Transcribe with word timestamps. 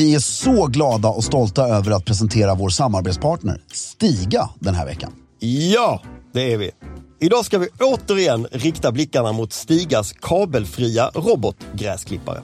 Vi 0.00 0.14
är 0.14 0.18
så 0.18 0.66
glada 0.66 1.08
och 1.08 1.24
stolta 1.24 1.68
över 1.68 1.90
att 1.90 2.04
presentera 2.04 2.54
vår 2.54 2.68
samarbetspartner 2.68 3.62
Stiga 3.72 4.50
den 4.54 4.74
här 4.74 4.86
veckan. 4.86 5.12
Ja, 5.72 6.02
det 6.32 6.52
är 6.52 6.58
vi. 6.58 6.70
Idag 7.20 7.44
ska 7.44 7.58
vi 7.58 7.68
återigen 7.80 8.46
rikta 8.52 8.92
blickarna 8.92 9.32
mot 9.32 9.52
Stigas 9.52 10.12
kabelfria 10.12 11.10
robotgräsklippare. 11.14 12.42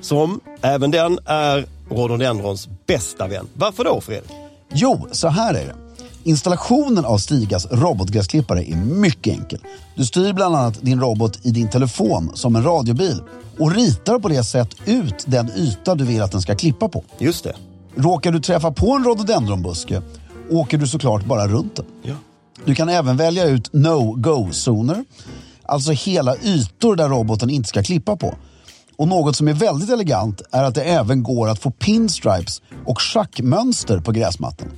Som 0.00 0.40
även 0.62 0.90
den 0.90 1.18
är 1.24 1.66
rhododendrons 1.90 2.68
bästa 2.86 3.26
vän. 3.26 3.48
Varför 3.54 3.84
då 3.84 4.00
Fredrik? 4.00 4.32
Jo, 4.72 5.08
så 5.12 5.28
här 5.28 5.54
är 5.54 5.66
det. 5.66 5.87
Installationen 6.28 7.04
av 7.04 7.18
Stigas 7.18 7.66
robotgräsklippare 7.70 8.70
är 8.70 8.76
mycket 8.76 9.34
enkel. 9.34 9.58
Du 9.94 10.04
styr 10.04 10.32
bland 10.32 10.56
annat 10.56 10.82
din 10.82 11.00
robot 11.00 11.46
i 11.46 11.50
din 11.50 11.70
telefon 11.70 12.30
som 12.34 12.56
en 12.56 12.62
radiobil 12.62 13.22
och 13.58 13.74
ritar 13.74 14.18
på 14.18 14.28
det 14.28 14.44
sätt 14.44 14.68
ut 14.84 15.24
den 15.26 15.50
yta 15.56 15.94
du 15.94 16.04
vill 16.04 16.22
att 16.22 16.32
den 16.32 16.42
ska 16.42 16.54
klippa 16.54 16.88
på. 16.88 17.04
Just 17.18 17.44
det. 17.44 17.52
Råkar 17.96 18.32
du 18.32 18.40
träffa 18.40 18.72
på 18.72 18.92
en 18.92 19.04
rhododendronbuske 19.04 20.02
åker 20.50 20.78
du 20.78 20.86
såklart 20.86 21.24
bara 21.24 21.48
runt 21.48 21.76
den. 21.76 21.86
Ja. 22.02 22.14
Du 22.64 22.74
kan 22.74 22.88
även 22.88 23.16
välja 23.16 23.44
ut 23.44 23.72
no-go-zoner, 23.72 25.04
alltså 25.62 25.92
hela 25.92 26.36
ytor 26.36 26.96
där 26.96 27.08
roboten 27.08 27.50
inte 27.50 27.68
ska 27.68 27.82
klippa 27.82 28.16
på. 28.16 28.34
Och 28.96 29.08
något 29.08 29.36
som 29.36 29.48
är 29.48 29.54
väldigt 29.54 29.90
elegant 29.90 30.42
är 30.50 30.64
att 30.64 30.74
det 30.74 30.82
även 30.82 31.22
går 31.22 31.48
att 31.48 31.58
få 31.58 31.70
pinstripes 31.70 32.62
och 32.86 33.00
schackmönster 33.00 34.00
på 34.00 34.12
gräsmattan. 34.12 34.68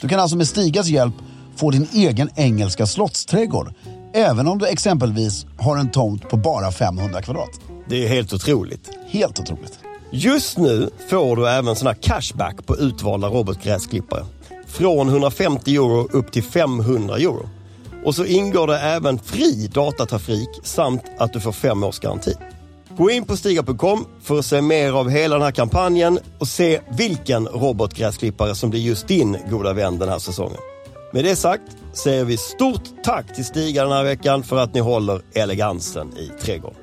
Du 0.00 0.08
kan 0.08 0.20
alltså 0.20 0.36
med 0.36 0.48
Stigas 0.48 0.86
hjälp 0.86 1.14
få 1.56 1.70
din 1.70 1.88
egen 1.92 2.30
engelska 2.36 2.86
slottsträdgård, 2.86 3.74
även 4.14 4.48
om 4.48 4.58
du 4.58 4.66
exempelvis 4.66 5.46
har 5.58 5.76
en 5.76 5.90
tomt 5.90 6.28
på 6.28 6.36
bara 6.36 6.72
500 6.72 7.22
kvadrat. 7.22 7.60
Det 7.88 8.04
är 8.04 8.08
helt 8.08 8.32
otroligt. 8.32 8.90
Helt 9.08 9.40
otroligt. 9.40 9.78
Just 10.10 10.58
nu 10.58 10.90
får 11.08 11.36
du 11.36 11.48
även 11.48 11.76
sån 11.76 11.86
här 11.86 11.94
cashback 11.94 12.66
på 12.66 12.76
utvalda 12.76 13.28
robotgräsklippare. 13.28 14.24
Från 14.66 15.08
150 15.08 15.74
euro 15.74 16.08
upp 16.12 16.32
till 16.32 16.42
500 16.42 17.16
euro. 17.16 17.48
Och 18.04 18.14
så 18.14 18.24
ingår 18.24 18.66
det 18.66 18.78
även 18.78 19.18
fri 19.18 19.70
datatrafik 19.74 20.48
samt 20.62 21.02
att 21.18 21.32
du 21.32 21.40
får 21.40 21.52
fem 21.52 21.84
års 21.84 21.98
garanti. 21.98 22.34
Gå 22.98 23.10
in 23.10 23.24
på 23.24 23.36
stiga.com 23.36 24.06
för 24.20 24.38
att 24.38 24.44
se 24.44 24.62
mer 24.62 24.92
av 24.92 25.08
hela 25.08 25.34
den 25.34 25.44
här 25.44 25.52
kampanjen 25.52 26.18
och 26.38 26.48
se 26.48 26.80
vilken 26.98 27.46
robotgräsklippare 27.46 28.54
som 28.54 28.70
blir 28.70 28.80
just 28.80 29.08
din 29.08 29.36
goda 29.50 29.72
vän 29.72 29.98
den 29.98 30.08
här 30.08 30.18
säsongen. 30.18 30.58
Med 31.12 31.24
det 31.24 31.36
sagt 31.36 31.62
säger 31.92 32.24
vi 32.24 32.36
stort 32.36 32.82
tack 33.04 33.34
till 33.34 33.44
Stiga 33.44 33.82
den 33.82 33.92
här 33.92 34.04
veckan 34.04 34.42
för 34.42 34.56
att 34.56 34.74
ni 34.74 34.80
håller 34.80 35.22
elegansen 35.34 36.16
i 36.16 36.28
trädgården. 36.40 36.78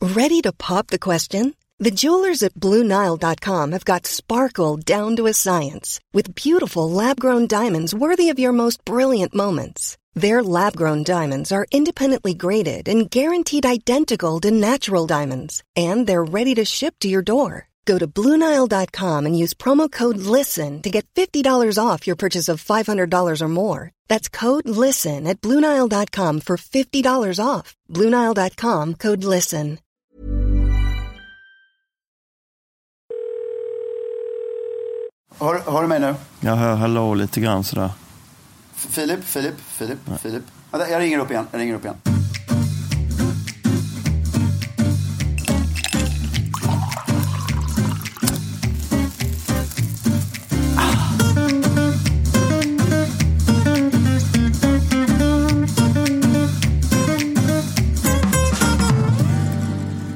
Ready 0.00 0.42
to 0.42 0.52
pop 0.68 0.86
the 0.86 0.98
question? 0.98 1.54
The 1.84 1.90
jewelers 1.90 2.42
at 2.42 2.54
BlueNile.com 2.54 3.72
have 3.72 3.84
got 3.84 4.06
sparkle 4.06 4.96
down 4.96 5.16
to 5.16 5.26
a 5.26 5.32
science 5.32 6.00
with 6.12 6.34
beautiful 6.34 6.90
lab 6.90 7.20
grown 7.20 7.46
diamonds 7.46 7.94
worthy 7.94 8.32
of 8.32 8.38
your 8.38 8.52
most 8.52 8.84
brilliant 8.84 9.34
moments. 9.34 9.96
Their 10.18 10.42
lab 10.42 10.74
grown 10.74 11.04
diamonds 11.04 11.52
are 11.52 11.68
independently 11.70 12.34
graded 12.34 12.88
and 12.88 13.08
guaranteed 13.08 13.64
identical 13.64 14.40
to 14.40 14.50
natural 14.50 15.06
diamonds, 15.06 15.62
and 15.76 16.08
they're 16.08 16.24
ready 16.24 16.56
to 16.56 16.64
ship 16.64 16.94
to 17.00 17.08
your 17.08 17.22
door. 17.22 17.68
Go 17.84 17.98
to 17.98 18.08
BlueNile.com 18.08 19.26
and 19.26 19.38
use 19.38 19.54
promo 19.54 19.88
code 19.88 20.18
LISTEN 20.18 20.82
to 20.82 20.90
get 20.90 21.06
$50 21.14 21.78
off 21.78 22.06
your 22.06 22.16
purchase 22.16 22.48
of 22.48 22.62
$500 22.62 23.40
or 23.40 23.48
more. 23.48 23.92
That's 24.08 24.28
code 24.28 24.68
LISTEN 24.68 25.28
at 25.28 25.40
BlueNile.com 25.40 26.40
for 26.40 26.56
$50 26.56 27.38
off. 27.40 27.76
BlueNile.com 27.88 28.94
code 28.94 29.22
LISTEN. 29.24 29.78
Hör, 35.38 35.58
hör 35.58 35.82
du 35.82 35.88
mig 35.88 36.00
nu? 36.00 36.14
Jag 36.40 36.56
hör 36.56 36.74
hallå 36.74 37.14
lite 37.14 37.40
grann 37.40 37.64
sådär. 37.64 37.90
Filip, 38.90 39.24
Filip, 39.24 39.60
Filip, 39.60 39.98
Filip. 40.20 40.42
Vänta, 40.70 40.90
Jag 40.90 41.00
ringer 41.00 41.18
upp 41.18 41.30
igen. 41.30 41.46
Jag 41.52 41.60
ringer 41.60 41.74
upp 41.74 41.84
igen. 41.84 41.96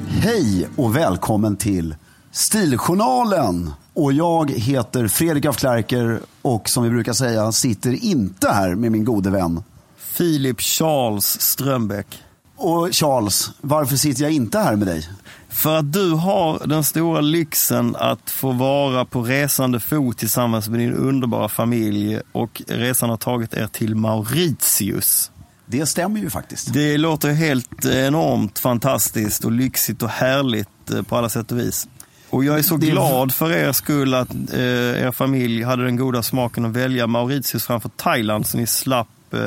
Hej 0.07 0.67
och 0.75 0.95
välkommen 0.95 1.57
till 1.57 1.95
Stiljournalen. 2.31 3.71
Och 3.93 4.13
jag 4.13 4.51
heter 4.51 5.07
Fredrik 5.07 5.45
af 5.45 5.57
Klerker 5.57 6.19
och 6.41 6.69
som 6.69 6.83
vi 6.83 6.89
brukar 6.89 7.13
säga 7.13 7.51
sitter 7.51 8.05
inte 8.05 8.47
här 8.49 8.75
med 8.75 8.91
min 8.91 9.05
gode 9.05 9.29
vän. 9.29 9.63
Filip 9.97 10.61
Charles 10.61 11.41
Strömbäck. 11.41 12.07
Och 12.55 12.89
Charles, 12.91 13.51
varför 13.61 13.95
sitter 13.95 14.23
jag 14.23 14.31
inte 14.31 14.59
här 14.59 14.75
med 14.75 14.87
dig? 14.87 15.09
För 15.49 15.77
att 15.77 15.93
du 15.93 16.11
har 16.11 16.67
den 16.67 16.83
stora 16.83 17.21
lyxen 17.21 17.95
att 17.95 18.29
få 18.29 18.51
vara 18.51 19.05
på 19.05 19.21
resande 19.21 19.79
fot 19.79 20.17
tillsammans 20.17 20.69
med 20.69 20.79
din 20.79 20.93
underbara 20.93 21.49
familj 21.49 22.19
och 22.31 22.61
resan 22.67 23.09
har 23.09 23.17
tagit 23.17 23.53
er 23.53 23.67
till 23.67 23.95
Mauritius. 23.95 25.31
Det 25.65 25.85
stämmer 25.85 26.19
ju 26.19 26.29
faktiskt. 26.29 26.73
Det 26.73 26.97
låter 26.97 27.31
helt 27.31 27.85
enormt 27.85 28.59
fantastiskt 28.59 29.45
och 29.45 29.51
lyxigt 29.51 30.03
och 30.03 30.09
härligt 30.09 30.91
eh, 30.91 31.01
på 31.01 31.17
alla 31.17 31.29
sätt 31.29 31.51
och 31.51 31.59
vis. 31.59 31.87
Och 32.33 32.43
jag 32.43 32.59
är 32.59 32.63
så 32.63 32.77
glad 32.77 33.33
för 33.33 33.51
er 33.51 33.71
skull 33.71 34.13
att 34.13 34.29
eh, 34.53 35.03
er 35.03 35.11
familj 35.11 35.63
hade 35.63 35.83
den 35.83 35.95
goda 35.95 36.23
smaken 36.23 36.65
att 36.65 36.71
välja 36.71 37.07
Mauritius 37.07 37.65
framför 37.65 37.89
Thailand 37.89 38.47
så 38.47 38.57
ni 38.57 38.67
slapp 38.67 39.33
eh, 39.33 39.39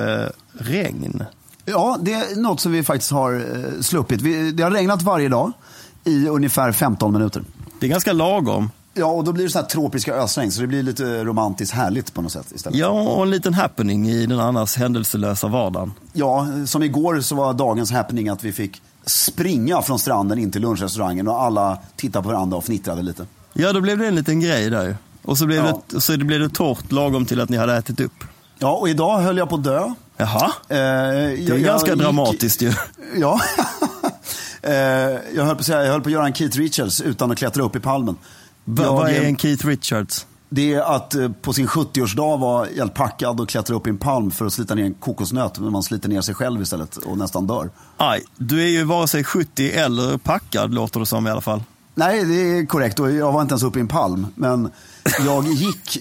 regn. 0.53 1.25
Ja, 1.65 1.99
det 2.01 2.13
är 2.13 2.37
något 2.37 2.61
som 2.61 2.73
vi 2.73 2.83
faktiskt 2.83 3.13
har 3.13 3.35
eh, 3.35 3.81
sluppit. 3.81 4.23
Vi, 4.23 4.53
det 4.53 4.63
har 4.63 4.71
regnat 4.71 5.03
varje 5.03 5.29
dag 5.29 5.53
i 6.05 6.29
ungefär 6.29 6.73
15 6.73 7.13
minuter. 7.13 7.43
Det 7.81 7.87
är 7.87 7.91
ganska 7.91 8.13
lagom. 8.13 8.71
Ja, 8.95 9.07
och 9.07 9.25
då 9.25 9.33
blir 9.33 9.45
det 9.45 9.51
så 9.51 9.59
här 9.59 9.67
tropiska 9.67 10.15
ösregn 10.15 10.53
så 10.53 10.61
det 10.61 10.67
blir 10.67 10.83
lite 10.83 11.25
romantiskt 11.25 11.75
härligt 11.75 12.15
på 12.15 12.23
något 12.23 12.33
sätt 12.33 12.53
istället. 12.55 12.79
Ja, 12.79 12.89
och 12.89 13.23
en 13.23 13.31
liten 13.31 13.55
happening 13.55 14.09
i 14.09 14.27
den 14.27 14.41
annars 14.41 14.77
händelselösa 14.77 15.49
vardagen. 15.49 15.93
Ja, 16.13 16.49
som 16.67 16.83
igår 16.83 17.21
så 17.21 17.35
var 17.35 17.55
dagens 17.55 17.93
happening 17.93 18.29
att 18.29 18.45
vi 18.45 18.53
fick 18.53 18.83
springa 19.07 19.83
från 19.83 19.99
stranden 19.99 20.39
in 20.39 20.51
till 20.51 20.63
lunchrestaurangen 20.63 21.29
och 21.29 21.43
alla 21.43 21.79
tittade 21.97 22.23
på 22.23 22.29
varandra 22.29 22.57
och 22.57 22.65
fnittrade 22.65 23.03
lite. 23.03 23.27
Ja, 23.53 23.73
då 23.73 23.81
blev 23.81 23.99
det 23.99 24.07
en 24.07 24.15
liten 24.15 24.41
grej 24.41 24.71
där. 24.71 24.97
Och 25.23 25.39
så 25.39 25.47
blev, 25.47 25.65
Ja. 25.65 25.83
det, 25.89 26.01
så 26.01 26.13
det 26.17 26.25
blev 26.25 26.41
det 26.41 26.49
torrt 26.49 26.93
lagom 26.93 27.27
till 27.27 27.41
att 27.41 27.49
ni 27.49 27.57
hade 27.57 27.77
ätit 27.77 28.01
upp. 28.01 28.25
Ja, 28.59 28.73
och 28.77 28.89
idag 28.89 29.19
höll 29.19 29.37
jag 29.39 29.49
på 29.49 29.55
att 29.55 29.65
dö. 29.65 29.93
Jaha, 30.17 30.45
Eh, 30.69 30.77
det 30.77 31.49
är 31.49 31.59
ganska 31.59 31.91
gick- 31.93 31.99
dramatiskt 32.03 32.63
ju. 32.63 32.73
Ja. 33.17 33.41
eh, 34.63 34.73
jag, 35.35 35.45
höll 35.45 35.55
på 35.55 35.61
att 35.61 35.67
säga, 35.67 35.85
jag 35.85 35.93
höll 35.93 36.01
på 36.01 36.09
att 36.09 36.13
göra 36.13 36.27
en 36.27 36.35
Keith 36.35 36.59
Richards 36.59 37.01
utan 37.01 37.31
att 37.31 37.39
klättra 37.39 37.63
upp 37.63 37.77
i 37.77 37.81
palmen. 37.81 38.17
Va, 38.65 38.93
vad 38.93 39.11
är 39.11 39.23
en 39.23 39.37
Keith 39.37 39.67
Richards? 39.67 40.27
Det 40.49 40.75
är 40.75 40.81
att 40.81 41.15
eh, 41.15 41.29
på 41.43 41.53
sin 41.53 41.67
70-årsdag 41.67 42.39
vara 42.41 42.67
helt 42.77 42.95
packad 42.95 43.41
och 43.41 43.49
klättra 43.49 43.77
upp 43.77 43.87
i 43.87 43.91
en 43.91 43.99
palm 43.99 44.31
för 44.31 44.47
att 44.47 44.53
slita 44.53 44.75
ner 44.75 44.85
en 44.85 44.95
kokosnöt. 44.95 45.59
Men 45.59 45.73
man 45.73 45.83
sliter 45.83 46.09
ner 46.09 46.21
sig 46.21 46.35
själv 46.35 46.63
istället 46.63 46.97
och 46.97 47.19
nästan 47.19 47.47
dör. 47.47 47.71
Aj, 47.97 48.23
du 48.37 48.63
är 48.63 48.67
ju 48.69 48.85
vare 48.85 49.09
sig 49.09 49.25
70 49.25 49.71
eller 49.71 50.19
packad 50.19 50.75
låter 50.75 51.01
det 51.01 51.07
som 51.07 51.27
i 51.27 51.31
alla 51.31 51.41
fall. 51.41 51.63
Nej, 51.95 52.25
det 52.25 52.35
är 52.59 52.67
korrekt. 52.67 53.01
Och 53.01 53.11
jag 53.13 53.33
var 53.33 53.43
inte 53.43 53.53
ens 53.53 53.63
uppe 53.63 53.79
i 53.79 53.81
en 53.81 53.89
palm. 53.89 54.27
Men 54.35 54.71
jag 55.27 55.47
gick 55.47 55.99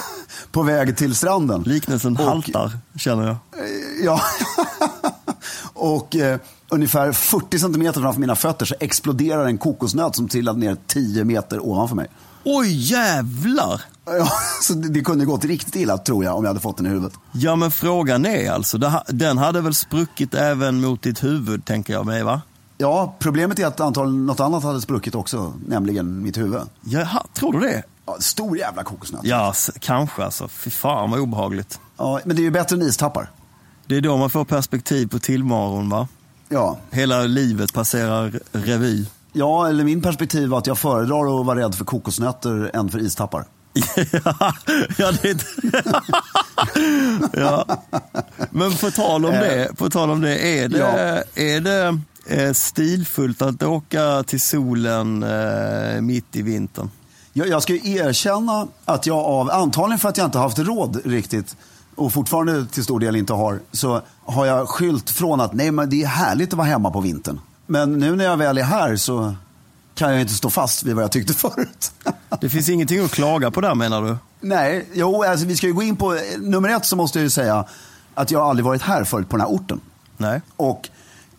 på 0.52 0.62
väg 0.62 0.96
till 0.96 1.14
stranden. 1.14 1.62
Liknelsen 1.62 2.16
Och- 2.16 2.24
haltar, 2.24 2.78
känner 2.98 3.26
jag. 3.26 3.36
Ja. 4.04 4.20
och 5.74 6.16
eh, 6.16 6.38
ungefär 6.68 7.12
40 7.12 7.58
centimeter 7.58 8.00
framför 8.00 8.20
mina 8.20 8.36
fötter 8.36 8.66
så 8.66 8.74
exploderar 8.80 9.46
en 9.46 9.58
kokosnöt 9.58 10.16
som 10.16 10.28
trillade 10.28 10.58
ner 10.58 10.76
10 10.86 11.24
meter 11.24 11.66
ovanför 11.66 11.96
mig. 11.96 12.06
Oj, 12.48 12.92
jävlar! 12.92 13.82
Ja, 14.04 14.28
så 14.62 14.74
det, 14.74 14.88
det 14.88 15.00
kunde 15.00 15.24
gått 15.24 15.44
riktigt 15.44 15.76
illa 15.76 15.98
tror 15.98 16.24
jag 16.24 16.36
om 16.36 16.44
jag 16.44 16.50
hade 16.50 16.60
fått 16.60 16.76
den 16.76 16.86
i 16.86 16.88
huvudet. 16.88 17.12
Ja, 17.32 17.56
men 17.56 17.70
frågan 17.70 18.26
är 18.26 18.50
alltså, 18.50 18.78
det 18.78 19.02
den 19.08 19.38
hade 19.38 19.60
väl 19.60 19.74
spruckit 19.74 20.34
även 20.34 20.80
mot 20.80 21.02
ditt 21.02 21.24
huvud, 21.24 21.64
tänker 21.64 21.92
jag 21.92 22.06
mig, 22.06 22.22
va? 22.22 22.42
Ja, 22.78 23.14
problemet 23.18 23.58
är 23.58 23.66
att 23.66 23.80
antagligen 23.80 24.26
något 24.26 24.40
annat 24.40 24.62
hade 24.62 24.80
spruckit 24.80 25.14
också, 25.14 25.52
nämligen 25.68 26.22
mitt 26.22 26.38
huvud. 26.38 26.60
Jaha, 26.80 27.26
tror 27.34 27.52
du 27.52 27.60
det? 27.60 27.82
Ja, 28.06 28.16
stor 28.20 28.58
jävla 28.58 28.84
kokosnöt. 28.84 29.20
Ja, 29.24 29.54
kanske 29.80 30.24
alltså. 30.24 30.48
Fy 30.48 30.70
fan 30.70 31.10
vad 31.10 31.20
obehagligt. 31.20 31.80
Ja, 31.96 32.20
men 32.24 32.36
det 32.36 32.42
är 32.42 32.44
ju 32.44 32.50
bättre 32.50 32.76
än 32.76 32.82
istappar. 32.82 33.30
Det 33.86 33.96
är 33.96 34.00
då 34.00 34.16
man 34.16 34.30
får 34.30 34.44
perspektiv 34.44 35.06
på 35.06 35.18
tillvaron, 35.18 35.88
va? 35.88 36.08
Ja. 36.48 36.78
Hela 36.90 37.22
livet 37.22 37.72
passerar 37.72 38.40
revy. 38.52 39.06
Ja, 39.36 39.68
eller 39.68 39.84
min 39.84 40.02
perspektiv 40.02 40.48
var 40.48 40.58
att 40.58 40.66
jag 40.66 40.78
föredrar 40.78 41.40
att 41.40 41.46
vara 41.46 41.58
rädd 41.58 41.74
för 41.74 41.84
kokosnötter 41.84 42.70
än 42.74 42.88
för 42.88 42.98
istappar. 42.98 43.44
ja, 44.98 45.12
det 45.22 45.44
ja. 47.32 47.66
Men 48.50 48.72
på 48.72 48.90
tal 48.90 49.24
om 49.24 49.32
Eh. 49.32 49.40
det, 49.40 49.76
på 49.76 49.90
tal 49.90 50.10
om 50.10 50.20
det, 50.20 50.58
är 50.58 50.68
det, 50.68 50.78
Ja. 50.78 51.22
är 51.42 51.60
det 51.60 51.98
eh, 52.26 52.52
stilfullt 52.52 53.42
att 53.42 53.62
åka 53.62 54.22
till 54.22 54.40
solen 54.40 55.22
eh, 55.22 56.00
mitt 56.00 56.36
i 56.36 56.42
vintern? 56.42 56.90
Jag, 57.32 57.48
jag 57.48 57.62
ska 57.62 57.72
erkänna 57.74 58.66
att 58.84 59.06
jag 59.06 59.18
av, 59.18 59.50
antagligen 59.50 59.98
för 59.98 60.08
att 60.08 60.16
jag 60.16 60.26
inte 60.26 60.38
haft 60.38 60.58
råd 60.58 61.00
riktigt 61.04 61.56
och 61.94 62.12
fortfarande 62.12 62.66
till 62.66 62.84
stor 62.84 63.00
del 63.00 63.16
inte 63.16 63.32
har, 63.32 63.60
så 63.72 64.00
har 64.24 64.46
jag 64.46 64.68
skylt 64.68 65.10
från 65.10 65.40
att 65.40 65.52
nej 65.54 65.70
men 65.70 65.90
det 65.90 66.02
är 66.02 66.06
härligt 66.06 66.48
att 66.52 66.56
vara 66.58 66.68
hemma 66.68 66.90
på 66.90 67.00
vintern. 67.00 67.40
Men 67.66 67.92
nu 67.92 68.16
när 68.16 68.24
jag 68.24 68.36
väl 68.36 68.58
är 68.58 68.62
här 68.62 68.96
så 68.96 69.34
kan 69.94 70.12
jag 70.12 70.20
inte 70.20 70.34
stå 70.34 70.50
fast 70.50 70.82
vid 70.82 70.94
vad 70.94 71.04
jag 71.04 71.12
tyckte 71.12 71.34
förut. 71.34 71.92
Det 72.40 72.48
finns 72.48 72.68
ingenting 72.68 73.04
att 73.04 73.10
klaga 73.10 73.50
på 73.50 73.60
där 73.60 73.74
menar 73.74 74.02
du? 74.02 74.16
nej, 74.40 74.86
jo, 74.92 75.22
alltså 75.22 75.46
vi 75.46 75.56
ska 75.56 75.66
ju 75.66 75.72
gå 75.72 75.82
in 75.82 75.96
på, 75.96 76.18
nummer 76.38 76.68
ett 76.68 76.84
så 76.84 76.96
måste 76.96 77.18
jag 77.18 77.22
ju 77.24 77.30
säga 77.30 77.64
att 78.14 78.30
jag 78.30 78.42
aldrig 78.42 78.64
varit 78.64 78.82
här 78.82 79.04
förut 79.04 79.28
på 79.28 79.36
den 79.36 79.46
här 79.46 79.52
orten. 79.54 79.80
Nej. 80.16 80.40
Och, 80.56 80.88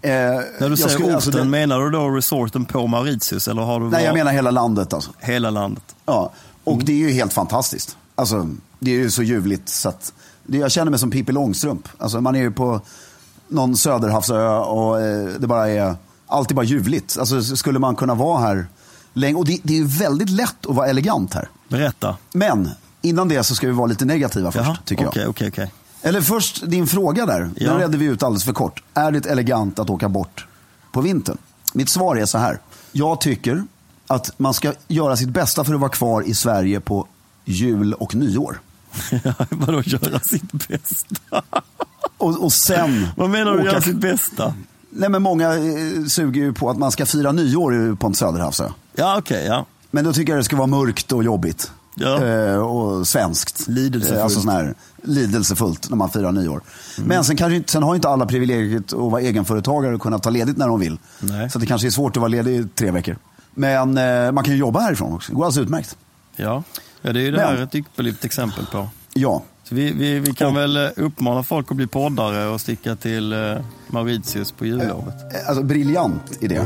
eh, 0.02 0.12
När 0.12 0.42
du 0.60 0.66
jag 0.68 0.78
säger 0.78 0.90
skulle- 0.90 1.06
orten, 1.06 1.16
alltså 1.16 1.32
det- 1.32 1.44
menar 1.44 1.80
du 1.80 1.90
då 1.90 2.10
resorten 2.10 2.66
på 2.66 2.88
Mauritius 2.88 3.48
eller 3.48 3.62
har 3.62 3.80
du 3.80 3.90
Nej, 3.90 4.04
jag 4.04 4.12
var- 4.12 4.18
menar 4.18 4.32
hela 4.32 4.52
landet 4.52 4.94
alltså. 4.94 5.12
hela 5.20 5.50
landet? 5.50 5.84
Ja, 6.06 6.32
och 6.64 6.78
det 6.84 6.92
är 6.92 6.98
ju 6.98 7.10
helt 7.12 7.34
fantastiskt. 7.34 7.98
Alltså, 8.16 8.50
det 8.80 8.92
är 8.92 8.96
ju 8.96 9.12
så 9.12 9.24
ljuvligt 9.24 9.70
så 9.70 9.90
att 9.90 10.14
det, 10.44 10.58
jag 10.58 10.72
känner 10.72 10.90
mig 10.92 11.00
som 11.00 11.12
Pippi 11.12 11.32
Långstrump. 11.32 11.90
Alltså, 11.98 12.22
man 12.22 12.36
är 12.36 12.40
ju 12.40 12.52
på 12.52 12.82
någon 13.48 13.78
söderhavsö 13.78 14.48
och 14.58 15.02
eh, 15.02 15.28
det 15.40 15.48
bara 15.48 15.70
är, 15.70 15.96
allt 16.28 16.52
är 16.52 16.56
bara 16.56 16.66
ljuvligt. 16.66 17.18
Alltså, 17.20 17.42
skulle 17.42 17.80
man 17.80 17.96
kunna 17.96 18.16
vara 18.16 18.40
här 18.42 18.68
länge, 19.14 19.36
och 19.36 19.46
det, 19.46 19.60
det 19.64 19.78
är 19.80 19.84
väldigt 19.84 20.30
lätt 20.30 20.66
att 20.66 20.76
vara 20.76 20.88
elegant 20.88 21.34
här. 21.34 21.50
Berätta. 21.68 22.18
Men 22.34 22.70
innan 23.02 23.28
det 23.28 23.44
så 23.44 23.56
ska 23.56 23.68
vi 23.68 23.74
vara 23.74 23.88
lite 23.88 24.06
negativa 24.06 24.52
först, 24.52 24.66
Jaha, 24.66 24.78
tycker 24.86 25.04
jag. 25.04 25.10
Okej, 25.10 25.28
okej, 25.28 25.48
okej. 25.48 25.72
Eller 26.02 26.22
först 26.22 26.64
din 26.70 26.88
fråga 26.88 27.26
där, 27.26 27.50
Ja. 27.56 27.70
den 27.72 27.80
redde 27.80 27.98
vi 27.98 28.06
ut 28.06 28.24
alldeles 28.24 28.44
för 28.44 28.54
kort. 28.54 28.84
Är 28.94 29.12
det 29.12 29.26
elegant 29.26 29.80
att 29.80 29.90
åka 29.90 30.10
bort 30.10 30.48
på 30.92 31.02
vintern? 31.02 31.38
Mitt 31.74 31.90
svar 31.90 32.16
är 32.16 32.26
så 32.26 32.38
här. 32.38 32.60
Jag 32.92 33.22
tycker 33.22 33.64
att 34.08 34.32
man 34.40 34.54
ska 34.54 34.74
göra 34.88 35.18
sitt 35.18 35.30
bästa 35.30 35.64
för 35.64 35.74
att 35.74 35.80
vara 35.80 35.92
kvar 35.92 36.22
i 36.28 36.34
Sverige 36.34 36.80
på 36.80 37.08
jul 37.46 37.94
och 37.94 38.16
nyår. 38.16 38.60
Vadå 39.50 39.82
göra 39.86 40.20
sitt 40.20 40.52
bästa? 40.68 41.42
Och, 42.18 42.44
och 42.44 42.54
sen 42.54 43.08
Vad 43.18 43.30
menar 43.30 43.52
du 43.54 43.58
åka- 43.60 43.66
göra 43.72 43.82
sitt 43.82 43.98
bästa? 44.02 44.54
Nej 44.98 45.10
men 45.10 45.22
många 45.22 45.54
eh, 45.54 46.06
suger 46.08 46.42
ju 46.42 46.54
på 46.54 46.70
att 46.70 46.78
man 46.78 46.92
ska 46.92 47.06
fira 47.06 47.32
nyår 47.32 47.96
på 47.96 48.08
en 48.08 48.14
söderhavsö. 48.14 48.70
Ja, 48.96 49.16
okej, 49.20 49.46
ja. 49.46 49.66
Men 49.92 50.04
då 50.06 50.14
tycker 50.14 50.34
jag 50.34 50.40
det 50.40 50.44
ska 50.44 50.56
vara 50.56 50.68
mörkt 50.68 51.12
och 51.12 51.24
jobbigt. 51.24 51.72
Ja. 51.96 52.24
Eh, 52.26 52.58
och 52.58 53.08
svenskt. 53.08 53.68
Lidelsefullt. 53.68 54.18
Eh, 54.18 54.24
alltså 54.24 54.40
sån 54.42 54.50
här 54.50 54.76
lidelsefullt 55.04 55.90
när 55.90 55.98
man 55.98 56.10
firar 56.10 56.32
nyår. 56.32 56.62
Men 56.98 57.24
sen, 57.24 57.38
kanske 57.38 57.64
sen 57.72 57.84
har 57.84 57.96
inte 57.96 58.10
alla 58.10 58.26
privilegiet 58.26 58.94
att 58.94 59.12
vara 59.12 59.22
egenföretagare 59.22 59.96
och 59.96 60.02
kunna 60.02 60.20
ta 60.20 60.30
ledigt 60.30 60.58
när 60.58 60.68
de 60.68 60.80
vill. 60.80 60.98
Nej. 61.20 61.50
Så 61.50 61.60
det 61.60 61.66
kanske 61.66 61.88
är 61.88 61.92
svårt 61.92 62.18
att 62.18 62.22
vara 62.22 62.30
ledig 62.30 62.56
i 62.60 62.68
tre 62.76 62.92
veckor. 62.92 63.18
Men 63.54 63.98
eh, 63.98 64.32
man 64.32 64.44
kan 64.44 64.54
ju 64.54 64.60
jobba 64.60 64.80
härifrån 64.80 65.14
också. 65.14 65.32
Det 65.32 65.36
går 65.36 65.46
alldeles 65.46 65.66
utmärkt. 65.66 65.98
Ja, 66.36 66.64
ja 67.02 67.14
det 67.14 67.20
är 67.20 67.24
ju 67.24 67.32
det 67.32 67.38
Men- 67.38 67.48
här 67.58 67.64
ett 67.64 67.76
ypperligt 67.76 68.26
exempel 68.26 68.66
på. 68.66 68.90
Ja. 69.14 69.44
Så 69.68 69.76
vi, 69.76 69.92
vi, 69.92 70.20
vi 70.20 70.34
kan 70.34 70.56
väl 70.56 70.78
eh, 70.78 70.90
uppmana 70.96 71.44
folk 71.44 71.72
att 71.72 71.78
bli 71.78 71.88
poddare 71.88 72.48
och 72.48 72.62
sticka 72.62 72.96
till 72.96 73.34
eh, 73.34 73.58
Mauritius 73.88 74.52
på 74.52 74.66
jullovet. 74.66 75.34
Eh, 75.34 75.50
alltså 75.50 75.64
briljant 75.64 76.38
idé. 76.44 76.62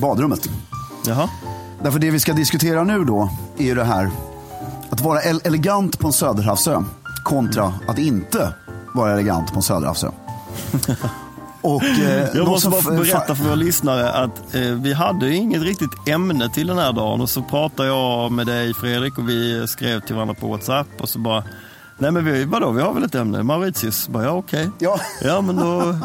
I 0.00 0.02
badrummet. 0.02 0.48
Jaha, 1.06 1.28
Därför 1.82 1.98
det 1.98 2.10
vi 2.10 2.20
ska 2.20 2.32
diskutera 2.32 2.84
nu 2.84 3.04
då 3.04 3.30
är 3.58 3.64
ju 3.64 3.74
det 3.74 3.84
här 3.84 4.10
att 4.90 5.00
vara 5.00 5.22
el- 5.22 5.40
elegant 5.44 5.98
på 5.98 6.06
en 6.06 6.12
söderhavsö 6.12 6.82
kontra 7.24 7.74
att 7.88 7.98
inte 7.98 8.52
vara 8.94 9.12
elegant 9.12 9.50
på 9.52 9.56
en 9.56 9.62
söderhavsö. 9.62 10.10
Och, 11.62 11.82
eh, 11.84 12.28
jag 12.34 12.46
måste 12.48 12.68
bara 12.68 12.82
berätta 12.82 13.34
för 13.34 13.44
våra 13.44 13.54
lyssnare 13.54 14.12
att 14.12 14.54
eh, 14.54 14.60
vi 14.60 14.92
hade 14.92 15.26
ju 15.26 15.34
inget 15.34 15.62
riktigt 15.62 16.08
ämne 16.08 16.48
till 16.54 16.66
den 16.66 16.78
här 16.78 16.92
dagen 16.92 17.20
och 17.20 17.30
så 17.30 17.42
pratade 17.42 17.88
jag 17.88 18.32
med 18.32 18.46
dig 18.46 18.74
Fredrik 18.74 19.18
och 19.18 19.28
vi 19.28 19.66
skrev 19.68 20.00
till 20.00 20.14
varandra 20.14 20.34
på 20.34 20.48
WhatsApp 20.48 20.86
och 21.00 21.08
så 21.08 21.18
bara 21.18 21.44
Nej 21.98 22.10
men 22.10 22.24
vi, 22.24 22.44
vadå, 22.44 22.70
vi 22.70 22.82
har 22.82 22.92
väl 22.94 23.04
ett 23.04 23.14
ämne, 23.14 23.42
Mauritius. 23.42 24.08
Bara, 24.08 24.24
ja 24.24 24.30
okej. 24.30 24.70
Ja. 24.78 25.00
ja 25.22 25.40
men 25.40 25.56
då, 25.56 25.98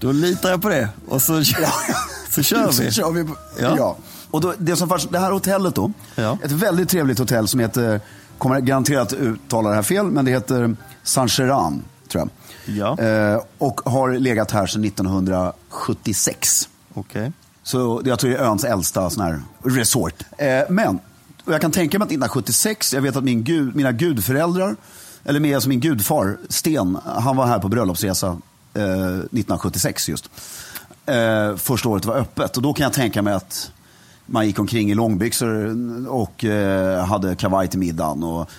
då 0.00 0.12
litar 0.12 0.50
jag 0.50 0.62
på 0.62 0.68
det 0.68 0.88
och 1.08 1.22
så, 1.22 1.32
så 2.30 2.42
kör 2.42 2.66
vi. 2.66 2.72
Så 2.72 2.90
kör 2.90 3.10
vi 3.10 3.24
Ja. 3.60 3.74
ja. 3.76 3.96
Och 4.30 4.40
då, 4.40 4.54
det, 4.58 4.76
som 4.76 4.98
det 5.10 5.18
här 5.18 5.32
hotellet 5.32 5.74
då, 5.74 5.92
Ja. 6.14 6.38
ett 6.42 6.52
väldigt 6.52 6.88
trevligt 6.88 7.18
hotell 7.18 7.48
som 7.48 7.60
heter, 7.60 8.00
kommer 8.38 8.60
garanterat 8.60 9.12
uttala 9.12 9.68
det 9.68 9.74
här 9.74 9.82
fel, 9.82 10.06
men 10.10 10.24
det 10.24 10.30
heter 10.30 10.76
Saint 11.02 11.30
Geran, 11.38 11.82
tror 12.08 12.28
jag. 12.66 12.76
Ja. 12.76 12.98
Eh, 13.04 13.40
och 13.58 13.80
har 13.84 14.12
legat 14.12 14.50
här 14.50 14.66
sedan 14.66 14.84
1976. 14.84 16.68
Okej. 16.94 17.32
Så 17.62 18.00
det- 18.00 18.10
jag 18.10 18.18
tror 18.18 18.30
det 18.30 18.36
är 18.36 18.42
öns 18.44 18.64
äldsta 18.64 19.10
sån 19.10 19.24
här 19.24 19.42
resort. 19.64 20.14
Eh, 20.38 20.60
men, 20.68 20.98
och 21.44 21.52
jag 21.52 21.60
kan 21.60 21.70
tänka 21.70 21.98
mig 21.98 22.04
att 22.04 22.08
1976, 22.10 22.92
jag 22.92 23.02
vet 23.02 23.16
att 23.16 23.24
min 23.24 23.44
gud, 23.44 23.76
mina 23.76 23.92
gudföräldrar, 23.92 24.76
eller 25.24 25.40
mer 25.40 25.54
alltså 25.54 25.68
min 25.68 25.80
gudfar, 25.80 26.36
Sten, 26.48 26.98
han 27.04 27.36
var 27.36 27.46
här 27.46 27.58
på 27.58 27.68
bröllopsresa 27.68 28.26
eh, 28.74 28.82
1976 28.82 30.08
just. 30.08 30.30
Eh, 31.10 31.56
första 31.56 31.88
året 31.88 32.04
var 32.04 32.14
öppet 32.14 32.56
och 32.56 32.62
då 32.62 32.72
kan 32.72 32.84
jag 32.84 32.92
tänka 32.92 33.22
mig 33.22 33.34
att 33.34 33.72
man 34.26 34.46
gick 34.46 34.58
omkring 34.58 34.90
i 34.90 34.94
långbyxor 34.94 35.76
och 36.08 36.44
eh, 36.44 37.04
hade 37.04 37.34
kavaj 37.34 37.68
till 37.68 37.78
middagen. 37.78 38.22
Och 38.22 38.50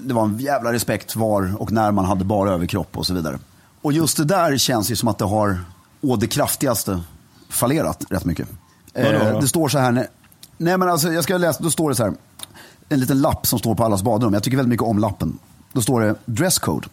det 0.00 0.14
var 0.14 0.24
en 0.24 0.38
jävla 0.38 0.72
respekt 0.72 1.16
var 1.16 1.62
och 1.62 1.72
när 1.72 1.92
man 1.92 2.04
hade 2.04 2.24
bara 2.24 2.50
överkropp 2.50 2.98
och 2.98 3.06
så 3.06 3.14
vidare. 3.14 3.38
Och 3.82 3.92
just 3.92 4.16
det 4.16 4.24
där 4.24 4.56
känns 4.56 4.90
ju 4.90 4.96
som 4.96 5.08
att 5.08 5.18
det 5.18 5.24
har 5.24 5.60
å 6.00 6.16
det 6.16 6.26
kraftigaste 6.26 7.00
fallerat 7.48 8.04
rätt 8.10 8.24
mycket. 8.24 8.48
Eh, 8.94 9.40
det 9.40 9.48
står 9.48 9.68
så 9.68 9.78
här, 9.78 9.92
nej, 9.92 10.08
nej 10.56 10.78
men 10.78 10.88
alltså 10.88 11.12
jag 11.12 11.24
ska 11.24 11.36
läsa, 11.36 11.62
då 11.62 11.70
står 11.70 11.88
det 11.88 11.94
så 11.96 12.04
här, 12.04 12.14
en 12.88 13.00
liten 13.00 13.20
lapp 13.20 13.46
som 13.46 13.58
står 13.58 13.74
på 13.74 13.84
allas 13.84 14.02
badrum. 14.02 14.34
Jag 14.34 14.42
tycker 14.42 14.56
väldigt 14.56 14.70
mycket 14.70 14.86
om 14.86 14.98
lappen. 14.98 15.38
Då 15.72 15.80
står 15.80 16.00
det 16.00 16.14
dress 16.24 16.58
code. 16.58 16.88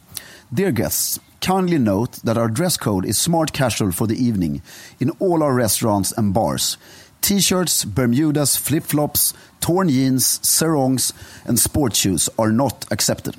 Dear 0.54 0.72
guests, 0.72 1.20
kindly 1.40 1.80
note 1.80 2.20
that 2.24 2.38
our 2.38 2.48
dress 2.48 2.78
code 2.78 3.06
is 3.08 3.18
smart 3.18 3.54
casual 3.54 3.92
for 3.92 4.06
the 4.08 4.16
evening 4.28 4.62
in 5.00 5.10
all 5.20 5.42
our 5.42 5.54
restaurants 5.56 6.12
and 6.18 6.32
bars. 6.34 6.78
T-shirts, 7.22 7.86
bermudas, 7.86 8.56
flip-flops, 8.58 9.34
torn 9.60 9.90
jeans, 9.90 10.40
sarongs 10.44 11.14
and 11.48 11.60
sport 11.60 11.96
shoes 11.96 12.30
are 12.38 12.52
not 12.52 12.86
accepted. 12.92 13.36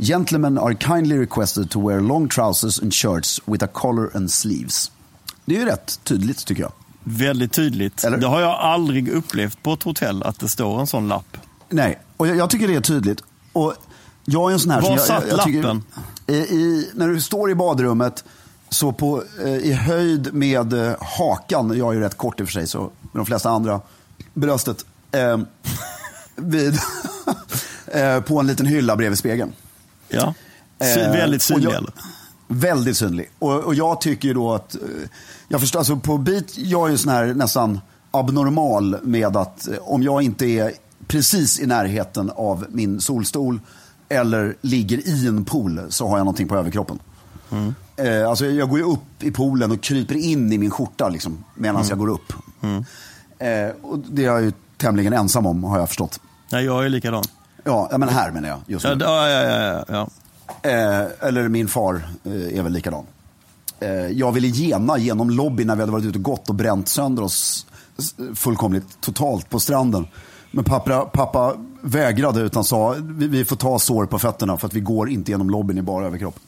Gentlemen 0.00 0.56
are 0.58 0.74
kindly 0.74 1.18
requested 1.18 1.70
to 1.70 1.78
wear 1.78 2.00
long 2.00 2.28
trousers 2.28 2.78
and 2.78 2.94
shirts 2.94 3.40
with 3.46 3.62
a 3.64 3.68
collar 3.68 4.10
and 4.16 4.30
sleeves. 4.30 4.90
Det 5.44 5.56
är 5.56 5.60
ju 5.60 5.66
rätt 5.66 6.00
tydligt 6.04 6.46
tycker 6.46 6.62
jag. 6.62 6.72
Väldigt 7.04 7.52
tydligt. 7.52 8.04
Eller? 8.04 8.18
Det 8.18 8.26
har 8.26 8.40
jag 8.40 8.50
aldrig 8.50 9.08
upplevt 9.08 9.62
på 9.62 9.72
ett 9.72 9.82
hotell, 9.82 10.22
att 10.22 10.38
det 10.40 10.48
står 10.48 10.80
en 10.80 10.86
sån 10.86 11.08
lapp. 11.08 11.36
Nej, 11.68 11.98
och 12.16 12.26
jag, 12.26 12.36
jag 12.36 12.50
tycker 12.50 12.68
det 12.68 12.74
är 12.74 12.80
tydligt. 12.80 13.22
Och 13.52 13.74
jag 14.24 14.50
är 14.50 14.52
en 14.54 14.60
sån 14.60 14.70
här... 14.70 14.80
Var 14.80 14.90
jag, 14.90 15.00
satt 15.00 15.24
jag, 15.28 15.38
jag 15.38 15.44
tycker- 15.44 15.62
lappen? 15.62 15.82
I, 16.26 16.36
i, 16.36 16.90
när 16.94 17.08
du 17.08 17.20
står 17.20 17.50
i 17.50 17.54
badrummet, 17.54 18.24
så 18.68 18.92
på, 18.92 19.22
eh, 19.44 19.56
i 19.56 19.72
höjd 19.72 20.34
med 20.34 20.72
eh, 20.72 20.94
hakan, 21.00 21.78
jag 21.78 21.90
är 21.90 21.94
ju 21.94 22.00
rätt 22.00 22.16
kort 22.16 22.40
i 22.40 22.42
och 22.42 22.46
för 22.46 22.52
sig, 22.52 22.66
så 22.66 22.80
med 22.80 22.90
de 23.12 23.26
flesta 23.26 23.50
andra, 23.50 23.80
bröstet, 24.34 24.84
eh, 25.12 25.38
vid, 26.36 26.78
eh, 27.86 28.20
på 28.20 28.40
en 28.40 28.46
liten 28.46 28.66
hylla 28.66 28.96
bredvid 28.96 29.18
spegeln. 29.18 29.52
Ja. 30.08 30.34
Eh, 30.78 31.12
väldigt 31.12 31.40
och 31.40 31.42
synlig. 31.42 31.70
jag-? 31.70 31.86
Väldigt 32.48 32.96
synlig. 32.96 33.30
Och, 33.38 33.64
och 33.64 33.74
jag 33.74 34.00
tycker 34.00 34.28
ju 34.28 34.34
då 34.34 34.54
att, 34.54 34.74
eh, 34.74 34.80
jag 35.48 35.60
förstår, 35.60 35.78
alltså 35.78 35.96
på 35.96 36.18
bit, 36.18 36.58
jag 36.58 36.86
är 36.86 36.90
ju 36.90 36.98
sån 36.98 37.12
här 37.12 37.34
nästan 37.34 37.80
abnormal 38.10 38.96
med 39.02 39.36
att 39.36 39.68
om 39.80 40.02
jag 40.02 40.22
inte 40.22 40.46
är 40.46 40.72
precis 41.06 41.60
i 41.60 41.66
närheten 41.66 42.30
av 42.36 42.66
min 42.68 43.00
solstol 43.00 43.60
eller 44.08 44.56
ligger 44.60 45.08
i 45.08 45.26
en 45.26 45.44
pool 45.44 45.80
så 45.88 46.08
har 46.08 46.16
jag 46.16 46.24
någonting 46.24 46.48
på 46.48 46.56
överkroppen. 46.56 46.98
Eh, 47.96 48.28
alltså 48.28 48.46
jag 48.46 48.68
går 48.68 48.78
ju 48.78 48.84
upp 48.84 49.22
i 49.22 49.30
poolen 49.30 49.70
och 49.70 49.80
kryper 49.80 50.14
in 50.14 50.52
i 50.52 50.58
min 50.58 50.70
skjorta 50.70 51.08
liksom, 51.08 51.44
medan 51.54 51.84
jag 51.88 51.98
går 51.98 52.08
upp. 52.08 52.32
Eh, 53.38 53.68
och 53.82 53.98
det 53.98 54.22
är 54.22 54.26
jag 54.26 54.42
ju 54.42 54.52
tämligen 54.76 55.12
ensam 55.12 55.46
om 55.46 55.64
har 55.64 55.78
jag 55.78 55.88
förstått. 55.88 56.20
Nej, 56.52 56.64
jag 56.64 56.84
är 56.84 56.88
likadan. 56.88 57.24
Ja, 57.64 57.88
ja, 57.90 57.98
men 57.98 58.08
här 58.08 58.30
menar 58.30 58.48
jag 58.48 58.60
just 58.66 58.84
nu. 58.84 58.96
Ja, 59.00 59.28
ja, 59.28 59.42
ja, 59.42 59.62
ja, 59.62 59.84
ja. 59.88 60.08
Eh, 60.70 61.28
eller 61.28 61.48
min 61.48 61.68
far 61.68 62.08
är 62.24 62.62
väl 62.62 62.72
likadan. 62.72 63.04
jag 64.12 64.32
ville 64.32 64.48
gena 64.48 64.98
genom 64.98 65.30
lobbyn 65.30 65.66
när 65.66 65.74
vi 65.74 65.80
hade 65.80 65.92
varit 65.92 66.04
ute 66.04 66.18
och 66.18 66.24
gått 66.24 66.48
och 66.48 66.54
bränt 66.54 66.88
sönder 66.88 67.22
oss 67.22 67.66
fullkomligt 68.34 69.00
totalt 69.00 69.50
på 69.50 69.60
stranden. 69.60 70.06
Men 70.56 70.64
pappa, 70.64 71.04
pappa 71.04 71.54
vägrade 71.80 72.40
utan 72.40 72.64
sa 72.64 72.94
vi, 73.00 73.26
vi 73.28 73.44
får 73.44 73.56
ta 73.56 73.78
sår 73.78 74.06
på 74.06 74.18
fötterna 74.18 74.56
för 74.56 74.66
att 74.66 74.74
vi 74.74 74.80
går 74.80 75.10
inte 75.10 75.30
genom 75.30 75.50
lobbyn 75.50 75.78
i 75.78 75.82
bara 75.82 76.06
överkropp. 76.06 76.38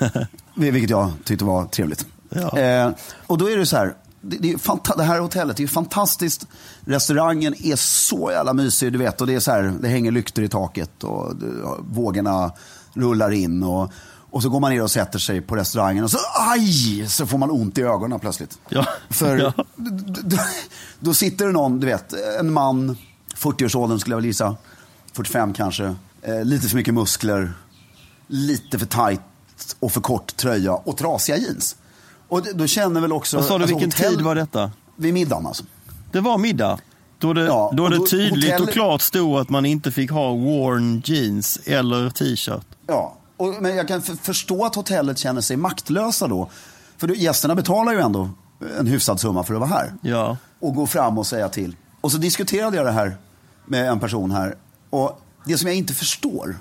Vilket 0.54 0.90
jag 0.90 1.10
tyckte 1.24 1.44
var 1.44 1.64
trevligt. 1.64 2.06
Ja. 2.30 2.58
Eh, 2.58 2.90
och 3.26 3.38
då 3.38 3.50
är 3.50 3.56
det 3.56 3.66
så 3.66 3.76
här, 3.76 3.94
det, 4.20 4.36
det, 4.36 4.50
är 4.52 4.96
det 4.96 5.02
här 5.02 5.20
hotellet 5.20 5.58
är 5.58 5.60
ju 5.60 5.68
fantastiskt. 5.68 6.46
Restaurangen 6.80 7.54
är 7.64 7.76
så 7.76 8.30
jävla 8.30 8.52
mysig, 8.52 8.92
du 8.92 8.98
vet. 8.98 9.20
Och 9.20 9.26
det 9.26 9.34
är 9.34 9.40
så 9.40 9.50
här, 9.50 9.74
det 9.80 9.88
hänger 9.88 10.10
lyktor 10.12 10.44
i 10.44 10.48
taket 10.48 11.04
och 11.04 11.36
det, 11.36 11.46
vågorna 11.78 12.52
rullar 12.94 13.30
in. 13.30 13.62
Och, 13.62 13.90
och 14.30 14.42
så 14.42 14.48
går 14.48 14.60
man 14.60 14.70
ner 14.72 14.82
och 14.82 14.90
sätter 14.90 15.18
sig 15.18 15.40
på 15.40 15.56
restaurangen 15.56 16.04
och 16.04 16.10
så 16.10 16.18
aj, 16.50 17.06
så 17.08 17.26
får 17.26 17.38
man 17.38 17.50
ont 17.50 17.78
i 17.78 17.82
ögonen 17.82 18.20
plötsligt. 18.20 18.58
Ja. 18.68 18.86
För 19.10 19.36
Ja. 19.38 19.52
d- 19.76 19.90
d- 20.06 20.20
d- 20.24 20.38
då 21.00 21.14
sitter 21.14 21.46
det 21.46 21.52
någon, 21.52 21.80
du 21.80 21.86
vet, 21.86 22.14
en 22.40 22.52
man, 22.52 22.96
40-årsåldern 23.38 23.98
skulle 24.00 24.12
jag 24.12 24.18
väl 24.20 24.26
gissa. 24.26 24.56
45 25.12 25.52
kanske. 25.52 25.94
Eh, 26.22 26.44
lite 26.44 26.68
för 26.68 26.76
mycket 26.76 26.94
muskler, 26.94 27.52
lite 28.26 28.78
för 28.78 28.86
tajt 28.86 29.20
och 29.80 29.92
för 29.92 30.00
kort 30.00 30.36
tröja 30.36 30.72
och 30.74 30.96
trasiga 30.96 31.36
jeans. 31.36 31.76
Och 32.28 32.42
då 32.54 32.66
känner 32.66 33.00
väl 33.00 33.12
också... 33.12 33.36
Vad 33.36 33.46
sa 33.46 33.58
du, 33.58 33.62
alltså, 33.64 33.76
vilken 33.78 33.90
hotell- 34.04 34.10
tid 34.16 34.20
var 34.24 34.34
detta? 34.34 34.70
Vid 34.96 35.14
middagen 35.14 35.46
alltså. 35.46 35.64
Det 36.12 36.20
var 36.20 36.38
middag. 36.38 36.78
Då 37.18 37.32
det, 37.32 37.44
Ja, 37.44 37.70
då 37.74 37.84
och 37.84 37.90
det 37.90 37.96
då- 37.96 38.06
tydligt 38.06 38.50
hotell- 38.52 38.62
och 38.62 38.68
klart 38.72 39.02
stod 39.02 39.38
att 39.38 39.48
man 39.50 39.66
inte 39.66 39.92
fick 39.92 40.10
ha 40.10 40.28
worn 40.34 41.02
jeans 41.04 41.58
eller 41.64 42.10
t-shirt. 42.10 42.66
Ja, 42.86 43.16
och, 43.36 43.54
men 43.62 43.76
jag 43.76 43.88
kan 43.88 44.02
förstå 44.02 44.64
att 44.64 44.74
hotellet 44.74 45.18
känner 45.18 45.40
sig 45.40 45.56
maktlösa 45.56 46.26
då. 46.28 46.50
För 46.96 47.06
då, 47.08 47.14
gästerna 47.14 47.54
betalar 47.54 47.92
ju 47.92 48.00
ändå 48.00 48.30
en 48.78 48.86
hyfsad 48.86 49.20
summa 49.20 49.44
för 49.44 49.54
att 49.54 49.60
vara 49.60 49.70
här. 49.70 49.92
Ja. 50.00 50.36
Och 50.60 50.74
gå 50.74 50.86
fram 50.86 51.18
och 51.18 51.26
säga 51.26 51.48
till. 51.48 51.76
Och 52.00 52.12
så 52.12 52.18
diskuterade 52.18 52.76
jag 52.76 52.86
det 52.86 52.92
här 52.92 53.16
med 53.68 53.88
en 53.88 54.00
person 54.00 54.30
här. 54.30 54.54
Och 54.90 55.20
det 55.44 55.58
som 55.58 55.68
jag 55.68 55.76
inte 55.76 55.94
förstår, 55.94 56.56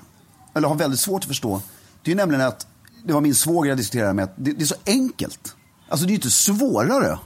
eller 0.54 0.68
har 0.68 0.76
väldigt 0.76 1.00
svårt 1.00 1.22
att 1.22 1.28
förstå, 1.28 1.62
det 2.04 2.12
är 2.12 2.16
nämligen 2.16 2.48
att, 2.48 2.68
det 3.04 3.14
var 3.14 3.22
min 3.22 3.36
svåger 3.36 3.70
jag 3.70 3.78
diskuterade 3.78 4.14
med, 4.14 4.30
det, 4.36 4.52
det 4.52 4.64
är 4.64 4.66
så 4.66 4.76
enkelt. 4.86 5.56
Alltså 5.90 6.06
det 6.06 6.10
är 6.10 6.12
ju 6.12 6.16
inte 6.16 6.30
svårare 6.30 7.20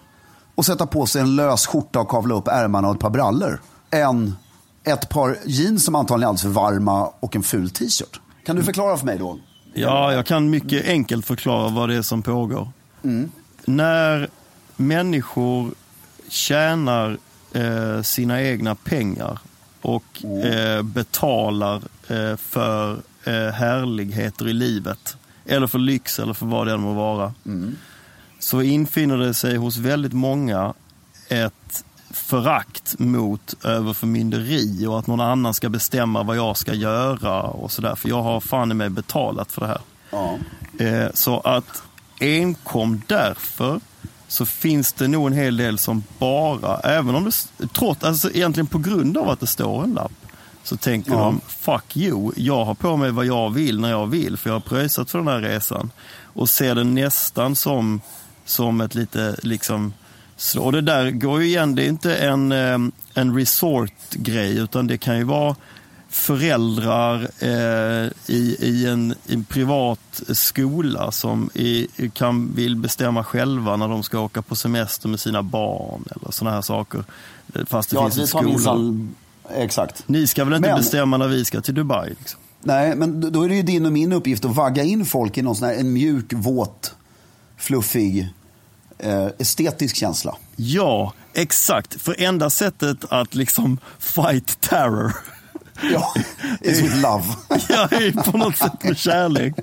att 0.55 0.65
sätta 0.65 0.87
på 0.87 1.05
sig 1.05 1.21
en 1.21 1.35
lös 1.35 1.67
skjorta 1.67 1.99
och 1.99 2.09
kavla 2.09 2.35
upp 2.35 2.47
ärmarna 2.47 2.87
och 2.87 2.95
ett 2.95 3.01
par 3.01 3.09
brallor 3.09 3.61
än 3.91 4.35
ett 4.83 5.09
par 5.09 5.37
jeans 5.45 5.85
som 5.85 5.95
antagligen 5.95 6.23
är 6.23 6.29
alldeles 6.29 6.41
för 6.41 6.49
varma 6.49 7.07
och 7.19 7.35
en 7.35 7.43
ful 7.43 7.69
t-shirt. 7.69 8.19
Kan 8.45 8.55
du 8.55 8.63
förklara 8.63 8.97
för 8.97 9.05
mig 9.05 9.17
då? 9.17 9.39
Ja, 9.73 10.13
jag 10.13 10.25
kan 10.25 10.49
mycket 10.49 10.85
enkelt 10.85 11.25
förklara 11.25 11.69
vad 11.69 11.89
det 11.89 11.95
är 11.95 12.01
som 12.01 12.21
pågår. 12.21 12.71
När 13.65 14.29
människor 14.75 15.71
tjänar 16.27 17.17
eh, 17.53 18.01
sina 18.01 18.41
egna 18.41 18.75
pengar 18.75 19.39
och 19.81 20.25
eh, 20.25 20.81
betalar 20.83 21.81
eh, 22.07 22.37
för 22.37 23.01
eh, 23.23 23.53
härligheter 23.53 24.47
i 24.47 24.53
livet, 24.53 25.17
eller 25.45 25.67
för 25.67 25.79
lyx 25.79 26.19
eller 26.19 26.33
för 26.33 26.45
vad 26.45 26.67
det 26.67 26.73
än 26.73 26.81
må 26.81 26.93
vara, 26.93 27.33
så 28.39 28.61
infinner 28.61 29.17
det 29.17 29.33
sig 29.33 29.55
hos 29.55 29.77
väldigt 29.77 30.13
många 30.13 30.73
ett 31.29 31.83
förakt 32.13 32.99
mot 32.99 33.53
överförmynderi 33.63 34.87
och 34.87 34.99
att 34.99 35.07
någon 35.07 35.21
annan 35.21 35.53
ska 35.53 35.69
bestämma 35.69 36.23
vad 36.23 36.37
jag 36.37 36.57
ska 36.57 36.73
göra 36.73 37.41
och 37.41 37.71
sådär. 37.71 37.95
För 37.95 38.09
jag 38.09 38.21
har 38.21 38.39
fan 38.39 38.71
i 38.71 38.73
mig 38.73 38.89
betalat 38.89 39.51
för 39.51 39.61
det 39.61 39.67
här. 39.67 39.81
Eh, 40.79 41.11
så 41.13 41.39
att 41.39 41.83
enkom 42.19 43.01
därför 43.07 43.79
så 44.31 44.45
finns 44.45 44.93
det 44.93 45.07
nog 45.07 45.27
en 45.27 45.33
hel 45.33 45.57
del 45.57 45.77
som 45.77 46.03
bara, 46.19 46.79
även 46.79 47.15
om 47.15 47.23
det, 47.57 47.67
trots, 47.67 48.03
alltså 48.03 48.31
egentligen 48.31 48.67
på 48.67 48.77
grund 48.77 49.17
av 49.17 49.29
att 49.29 49.39
det 49.39 49.47
står 49.47 49.83
en 49.83 49.93
lapp, 49.93 50.11
så 50.63 50.77
tänker 50.77 51.11
Ja. 51.11 51.17
de 51.17 51.41
fuck 51.47 51.97
you, 51.97 52.31
jag 52.35 52.65
har 52.65 52.73
på 52.73 52.97
mig 52.97 53.11
vad 53.11 53.25
jag 53.25 53.49
vill 53.49 53.79
när 53.79 53.89
jag 53.89 54.07
vill 54.07 54.37
för 54.37 54.49
jag 54.49 54.55
har 54.55 54.59
pröjsat 54.59 55.11
för 55.11 55.17
den 55.19 55.27
här 55.27 55.39
resan. 55.39 55.91
Och 56.23 56.49
ser 56.49 56.75
det 56.75 56.83
nästan 56.83 57.55
som, 57.55 58.01
som 58.45 58.81
ett 58.81 58.95
lite 58.95 59.35
liksom 59.43 59.93
så, 60.37 60.61
och 60.61 60.71
det 60.71 60.81
där 60.81 61.11
går 61.11 61.41
ju 61.41 61.47
igen, 61.47 61.75
det 61.75 61.83
är 61.85 61.87
inte 61.87 62.15
en, 62.15 62.51
eh, 62.51 62.77
en 63.13 63.37
resort-grej 63.37 64.57
utan 64.57 64.87
det 64.87 64.97
kan 64.97 65.17
ju 65.17 65.23
vara 65.23 65.55
föräldrar 66.11 67.29
eh, 67.39 68.09
i, 68.27 68.55
i, 68.59 68.87
en, 68.87 69.15
i 69.27 69.33
en 69.33 69.43
privat 69.43 70.21
skola 70.33 71.11
som 71.11 71.49
i, 71.53 71.87
kan, 72.13 72.55
vill 72.55 72.75
bestämma 72.75 73.23
själva 73.23 73.75
när 73.75 73.87
de 73.87 74.03
ska 74.03 74.19
åka 74.19 74.41
på 74.41 74.55
semester 74.55 75.09
med 75.09 75.19
sina 75.19 75.43
barn 75.43 76.03
eller 76.15 76.31
sådana 76.31 76.55
här 76.55 76.61
saker. 76.61 77.03
Eh, 77.55 77.65
Fast 77.65 77.89
det 77.89 77.95
Ja, 77.95 78.03
finns 78.03 78.17
en 78.17 78.27
skola. 78.27 78.43
minsann... 78.49 79.15
Exakt. 79.55 80.03
Ni 80.07 80.27
ska 80.27 80.43
väl 80.45 80.53
inte 80.53 80.69
Men- 80.69 80.77
bestämma 80.77 81.17
när 81.17 81.27
vi 81.27 81.45
ska 81.45 81.61
till 81.61 81.73
Dubai? 81.75 82.09
Liksom? 82.19 82.39
Nej, 82.63 82.95
men 82.95 83.21
då- 83.21 83.29
då 83.29 83.43
är 83.43 83.49
det 83.49 83.55
ju 83.55 83.63
din 83.63 83.85
och 83.85 83.91
min 83.91 84.13
uppgift 84.13 84.45
att 84.45 84.55
vagga 84.55 84.83
in 84.83 85.05
folk 85.05 85.37
i 85.37 85.41
någon 85.41 85.55
sån 85.55 85.67
här, 85.67 85.75
en 85.75 85.93
mjuk, 85.93 86.33
våt, 86.33 86.95
fluffig, 87.57 88.29
eh, 88.99 89.27
estetisk 89.39 89.95
känsla. 89.95 90.35
Ja, 90.55 91.13
exakt. 91.33 92.01
För 92.01 92.21
enda 92.21 92.49
sättet 92.49 92.97
att 93.09 93.35
liksom 93.35 93.77
fight 93.99 94.61
terror 94.61 95.13
Ja, 95.93 96.13
is 96.61 96.81
with 96.81 97.01
love. 97.01 97.23
Ja, 97.69 97.89
på 98.31 98.37
något 98.37 98.57
sätt 98.57 98.83
med 98.83 98.97
kärlek. 98.97 99.53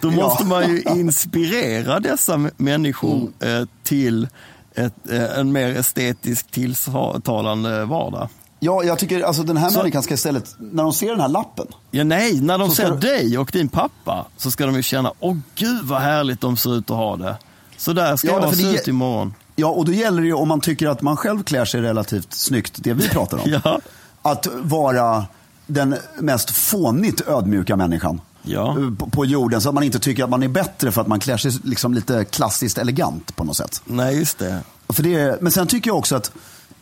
Då 0.00 0.08
Ja. 0.08 0.14
måste 0.16 0.44
man 0.44 0.68
ju 0.70 0.82
inspirera 0.82 2.00
dessa 2.00 2.50
människor 2.56 3.30
Mm. 3.40 3.62
eh, 3.62 3.68
till 3.82 4.28
ett, 4.74 5.10
eh, 5.10 5.38
en 5.38 5.52
mer 5.52 5.68
estetiskt 5.76 6.50
tilltalande 6.50 7.84
vardag. 7.84 8.28
Ja, 8.60 8.84
jag 8.84 8.98
tycker 8.98 9.22
alltså 9.22 9.42
den 9.42 9.56
här 9.56 9.68
Så- 9.70 9.78
människan 9.78 10.02
ska 10.02 10.14
istället, 10.14 10.54
när 10.58 10.82
de 10.82 10.92
ser 10.92 11.10
den 11.10 11.20
här 11.20 11.28
lappen. 11.28 11.66
Ja, 11.90 12.04
nej, 12.04 12.40
när 12.40 12.58
de 12.58 12.70
ser 12.70 12.90
du- 12.90 12.96
dig 12.98 13.38
och 13.38 13.50
din 13.52 13.68
pappa 13.68 14.26
så 14.36 14.50
ska 14.50 14.66
de 14.66 14.74
ju 14.74 14.82
känna, 14.82 15.12
åh 15.20 15.36
gud 15.54 15.80
vad 15.84 16.00
härligt 16.00 16.40
de 16.40 16.56
ser 16.56 16.76
ut 16.76 16.90
att 16.90 16.96
ha 16.96 17.16
det. 17.16 17.36
Så 17.76 17.92
där 17.92 18.16
ska 18.16 18.28
Ja, 18.28 18.40
jag 18.42 18.56
se 18.56 18.62
ut 18.66 18.88
imorgon. 18.88 19.34
Ja, 19.56 19.66
och 19.68 19.84
då 19.84 19.92
gäller 19.92 20.20
det 20.22 20.26
ju 20.26 20.32
om 20.34 20.48
man 20.48 20.60
tycker 20.60 20.88
att 20.88 21.02
man 21.02 21.16
själv 21.16 21.42
klär 21.42 21.64
sig 21.64 21.80
relativt 21.80 22.32
snyggt, 22.34 22.72
det 22.76 22.92
vi 22.94 23.08
pratar 23.08 23.36
om. 23.44 23.60
Ja. 23.64 23.80
Att 24.22 24.46
vara 24.62 25.26
den 25.70 25.96
mest 26.20 26.50
fånigt 26.50 27.20
ödmjuka 27.28 27.76
människan 27.76 28.20
Ja. 28.42 28.76
på, 28.98 29.06
på 29.10 29.24
jorden. 29.24 29.60
Så 29.60 29.68
att 29.68 29.74
man 29.74 29.84
inte 29.84 29.98
tycker 29.98 30.24
att 30.24 30.30
man 30.30 30.42
är 30.42 30.48
bättre 30.48 30.92
för 30.92 31.00
att 31.00 31.06
man 31.06 31.20
klär 31.20 31.36
sig 31.36 31.52
liksom 31.64 31.94
lite 31.94 32.24
klassiskt 32.24 32.78
elegant 32.78 33.36
på 33.36 33.44
något 33.44 33.56
sätt. 33.56 33.82
Nej, 33.84 34.18
just 34.18 34.38
det. 34.38 34.60
För 34.88 35.02
det 35.02 35.14
är, 35.14 35.38
men 35.40 35.52
sen 35.52 35.66
tycker 35.66 35.90
jag 35.90 35.98
också 35.98 36.16
att 36.16 36.32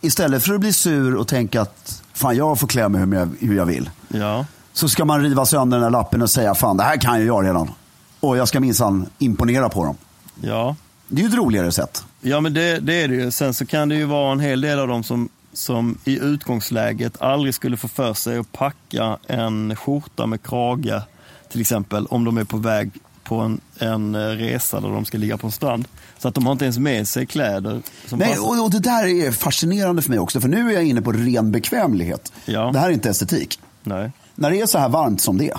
istället 0.01 0.43
för 0.43 0.53
att 0.53 0.59
bli 0.59 0.73
sur 0.73 1.15
och 1.15 1.27
tänka 1.27 1.61
att 1.61 2.01
fan 2.13 2.35
jag 2.35 2.59
får 2.59 2.67
klä 2.67 2.89
mig 2.89 3.01
hur 3.01 3.13
jag, 3.15 3.29
hur 3.39 3.55
jag 3.57 3.65
vill. 3.65 3.89
Ja. 4.07 4.45
Så 4.73 4.89
ska 4.89 5.05
man 5.05 5.23
riva 5.23 5.45
sönder 5.45 5.77
den 5.77 5.83
här 5.83 5.91
lappen 5.91 6.21
och 6.21 6.29
säga 6.29 6.55
fan 6.55 6.77
det 6.77 6.83
här 6.83 6.97
kan 6.97 7.19
ju 7.19 7.25
jag 7.25 7.45
redan. 7.45 7.71
Och 8.19 8.37
jag 8.37 8.47
ska 8.47 8.59
minsann 8.59 9.05
imponera 9.19 9.69
på 9.69 9.83
dem. 9.85 9.95
Ja. 10.41 10.75
Det 11.07 11.21
är 11.21 11.23
ju 11.23 11.29
ett 11.29 11.37
roligare 11.37 11.71
sätt. 11.71 12.03
Ja, 12.21 12.39
men 12.39 12.53
det, 12.53 12.79
det 12.79 12.93
är 13.03 13.07
det 13.07 13.15
ju. 13.15 13.31
Sen 13.31 13.53
så 13.53 13.65
kan 13.65 13.89
det 13.89 13.95
ju 13.95 14.05
vara 14.05 14.31
en 14.31 14.39
hel 14.39 14.61
del 14.61 14.79
av 14.79 14.87
dem 14.87 15.03
som, 15.03 15.29
som 15.57 15.97
i 16.05 16.19
utgångsläget 16.19 17.21
aldrig 17.21 17.53
skulle 17.53 17.77
få 17.77 17.87
för 17.87 18.13
sig 18.13 18.37
att 18.37 18.51
packa 18.51 19.17
en 19.27 19.75
skjorta 19.75 20.25
med 20.25 20.43
krage, 20.43 21.01
till 21.49 21.61
exempel, 21.61 22.05
om 22.05 22.23
de 22.23 22.37
är 22.37 22.43
på 22.43 22.57
väg 22.57 22.91
på 23.23 23.35
en, 23.35 23.61
en 23.77 24.15
eh, 24.15 24.19
resa 24.19 24.79
där 24.79 24.89
de 24.89 25.05
ska 25.05 25.17
ligga 25.17 25.37
på 25.37 25.47
en 25.47 25.51
strand. 25.51 25.87
Så 26.17 26.27
att 26.27 26.35
de 26.35 26.45
har 26.45 26.51
inte 26.51 26.65
ens 26.65 26.77
med 26.77 27.07
sig 27.07 27.25
kläder 27.25 27.81
Nej, 28.11 28.37
och, 28.37 28.63
och 28.63 28.71
det 28.71 28.79
där 28.79 29.07
är 29.07 29.31
fascinerande 29.31 30.01
för 30.01 30.09
mig 30.09 30.19
också. 30.19 30.41
För 30.41 30.47
nu 30.47 30.69
är 30.69 30.73
jag 30.73 30.83
inne 30.83 31.01
på 31.01 31.11
ren 31.11 31.51
bekvämlighet. 31.51 32.33
Ja. 32.45 32.71
Det 32.71 32.79
här 32.79 32.89
är 32.89 32.93
inte 32.93 33.09
estetik. 33.09 33.59
Nej. 33.83 34.11
När 34.35 34.51
det 34.51 34.61
är 34.61 34.65
så 34.65 34.77
här 34.77 34.89
varmt 34.89 35.21
som 35.21 35.37
det 35.37 35.49
är. 35.49 35.57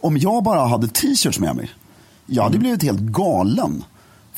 Om 0.00 0.18
jag 0.18 0.42
bara 0.42 0.66
hade 0.66 0.88
t-shirts 0.88 1.38
med 1.38 1.56
mig. 1.56 1.70
Jag 2.26 2.42
hade 2.42 2.58
blivit 2.58 2.82
helt 2.82 3.00
galen. 3.00 3.84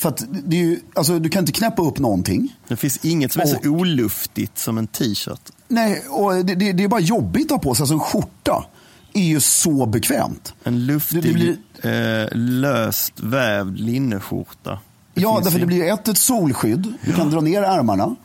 För 0.00 0.08
att 0.08 0.24
det 0.30 0.56
är 0.56 0.60
ju, 0.60 0.80
alltså, 0.94 1.18
du 1.18 1.28
kan 1.28 1.40
inte 1.42 1.52
knäppa 1.52 1.82
upp 1.82 1.98
någonting. 1.98 2.56
Det 2.68 2.76
finns 2.76 2.98
inget 3.04 3.32
som 3.32 3.40
är 3.40 3.44
Och- 3.56 3.64
så 3.64 3.68
oluftigt 3.70 4.58
som 4.58 4.78
en 4.78 4.86
t-shirt. 4.86 5.40
Nej, 5.68 6.02
och 6.10 6.32
det, 6.44 6.54
det, 6.54 6.72
det 6.72 6.84
är 6.84 6.88
bara 6.88 7.00
jobbigt 7.00 7.44
att 7.44 7.50
ha 7.50 7.58
på 7.58 7.74
sig. 7.74 7.82
Alltså 7.82 7.94
en 7.94 8.00
skjorta 8.00 8.66
är 9.12 9.22
ju 9.22 9.40
så 9.40 9.86
bekvämt. 9.86 10.54
En 10.64 10.86
luftig, 10.86 11.22
Det- 11.22 11.32
blir- 11.32 12.22
eh, 12.22 12.28
löst 12.38 13.12
vävd 13.20 13.78
linneskjorta. 13.80 14.78
Ja, 15.14 15.40
därför 15.44 15.58
det 15.58 15.66
blir 15.66 15.84
ett, 15.92 16.08
ett 16.08 16.18
solskydd. 16.18 16.92
Du 17.04 17.12
kan 17.12 17.30
dra 17.30 17.40
ner 17.40 17.62
ärmarna. 17.62 18.16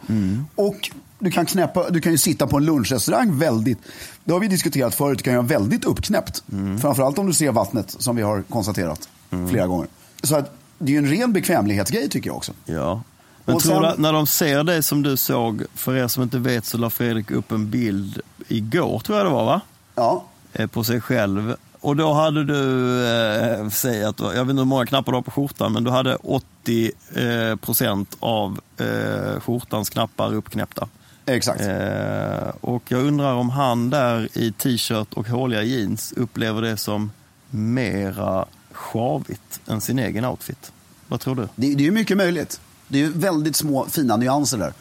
Och 0.56 0.92
du 1.20 1.32
kan, 1.32 1.46
knäppa, 1.46 1.90
du 1.90 2.02
kan 2.02 2.12
ju 2.12 2.18
sitta 2.18 2.48
på 2.48 2.58
en 2.58 2.66
lunchrestaurang 2.66 3.38
väldigt, 3.40 3.78
det 4.24 4.34
har 4.34 4.40
vi 4.40 4.48
diskuterat 4.48 4.96
förut, 4.96 5.18
du 5.18 5.24
kan 5.24 5.34
göra 5.34 5.44
väldigt 5.44 5.86
uppknäppt. 5.86 6.44
Framförallt 6.82 7.18
om 7.20 7.28
du 7.28 7.34
ser 7.34 7.52
vattnet 7.52 7.96
som 8.00 8.16
vi 8.16 8.22
har 8.22 8.42
konstaterat 8.42 9.10
flera 9.50 9.68
gånger. 9.68 9.88
Så 10.24 10.36
att, 10.36 10.58
det 10.78 10.86
är 10.92 10.92
ju 10.92 10.98
en 10.98 11.10
ren 11.10 11.34
bekvämlighetsgrej 11.34 12.10
tycker 12.10 12.30
jag 12.30 12.38
också. 12.38 12.52
Ja. 12.66 13.02
Men 13.46 13.56
Och 13.56 13.62
tror 13.62 13.84
sen- 13.84 13.96
du 13.96 14.02
när 14.02 14.14
de 14.14 14.28
ser 14.28 14.64
det 14.64 14.84
som 14.84 15.04
du 15.04 15.18
såg, 15.18 15.64
för 15.76 15.96
er 15.96 16.08
som 16.08 16.24
inte 16.24 16.38
vet 16.38 16.66
så 16.66 16.78
la 16.78 16.90
Fredrik 16.90 17.32
upp 17.32 17.52
en 17.52 17.70
bild 17.70 18.20
igår, 18.48 19.00
tror 19.00 19.18
jag 19.18 19.28
det 19.28 19.32
var 19.34 19.46
va? 19.46 19.62
Ja, 19.96 20.26
Eh, 20.54 20.68
På 20.68 20.84
sig 20.84 21.02
själv 21.02 21.56
och 21.82 21.96
då 21.96 22.14
hade 22.14 22.44
du, 22.44 23.06
eh, 23.08 23.70
säg 23.70 24.04
att, 24.04 24.20
jag 24.20 24.30
vet 24.30 24.40
inte 24.50 24.54
hur 24.54 24.66
många 24.66 24.86
knappar 24.86 25.12
du 25.12 25.16
har 25.18 25.22
på 25.22 25.32
skjortan, 25.32 25.74
men 25.74 25.84
du 25.84 25.92
hade 25.92 26.16
80 26.16 26.92
eh, 27.16 27.56
procent 27.56 28.18
av 28.20 28.60
eh, 28.78 29.40
skjortans 29.40 29.90
knappar 29.90 30.34
uppknäppta. 30.34 30.88
Exakt. 31.26 31.62
Eh, 31.62 32.50
och 32.62 32.84
jag 32.88 33.04
undrar 33.04 33.34
om 33.34 33.50
han 33.50 33.90
där 33.90 34.30
i 34.34 34.52
t-shirt 34.52 35.14
och 35.14 35.28
håliga 35.28 35.64
jeans 35.64 36.14
upplever 36.18 36.62
det 36.62 36.78
som 36.78 37.12
mera 37.50 38.46
sjavigt 38.76 39.60
än 39.68 39.82
sin 39.82 40.00
egen 40.00 40.26
outfit. 40.26 40.72
Vad 41.08 41.20
tror 41.20 41.36
du? 41.36 41.42
Det, 41.56 41.76
det 41.76 41.84
är 41.84 41.86
ju 41.86 41.92
mycket 41.92 42.18
möjligt. 42.18 42.60
Det 42.88 42.98
är 42.98 43.02
ju 43.02 43.12
väldigt 43.12 43.56
små 43.56 43.86
fina 43.90 44.18
nyanser 44.18 44.58
där. 44.58 44.74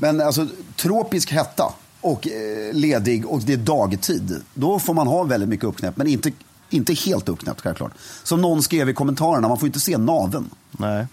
Men 0.00 0.20
alltså 0.20 0.46
tropisk 0.76 1.32
hetta 1.32 1.72
och 2.00 2.28
eh, 2.28 2.72
ledig 2.72 3.26
och 3.26 3.40
det 3.40 3.52
är 3.52 3.56
dagtid. 3.56 4.42
Då 4.54 4.78
får 4.78 4.94
man 4.94 5.06
ha 5.06 5.22
väldigt 5.22 5.48
mycket 5.48 5.64
uppknäppt. 5.64 5.96
Men 5.96 6.06
inte, 6.06 6.32
inte 6.70 6.94
helt 6.94 7.28
uppknäppt 7.28 7.60
självklart. 7.60 7.92
Som 8.22 8.40
någon 8.40 8.62
skrev 8.62 8.88
i 8.88 8.94
kommentarerna, 8.94 9.48
man 9.48 9.58
får 9.58 9.66
inte 9.66 9.80
se 9.80 9.98
naveln. 9.98 10.50
Nej. 10.70 11.06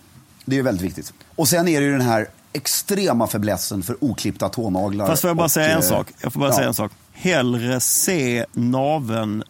Det 0.45 0.57
är 0.57 0.63
väldigt 0.63 0.85
viktigt. 0.85 1.13
Och 1.35 1.47
sen 1.47 1.67
är 1.67 1.81
det 1.81 1.85
ju 1.85 1.91
den 1.91 2.01
här 2.01 2.27
extrema 2.53 3.27
fäblessen 3.27 3.83
för 3.83 4.03
oklippta 4.03 4.49
tånaglar. 4.49 5.07
Fast 5.07 5.21
får 5.21 5.29
jag 5.29 5.37
bara 5.37 5.45
och, 5.45 5.51
säga 5.51 5.69
en 5.69 5.77
eh, 5.77 5.81
sak? 5.81 6.07
Jag 6.21 6.33
får 6.33 6.39
bara 6.39 6.49
ja. 6.49 6.55
säga 6.55 6.67
en 6.67 6.73
sak. 6.73 6.91
Hellre 7.11 7.79
se 7.79 8.45
naven 8.53 9.43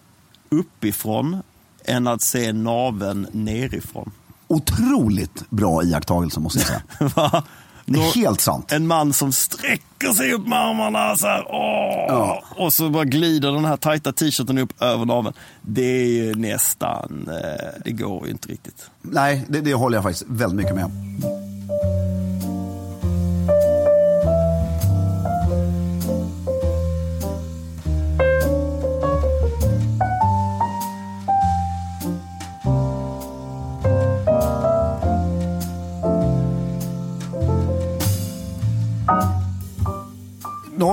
uppifrån 0.50 1.42
än 1.86 2.08
att 2.08 2.22
se 2.22 2.54
naven 2.54 3.28
nerifrån. 3.32 4.12
Otroligt 4.48 5.50
bra 5.50 5.84
iakttagelse 5.84 6.40
måste 6.40 6.60
jag 6.60 6.68
säga. 6.68 7.44
Det 7.86 8.00
är 8.00 8.16
helt 8.16 8.42
sant. 8.42 8.72
En 8.72 8.88
man 8.88 9.14
som 9.14 9.32
sträcker 9.32 10.14
sig 10.14 10.34
upp 10.34 10.48
med 10.48 10.60
armarna 10.60 11.16
så 11.16 11.28
här, 11.28 11.46
åh, 11.48 12.06
Ja. 12.08 12.44
och 12.58 12.74
så 12.74 12.90
bara 12.90 13.04
glider 13.06 13.52
den 13.52 13.66
här 13.66 13.78
tajta 13.78 14.12
t-shirten 14.12 14.58
upp 14.58 14.82
över 14.82 15.06
naveln. 15.06 15.36
Det 15.62 15.82
är 16.02 16.06
ju 16.08 16.36
nästan, 16.36 17.28
eh, 17.32 17.82
det 17.86 17.92
går 17.92 18.26
ju 18.26 18.32
inte 18.32 18.48
riktigt. 18.48 18.90
Nej, 19.02 19.46
det, 19.50 19.62
det 19.62 19.74
håller 19.74 19.98
jag 19.98 20.04
faktiskt 20.04 20.26
väldigt 20.28 20.58
mycket 20.58 20.76
med 20.76 20.86
om. 20.86 21.22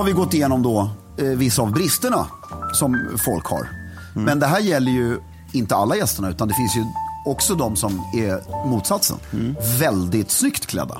Har 0.01 0.05
vi 0.05 0.11
gått 0.11 0.33
igenom 0.33 0.63
då 0.63 0.89
eh, 1.17 1.25
vissa 1.25 1.61
av 1.61 1.71
bristerna 1.71 2.27
som 2.73 2.97
folk 3.25 3.45
har. 3.45 3.69
Men 4.15 4.39
det 4.39 4.45
här 4.47 4.59
gäller 4.59 4.91
ju 4.91 5.19
inte 5.51 5.75
alla 5.75 5.95
gästerna 5.95 6.29
utan 6.29 6.47
det 6.47 6.53
finns 6.53 6.75
ju 6.77 6.85
också 7.25 7.55
de 7.55 7.75
som 7.75 8.01
är 8.15 8.67
motsatsen. 8.67 9.17
Väldigt 9.79 10.31
snyggt 10.31 10.65
klädda. 10.65 10.97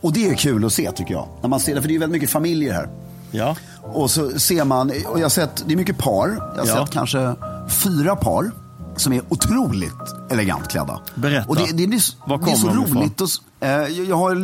Och 0.00 0.12
det 0.12 0.28
är 0.30 0.34
kul 0.34 0.64
att 0.64 0.72
se 0.72 0.90
tycker 0.92 1.14
jag. 1.14 1.28
När 1.42 1.48
man 1.48 1.60
ser 1.60 1.74
det, 1.74 1.80
för 1.80 1.88
det 1.88 1.92
är 1.92 1.94
ju 1.94 1.98
väldigt 2.00 2.12
mycket 2.22 2.30
familjer 2.30 2.72
här. 2.72 2.88
Ja, 3.30 3.56
Och 3.82 4.10
så 4.10 4.38
ser 4.38 4.64
man, 4.64 4.90
och 4.90 5.18
jag 5.18 5.24
har 5.24 5.28
sett, 5.28 5.62
det 5.66 5.72
är 5.72 5.76
mycket 5.76 5.98
par. 5.98 6.28
Jag 6.56 6.62
har 6.62 6.68
Ja. 6.78 6.84
sett 6.86 6.90
kanske 6.94 7.34
fyra 7.68 8.16
par 8.16 8.50
som 9.00 9.12
är 9.12 9.22
otroligt 9.28 9.92
elegant 10.30 10.68
klädda. 10.68 11.00
Berätta. 11.14 11.48
Och 11.48 11.56
det, 11.56 11.62
det, 11.72 11.86
det, 11.86 11.96
är, 11.96 12.28
Var 12.28 12.38
det 12.38 12.50
är 12.50 12.56
så 12.56 12.68
roligt. 12.68 13.20
s- 13.20 13.40
eh, 13.60 13.68
jag, 14.08 14.16
har, 14.16 14.34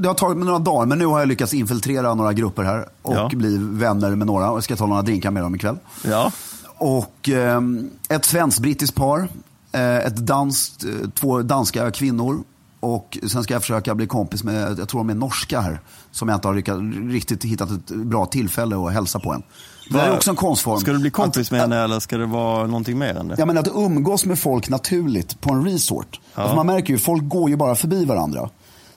det 0.00 0.08
har 0.08 0.14
tagit 0.14 0.36
mig 0.36 0.46
några 0.46 0.58
dagar, 0.58 0.86
men 0.86 0.98
nu 0.98 1.06
har 1.06 1.18
jag 1.18 1.28
lyckats 1.28 1.54
infiltrera 1.54 2.14
några 2.14 2.32
grupper 2.32 2.62
här 2.62 2.88
och 3.02 3.14
Ja. 3.14 3.30
bli 3.32 3.56
vänner 3.60 4.14
med 4.16 4.26
några. 4.26 4.50
Och 4.50 4.56
jag 4.56 4.64
ska 4.64 4.76
ta 4.76 4.86
några 4.86 5.02
drinkar 5.02 5.30
med 5.30 5.42
dem 5.42 5.54
ikväll. 5.54 5.76
ja, 6.04 6.32
Och 6.78 7.28
eh, 7.28 7.60
ett 8.08 8.24
svensk-brittiskt 8.24 8.94
par, 8.96 9.28
eh, 9.72 9.96
ett 9.96 10.16
danskt, 10.16 10.84
eh, 10.84 10.90
två 11.14 11.42
danska 11.42 11.90
kvinnor 11.90 12.42
och 12.80 13.18
sen 13.28 13.42
ska 13.42 13.54
jag 13.54 13.62
försöka 13.62 13.94
bli 13.94 14.06
kompis 14.06 14.44
med, 14.44 14.78
jag 14.78 14.88
tror 14.88 15.00
de 15.00 15.10
är 15.10 15.14
norska 15.14 15.60
här, 15.60 15.80
som 16.10 16.28
jag 16.28 16.36
inte 16.36 16.48
har 16.48 17.08
riktigt 17.10 17.44
hittat 17.44 17.70
ett 17.70 17.86
bra 17.88 18.26
tillfälle 18.26 18.76
att 18.86 18.92
hälsa 18.92 19.18
på 19.20 19.32
än. 19.32 19.42
Det 19.90 19.98
här 19.98 20.08
är 20.10 20.16
också 20.16 20.30
en 20.30 20.36
konstform. 20.36 20.80
Ska 20.80 20.92
du 20.92 20.98
bli 20.98 21.10
kompis 21.10 21.46
Att- 21.46 21.50
med 21.50 21.60
henne 21.60 21.76
eller 21.84 22.00
ska 22.00 22.16
det 22.18 22.26
vara 22.26 22.66
någonting 22.66 22.98
mer 22.98 23.14
än 23.16 23.28
det? 23.28 23.34
Ja, 23.38 23.46
men 23.46 23.58
att 23.58 23.68
umgås 23.74 24.24
med 24.24 24.38
folk 24.38 24.68
naturligt 24.68 25.40
på 25.40 25.52
en 25.52 25.64
resort. 25.64 26.20
Alltså 26.34 26.56
man 26.56 26.66
märker 26.66 26.92
ju, 26.92 26.98
folk 26.98 27.28
går 27.28 27.50
ju 27.50 27.56
bara 27.56 27.74
förbi 27.74 28.04
varandra. 28.04 28.48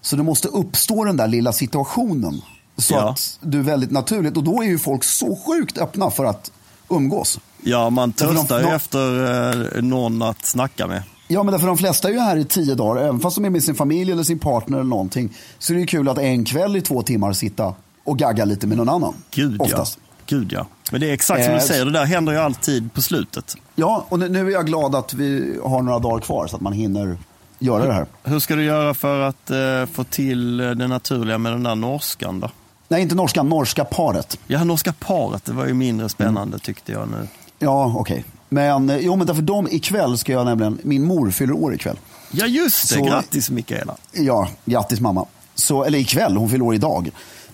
Så 0.01 0.15
det 0.15 0.23
måste 0.23 0.47
uppstå 0.47 1.03
den 1.03 1.17
där 1.17 1.27
lilla 1.27 1.51
situationen. 1.53 2.41
Så 2.77 2.93
Ja. 2.93 3.09
att 3.09 3.37
du 3.41 3.59
är 3.59 3.63
väldigt 3.63 3.91
naturligt. 3.91 4.37
Och 4.37 4.43
då 4.43 4.61
är 4.61 4.67
ju 4.67 4.79
folk 4.79 5.03
så 5.03 5.35
sjukt 5.47 5.77
öppna 5.77 6.11
för 6.11 6.25
att 6.25 6.51
umgås. 6.89 7.39
Ja, 7.63 7.89
man 7.89 8.11
törstar 8.13 8.59
ju 8.59 8.65
efter 8.67 9.77
eh, 9.77 9.81
någon 9.83 10.21
att 10.21 10.45
snacka 10.45 10.87
med. 10.87 11.03
Ja, 11.27 11.43
men 11.43 11.51
därför 11.51 11.67
de 11.67 11.77
flesta 11.77 12.07
är 12.09 12.13
ju 12.13 12.19
här 12.19 12.37
i 12.37 12.45
tio 12.45 12.75
dagar. 12.75 13.01
Även 13.01 13.19
fast 13.19 13.35
de 13.35 13.45
är 13.45 13.49
med 13.49 13.63
sin 13.63 13.75
familj 13.75 14.11
eller 14.11 14.23
sin 14.23 14.39
partner 14.39 14.77
eller 14.77 14.89
någonting. 14.89 15.29
Så 15.59 15.73
är 15.73 15.75
det 15.75 15.81
ju 15.81 15.87
kul 15.87 16.09
att 16.09 16.17
en 16.17 16.45
kväll 16.45 16.75
i 16.75 16.81
två 16.81 17.01
timmar 17.01 17.33
sitta 17.33 17.73
och 18.03 18.19
gagga 18.19 18.45
lite 18.45 18.67
med 18.67 18.77
någon 18.77 18.89
annan. 18.89 19.13
Gud 19.31 19.61
Oftast. 19.61 19.97
ja. 20.01 20.12
Gud 20.25 20.51
ja. 20.51 20.65
Men 20.91 21.01
det 21.01 21.09
är 21.09 21.13
exakt 21.13 21.43
som 21.43 21.53
Eh, 21.53 21.59
du 21.59 21.65
säger, 21.67 21.85
det 21.85 21.91
där 21.91 22.05
händer 22.05 22.33
ju 22.33 22.39
alltid 22.39 22.93
på 22.93 23.01
slutet. 23.01 23.55
Ja, 23.75 24.05
och 24.09 24.19
nu, 24.19 24.47
är 24.47 24.51
jag 24.51 24.65
glad 24.65 24.95
att 24.95 25.13
vi 25.13 25.59
har 25.63 25.81
några 25.81 25.99
dagar 25.99 26.19
kvar 26.19 26.47
så 26.47 26.55
att 26.55 26.61
man 26.61 26.73
hinner 26.73 27.17
göra 27.59 27.85
det 27.85 27.93
här. 27.93 28.05
Hur 28.23 28.39
ska 28.39 28.55
du 28.55 28.63
göra 28.63 28.93
för 28.93 29.19
att 29.19 29.51
eh, 29.51 29.85
få 29.93 30.03
till 30.03 30.59
eh, 30.59 30.71
det 30.71 30.87
naturliga 30.87 31.37
med 31.37 31.51
den 31.51 31.63
där 31.63 31.75
norskan 31.75 32.39
då? 32.39 32.49
Nej, 32.87 33.01
inte 33.01 33.15
norska, 33.15 33.43
norska 33.43 33.85
paret. 33.85 34.37
Ja, 34.47 34.63
norska 34.63 34.93
paret, 34.99 35.45
det 35.45 35.53
var 35.53 35.65
ju 35.65 35.73
mindre 35.73 36.09
spännande 36.09 36.59
tyckte 36.59 36.91
jag 36.91 37.07
nu. 37.07 37.27
Ja, 37.59 37.93
okej. 37.97 38.25
Men, 38.49 38.89
eh, 38.89 38.97
jo, 38.97 39.15
men 39.15 39.27
därför 39.27 39.41
de 39.41 39.67
ikväll 39.67 40.17
ska 40.17 40.31
jag 40.31 40.45
nämligen, 40.45 40.77
min 40.83 41.03
mor 41.05 41.31
fyller 41.31 41.53
år 41.53 41.73
ikväll. 41.73 41.97
Ja, 42.31 42.45
just 42.45 42.89
det. 42.89 42.95
Så- 42.95 43.05
Grattis 43.05 43.49
Mikaela. 43.49 43.95
Ja, 44.11 44.47
grattis 44.65 44.99
mamma. 44.99 45.25
Så, 45.55 45.83
eller 45.83 45.99
ikväll, 45.99 46.37
hon 46.37 46.49
fyller 46.49 46.65
år 46.65 46.75
idag. 46.75 47.09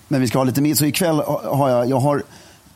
Men 0.08 0.20
vi 0.20 0.28
ska 0.28 0.38
ha 0.38 0.44
lite 0.44 0.60
mer. 0.60 0.74
Så 0.74 0.84
ikväll 0.84 1.20
har 1.44 1.68
jag, 1.70 1.88
jag 1.90 2.00
har 2.00 2.22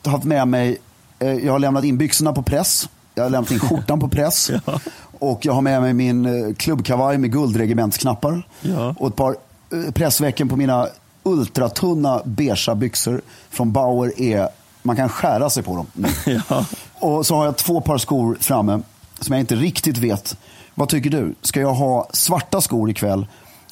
haft 0.07 0.25
med 0.25 0.49
mig, 0.49 0.79
eh, 1.19 1.33
jag 1.33 1.53
har 1.53 1.59
lämnat 1.59 1.85
in 1.85 1.99
byxorna 1.99 2.33
på 2.33 2.43
press. 2.43 2.89
Jag 3.15 3.23
har 3.23 3.31
lämnat 3.31 3.51
in 3.51 3.59
skjortan 3.69 4.01
på 4.01 4.09
press. 4.09 4.51
Ja. 4.67 4.81
Och 5.19 5.47
jag 5.47 5.53
har 5.53 5.61
med 5.63 5.83
mig 5.83 5.95
min 5.95 6.27
eh, 6.27 6.55
klubbkavaj 6.55 7.19
med 7.19 7.33
guldregementsknappar. 7.33 8.49
Ja. 8.61 8.95
Och 8.99 9.09
ett 9.09 9.17
par 9.17 9.37
eh, 9.73 9.93
pressvecken 9.93 10.49
på 10.49 10.57
mina 10.57 10.89
ultratunna 11.23 12.23
beiga 12.25 12.75
byxor 12.75 13.23
från 13.51 13.73
Bauer 13.73 14.21
är, 14.21 14.49
man 14.83 14.97
kan 14.97 15.09
skära 15.09 15.51
sig 15.51 15.63
på 15.63 15.77
dem 15.77 15.87
nu. 15.93 16.09
Ja. 16.49 16.65
Och 16.95 17.27
så 17.27 17.35
har 17.35 17.45
jag 17.45 17.57
två 17.57 17.81
par 17.81 17.99
skor 17.99 18.37
framme 18.41 18.81
som 19.21 19.33
jag 19.33 19.41
inte 19.41 19.55
riktigt 19.57 19.99
vet. 19.99 20.37
Vad 20.75 20.89
tycker 20.89 21.11
du? 21.11 21.35
Ska 21.43 21.61
jag 21.61 21.75
ha 21.75 22.09
svarta 22.13 22.61
skor 22.61 22.91
ikväll? 22.91 23.27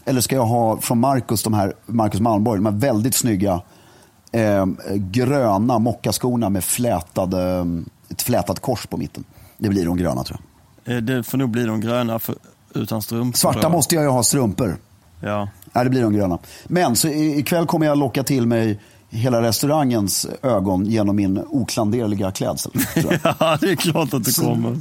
Eller 0.05 0.21
ska 0.21 0.37
jag 0.37 0.47
ha 0.47 0.81
från 0.81 1.01
Marcus, 1.01 1.43
de 1.43 1.55
här, 1.55 1.73
Marcus 1.87 2.21
Malmborg, 2.21 2.59
de 2.59 2.67
här 2.67 2.73
väldigt 2.73 3.15
snygga 3.15 3.61
eh, 4.33 4.67
gröna 4.95 5.79
mockaskorna 5.79 6.51
med 6.51 6.65
flätade, 6.65 7.67
ett 8.09 8.23
flätat 8.23 8.61
kors 8.61 8.87
på 8.87 8.97
mitten. 8.97 9.25
Det 9.59 9.69
blir 9.69 9.87
de 9.87 9.97
gröna 9.97 10.25
tror 10.25 10.41
jag. 10.85 10.95
Eh, 10.97 11.01
Det 11.03 11.23
får 11.23 11.39
nog 11.39 11.51
bli 11.51 11.65
de 11.65 11.81
gröna 11.81 12.19
för, 12.19 12.35
utan 12.75 13.03
strumpor. 13.03 13.39
Svarta 13.39 13.69
måste 13.69 13.95
jag 13.95 14.05
ju 14.05 14.11
ha 14.11 14.23
strumpor. 14.23 14.77
Ja. 15.21 15.49
Nej, 15.73 15.85
det 15.85 15.91
blir 15.91 16.03
de 16.03 16.13
gröna. 16.13 16.39
Men 16.65 16.97
så 16.97 17.09
ikväll 17.09 17.67
kommer 17.67 17.87
jag 17.87 17.99
locka 17.99 18.23
till 18.23 18.47
mig 18.47 18.81
hela 19.11 19.43
restaurangens 19.43 20.27
ögon 20.43 20.87
genom 20.87 21.17
min 21.17 21.39
oklanderliga 21.49 22.31
klädsel. 22.31 22.73
Ja, 23.39 23.59
det 23.61 23.71
är 23.71 23.77
klart 23.77 24.15
att 24.15 24.25
det 24.25 24.41
kommer. 24.41 24.81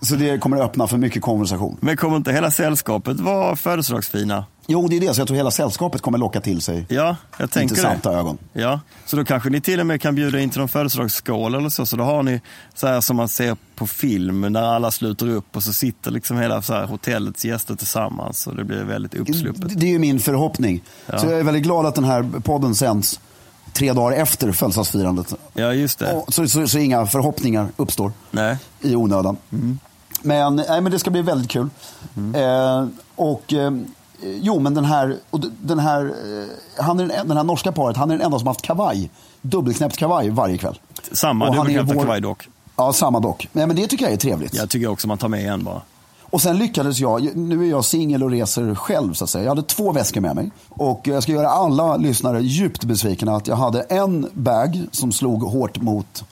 Så 0.00 0.14
det 0.14 0.38
kommer 0.38 0.56
öppna 0.64 0.86
för 0.86 0.96
mycket 0.96 1.22
konversation. 1.22 1.76
Men 1.80 1.96
kommer 1.96 2.16
inte 2.16 2.32
hela 2.32 2.50
sällskapet 2.50 3.20
vara 3.20 3.56
födelsedagsfina? 3.56 4.44
Jo, 4.66 4.88
det 4.88 4.96
är 4.96 5.00
det. 5.00 5.14
Så 5.14 5.20
jag 5.20 5.28
tror 5.28 5.36
hela 5.36 5.50
sällskapet 5.50 6.00
kommer 6.02 6.18
locka 6.18 6.40
till 6.40 6.60
sig 6.60 6.86
Ja, 6.88 7.16
jag 7.38 7.50
tänker 7.50 7.74
intressanta 7.74 8.10
det. 8.10 8.16
ögon. 8.16 8.38
Ja, 8.52 8.80
så 9.06 9.16
då 9.16 9.24
kanske 9.24 9.50
ni 9.50 9.60
till 9.60 9.80
och 9.80 9.86
med 9.86 10.00
kan 10.00 10.14
bjuda 10.14 10.40
in 10.40 10.50
till 10.50 10.58
någon 10.58 10.68
födelsedagsskål 10.68 11.54
eller 11.54 11.68
så. 11.68 11.86
Så 11.86 11.96
då 11.96 12.04
har 12.04 12.22
ni 12.22 12.40
så 12.74 12.86
här 12.86 13.00
som 13.00 13.16
man 13.16 13.28
ser 13.28 13.56
på 13.74 13.86
film 13.86 14.40
när 14.40 14.62
alla 14.62 14.90
sluter 14.90 15.28
upp 15.28 15.56
och 15.56 15.62
så 15.62 15.72
sitter 15.72 16.10
liksom 16.10 16.38
hela 16.38 16.62
så 16.62 16.74
här 16.74 16.86
hotellets 16.86 17.44
gäster 17.44 17.74
tillsammans 17.74 18.46
och 18.46 18.56
det 18.56 18.64
blir 18.64 18.84
väldigt 18.84 19.14
uppsluppet. 19.14 19.80
Det 19.80 19.86
är 19.86 19.90
ju 19.90 19.98
min 19.98 20.20
förhoppning. 20.20 20.82
Ja. 21.06 21.18
Så 21.18 21.26
jag 21.26 21.38
är 21.38 21.44
väldigt 21.44 21.62
glad 21.62 21.86
att 21.86 21.94
den 21.94 22.04
här 22.04 22.40
podden 22.44 22.74
sänds 22.74 23.20
tre 23.72 23.92
dagar 23.92 24.16
efter 24.16 24.52
födelsedagsfirandet. 24.52 25.34
Ja, 25.54 25.72
just 25.72 25.98
det. 25.98 26.12
Och 26.12 26.34
Så, 26.34 26.48
så, 26.48 26.68
så 26.68 26.78
inga 26.78 27.06
förhoppningar 27.06 27.68
uppstår 27.76 28.12
Nej. 28.30 28.56
i 28.80 28.94
onödan. 28.96 29.36
Mm. 29.52 29.78
Men, 30.22 30.56
nej, 30.56 30.80
men 30.80 30.92
det 30.92 30.98
ska 30.98 31.10
bli 31.10 31.22
väldigt 31.22 31.50
kul. 31.50 31.68
Eh, 32.34 32.86
och 33.16 33.52
eh, 33.52 33.70
jo, 34.22 34.58
men 34.60 34.74
den 34.74 34.84
här, 34.84 35.16
och 35.30 35.40
den 35.60 35.78
här, 35.78 36.04
eh, 36.04 36.82
han 36.84 37.00
är 37.00 37.06
den, 37.08 37.28
den 37.28 37.36
här 37.36 37.44
norska 37.44 37.72
paret, 37.72 37.96
han 37.96 38.10
är 38.10 38.14
den 38.16 38.24
enda 38.26 38.38
som 38.38 38.46
haft 38.48 38.62
kavaj. 38.62 39.10
Dubbelknäppt 39.42 39.96
kavaj 39.96 40.30
varje 40.30 40.58
kväll. 40.58 40.78
Samma 41.12 41.50
dubbelknäppta 41.50 41.94
vår- 41.94 42.02
kavaj 42.02 42.20
dock. 42.20 42.48
Ja, 42.76 42.92
samma 42.92 43.20
dock. 43.20 43.48
Nej, 43.52 43.66
men 43.66 43.76
det 43.76 43.86
tycker 43.86 44.04
jag 44.04 44.12
är 44.12 44.16
trevligt. 44.16 44.54
Jag 44.54 44.70
tycker 44.70 44.88
också 44.88 45.08
man 45.08 45.18
tar 45.18 45.28
med 45.28 45.52
en 45.52 45.64
bara. 45.64 45.82
Och 46.30 46.40
sen 46.42 46.58
lyckades 46.58 46.98
jag, 46.98 47.36
nu 47.36 47.64
är 47.66 47.70
jag 47.70 47.84
singel 47.84 48.22
och 48.22 48.30
reser 48.30 48.74
själv 48.74 49.12
så 49.14 49.24
att 49.24 49.30
säga. 49.30 49.44
Jag 49.44 49.50
hade 49.50 49.62
två 49.62 49.92
väskor 49.92 50.20
med 50.20 50.36
mig. 50.36 50.50
Och 50.68 51.00
jag 51.08 51.22
ska 51.22 51.32
göra 51.32 51.48
alla 51.48 51.96
lyssnare 51.96 52.40
djupt 52.42 52.84
besvikna 52.84 53.36
att 53.36 53.46
jag 53.46 53.56
hade 53.56 53.80
en 53.80 54.26
bag 54.32 54.86
som 54.92 55.12
slog 55.12 55.42
hårt 55.42 55.80
mot 55.80 56.24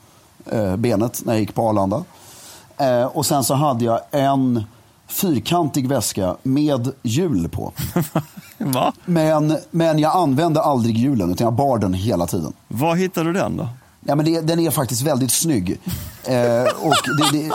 eh, 0.50 0.76
benet 0.76 1.22
när 1.24 1.32
jag 1.32 1.40
gick 1.40 1.54
på 1.54 1.68
Arlanda. 1.68 2.04
Eh, 2.78 3.04
och 3.04 3.26
sen 3.26 3.44
så 3.44 3.54
hade 3.54 3.84
jag 3.84 4.00
en 4.10 4.64
fyrkantig 5.06 5.88
väska 5.88 6.36
med 6.42 6.92
hjul 7.02 7.48
på. 7.48 7.72
Va? 8.58 8.92
Men, 9.04 9.56
men 9.70 9.98
jag 9.98 10.16
använde 10.16 10.62
aldrig 10.62 10.96
hjulen 10.96 11.30
utan 11.30 11.44
jag 11.44 11.54
bar 11.54 11.78
den 11.78 11.94
hela 11.94 12.26
tiden. 12.26 12.52
Var 12.68 12.96
hittade 12.96 13.32
du 13.32 13.38
den 13.38 13.56
då? 13.56 13.68
Ja, 14.08 14.14
men 14.14 14.24
det, 14.24 14.40
den 14.40 14.60
är 14.60 14.70
faktiskt 14.70 15.02
väldigt 15.02 15.30
snygg. 15.30 15.80
Eh, 16.24 16.62
och 16.80 16.94
det, 17.32 17.38
det, 17.38 17.50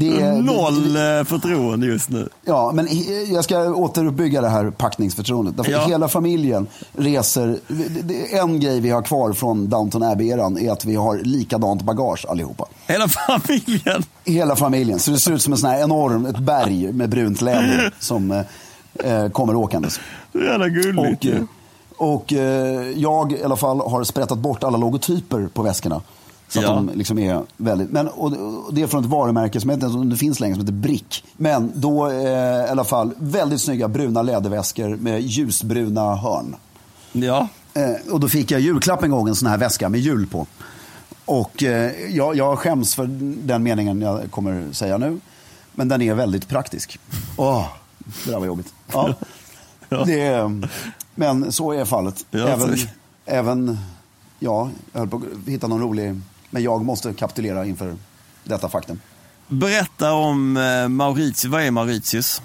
det, 0.00 0.32
Noll 0.42 0.96
eh, 0.96 1.24
förtroende 1.24 1.86
just 1.86 2.08
nu. 2.10 2.28
Ja, 2.44 2.72
men 2.74 2.88
jag 3.28 3.44
ska 3.44 3.74
återuppbygga 3.74 4.40
det 4.40 4.48
här 4.48 4.70
packningsförtroendet. 4.70 5.56
Därför 5.56 5.72
Ja. 5.72 5.86
hela 5.86 6.08
familjen 6.08 6.66
reser. 6.92 7.58
En 8.30 8.60
grej 8.60 8.80
vi 8.80 8.90
har 8.90 9.02
kvar 9.02 9.32
från 9.32 9.68
Downton 9.68 10.02
Abbey-eran 10.02 10.58
är 10.58 10.72
att 10.72 10.84
vi 10.84 10.94
har 10.94 11.18
likadant 11.18 11.82
bagage 11.82 12.26
allihopa. 12.28 12.64
Hela 12.86 13.08
familjen. 13.08 14.02
Hela 14.24 14.56
familjen. 14.56 14.98
Så 14.98 15.10
det 15.10 15.18
ser 15.18 15.32
ut 15.32 15.42
som 15.42 15.52
en 15.52 15.58
sån 15.58 15.70
här 15.70 15.82
enorm, 15.82 16.26
ett 16.26 16.38
berg 16.38 16.92
med 16.92 17.08
brunt 17.08 17.40
läder 17.40 17.94
som 18.00 18.30
eh, 18.30 19.12
eh, 19.12 19.28
kommer 19.28 19.54
åkandes. 19.54 20.00
Så 20.32 20.38
jävla 20.38 20.68
gulligt. 20.68 21.24
Och, 21.24 21.26
eh, 21.26 21.42
och 21.96 22.32
eh, 22.32 22.90
jag 22.96 23.32
i 23.32 23.42
alla 23.44 23.56
fall 23.56 23.80
har 23.80 24.04
sprättat 24.04 24.38
bort 24.38 24.64
alla 24.64 24.76
logotyper 24.78 25.48
på 25.54 25.62
väskorna. 25.62 26.02
Så 26.48 26.58
att 26.58 26.64
Ja. 26.64 26.70
de 26.72 26.90
liksom 26.94 27.18
är 27.18 27.42
väldigt, 27.56 27.90
men, 27.90 28.08
och, 28.08 28.32
och 28.66 28.74
det 28.74 28.82
är 28.82 28.86
från 28.86 29.04
ett 29.04 29.10
varumärke 29.10 29.60
som 29.60 29.70
inte 29.70 29.86
ens 29.86 30.20
finns 30.20 30.40
längre, 30.40 30.54
som 30.54 30.60
heter 30.62 30.72
Brick. 30.72 31.24
Men 31.36 31.72
då 31.74 32.10
eh, 32.10 32.64
i 32.66 32.68
alla 32.70 32.84
fall 32.84 33.10
väldigt 33.16 33.60
snygga 33.60 33.88
bruna 33.88 34.22
läderväskor 34.22 34.96
med 34.96 35.22
ljusbruna 35.22 36.14
hörn. 36.16 36.56
Ja. 37.12 37.48
Eh, 37.74 38.12
och 38.12 38.20
då 38.20 38.28
fick 38.28 38.50
jag 38.50 38.60
julklapp 38.60 39.02
en 39.02 39.10
gång 39.10 39.28
en 39.28 39.34
sån 39.36 39.48
här 39.48 39.58
väska 39.58 39.88
med 39.88 40.00
hjul 40.00 40.26
på. 40.26 40.46
Och 41.24 41.62
eh, 41.62 41.92
jag, 42.10 42.36
jag 42.36 42.58
skäms 42.58 42.94
för 42.94 43.06
den 43.46 43.62
meningen 43.62 44.00
jag 44.00 44.30
kommer 44.30 44.72
säga 44.72 44.98
nu. 44.98 45.20
Men 45.74 45.88
den 45.88 46.02
är 46.02 46.14
väldigt 46.14 46.48
praktisk. 46.48 46.98
Åh, 47.36 47.66
det 48.24 48.30
där 48.30 48.38
var 48.38 48.46
jobbigt. 48.46 48.72
Ja. 48.92 49.14
Ja. 49.88 50.04
Det 50.04 50.20
är, 50.20 50.68
men 51.16 51.52
så 51.52 51.72
är 51.72 51.84
fallet. 51.84 52.26
Ja, 52.30 52.38
även, 52.48 52.76
så- 52.78 52.86
även, 53.26 53.78
ja, 54.38 54.70
jag 54.92 55.00
höll 55.00 55.08
på 55.08 55.16
att 55.16 55.48
hitta 55.48 55.66
någon 55.66 55.80
rolig, 55.80 56.20
men 56.50 56.62
jag 56.62 56.84
måste 56.84 57.12
kapitulera 57.12 57.66
inför 57.66 57.94
detta 58.44 58.68
faktum. 58.68 59.00
Berätta 59.48 60.12
om 60.12 60.56
eh, 60.56 60.88
Mauritius. 60.88 61.44
Vad 61.44 61.62
är 61.62 61.70
Mauritius? 61.70 62.42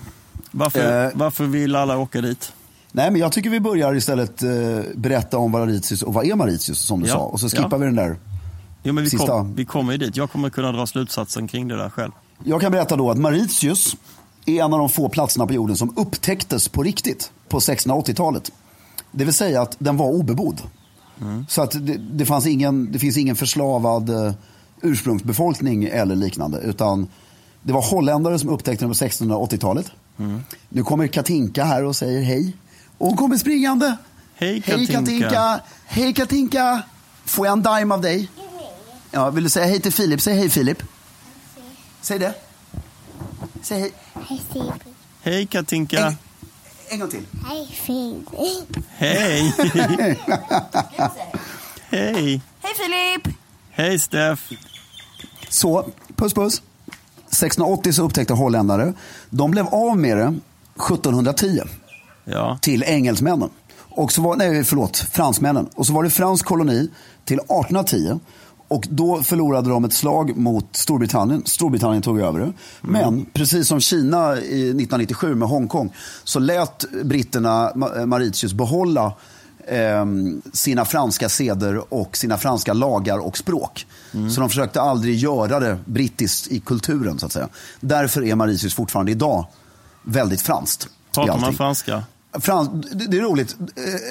Varför, 0.51 1.05
Eh. 1.05 1.11
varför 1.15 1.43
vill 1.45 1.75
alla 1.75 1.97
åka 1.97 2.21
dit? 2.21 2.53
Nej, 2.91 3.11
men 3.11 3.21
jag 3.21 3.31
tycker 3.31 3.49
vi 3.49 3.59
börjar 3.59 3.95
istället 3.95 4.43
eh, 4.43 4.49
berätta 4.95 5.37
om 5.37 5.51
Mauritius 5.51 6.01
och 6.01 6.13
vad 6.13 6.25
är 6.25 6.35
Mauritius 6.35 6.79
som 6.79 7.01
du 7.01 7.07
Ja, 7.07 7.13
sa. 7.13 7.19
Och 7.19 7.39
så 7.39 7.49
skippar 7.49 7.69
ja. 7.71 7.77
vi 7.77 7.85
den 7.85 7.95
där 7.95 8.15
Jo, 8.83 8.93
men 8.93 9.03
vi, 9.03 9.09
Sista. 9.09 9.27
kom, 9.27 9.55
vi 9.55 9.65
kommer 9.65 9.91
ju 9.91 9.97
dit. 9.97 10.17
Jag 10.17 10.31
kommer 10.31 10.49
kunna 10.49 10.71
dra 10.71 10.87
slutsatsen 10.87 11.47
kring 11.47 11.67
det 11.67 11.77
där 11.77 11.89
själv. 11.89 12.11
Jag 12.43 12.61
kan 12.61 12.71
berätta 12.71 12.95
då 12.95 13.11
att 13.11 13.17
Mauritius 13.17 13.95
är 14.45 14.63
en 14.63 14.73
av 14.73 14.79
de 14.79 14.89
få 14.89 15.09
platserna 15.09 15.47
på 15.47 15.53
jorden 15.53 15.77
som 15.77 15.97
upptäcktes 15.97 16.67
på 16.67 16.83
riktigt 16.83 17.31
på 17.49 17.59
1680-talet. 17.59 18.51
Det 19.11 19.25
vill 19.25 19.33
säga 19.33 19.61
att 19.61 19.75
den 19.79 19.97
var 19.97 20.07
obebodd. 20.07 20.61
Så 21.47 21.61
att 21.61 21.71
det, 21.71 21.97
det, 21.97 22.25
fanns 22.25 22.47
ingen, 22.47 22.91
det 22.91 22.99
finns 22.99 23.17
ingen 23.17 23.35
förslavad 23.35 24.09
eh, 24.09 24.33
ursprungsbefolkning 24.81 25.83
eller 25.83 26.15
liknande. 26.15 26.59
Utan 26.59 27.07
det 27.63 27.73
var 27.73 27.81
holländare 27.81 28.39
som 28.39 28.49
upptäckte 28.49 28.85
den 28.85 28.89
på 28.89 28.95
1680-talet. 28.95 29.91
Nu 30.69 30.83
kommer 30.83 31.07
Katinka 31.07 31.63
här 31.63 31.83
och 31.83 31.95
säger 31.95 32.21
hej. 32.21 32.57
Och 32.97 33.07
hon 33.07 33.17
kommer 33.17 33.37
springande. 33.37 33.97
Hej, 34.35 34.63
Hej 34.65 34.87
Katinka. 34.87 34.93
Katinka. 34.93 35.59
Hej 35.85 36.13
Katinka. 36.13 36.81
Får 37.25 37.45
jag 37.45 37.53
en 37.53 37.61
dime 37.61 37.93
av 37.93 38.01
dig? 38.01 38.29
Ja, 39.11 39.29
vill 39.29 39.43
du 39.43 39.49
säga 39.49 39.65
hej 39.65 39.79
till 39.79 39.93
Filip? 39.93 40.21
Säg 40.21 40.35
hej 40.35 40.49
Filip. 40.49 40.83
Säg 42.01 42.19
det. 42.19 42.33
Säg 43.61 43.79
hej. 43.79 43.91
Hej 44.27 44.41
Filip. 44.53 44.83
Hej 45.21 45.45
Katinka. 45.45 46.15
En, 46.91 46.99
gång 46.99 47.09
till. 47.09 47.25
Hej 47.47 47.67
Filip. 47.71 48.85
Hej. 48.89 49.53
Hej. 51.89 52.41
Hej 52.61 52.73
Filip! 52.75 53.35
Hej 53.71 53.99
Steff. 53.99 54.49
Så, 55.49 55.89
puss 56.15 56.33
puss. 56.33 56.61
1680 57.25 57.93
så 57.93 58.03
upptäckte 58.03 58.33
holländare. 58.33 58.93
De 59.29 59.51
blev 59.51 59.67
av 59.67 59.97
med 59.97 60.17
det 60.17 60.23
1710 60.75 61.61
Ja. 62.25 62.57
till 62.61 62.83
engelsmännen. 62.83 63.49
Och 63.77 64.11
så 64.11 64.21
var, 64.21 64.35
nej, 64.35 64.63
förlåt, 64.63 64.97
fransmännen. 64.97 65.69
Och 65.75 65.85
så 65.87 65.93
var 65.93 66.03
det 66.03 66.09
fransk 66.09 66.45
koloni 66.45 66.89
till 67.25 67.37
1810. 67.39 68.19
Och 68.71 68.87
då 68.89 69.23
förlorade 69.23 69.69
de 69.69 69.85
ett 69.85 69.93
slag 69.93 70.37
mot 70.37 70.75
Storbritannien. 70.75 71.43
Storbritannien 71.45 72.01
tog 72.01 72.19
över 72.19 72.39
det. 72.39 72.53
Men 72.81 73.25
precis 73.33 73.67
som 73.67 73.79
Kina 73.79 74.37
i 74.37 74.61
1997 74.69 75.35
med 75.35 75.49
Hongkong 75.49 75.93
så 76.23 76.39
lät 76.39 76.85
britterna 77.03 77.71
Ma- 77.71 78.05
Mauritius 78.05 78.53
behålla 78.53 79.13
eh, 79.67 80.05
sina 80.53 80.85
franska 80.85 81.29
seder 81.29 81.93
och 81.93 82.17
sina 82.17 82.37
franska 82.37 82.73
lagar 82.73 83.17
och 83.17 83.37
språk. 83.37 83.85
Så 84.35 84.39
de 84.41 84.49
försökte 84.49 84.81
aldrig 84.81 85.15
göra 85.15 85.59
det 85.59 85.79
brittiskt 85.85 86.47
i 86.47 86.59
kulturen 86.59 87.19
så 87.19 87.25
att 87.25 87.31
säga. 87.31 87.49
Därför 87.79 88.23
är 88.23 88.35
Mauritius 88.35 88.73
fortfarande 88.75 89.11
idag 89.11 89.45
väldigt 90.03 90.41
franskt. 90.41 90.87
Pratar 91.15 91.37
man 91.39 91.53
franska? 91.53 92.03
Frans, 92.39 92.69
det, 92.91 93.07
det 93.07 93.17
är 93.17 93.21
roligt. 93.21 93.55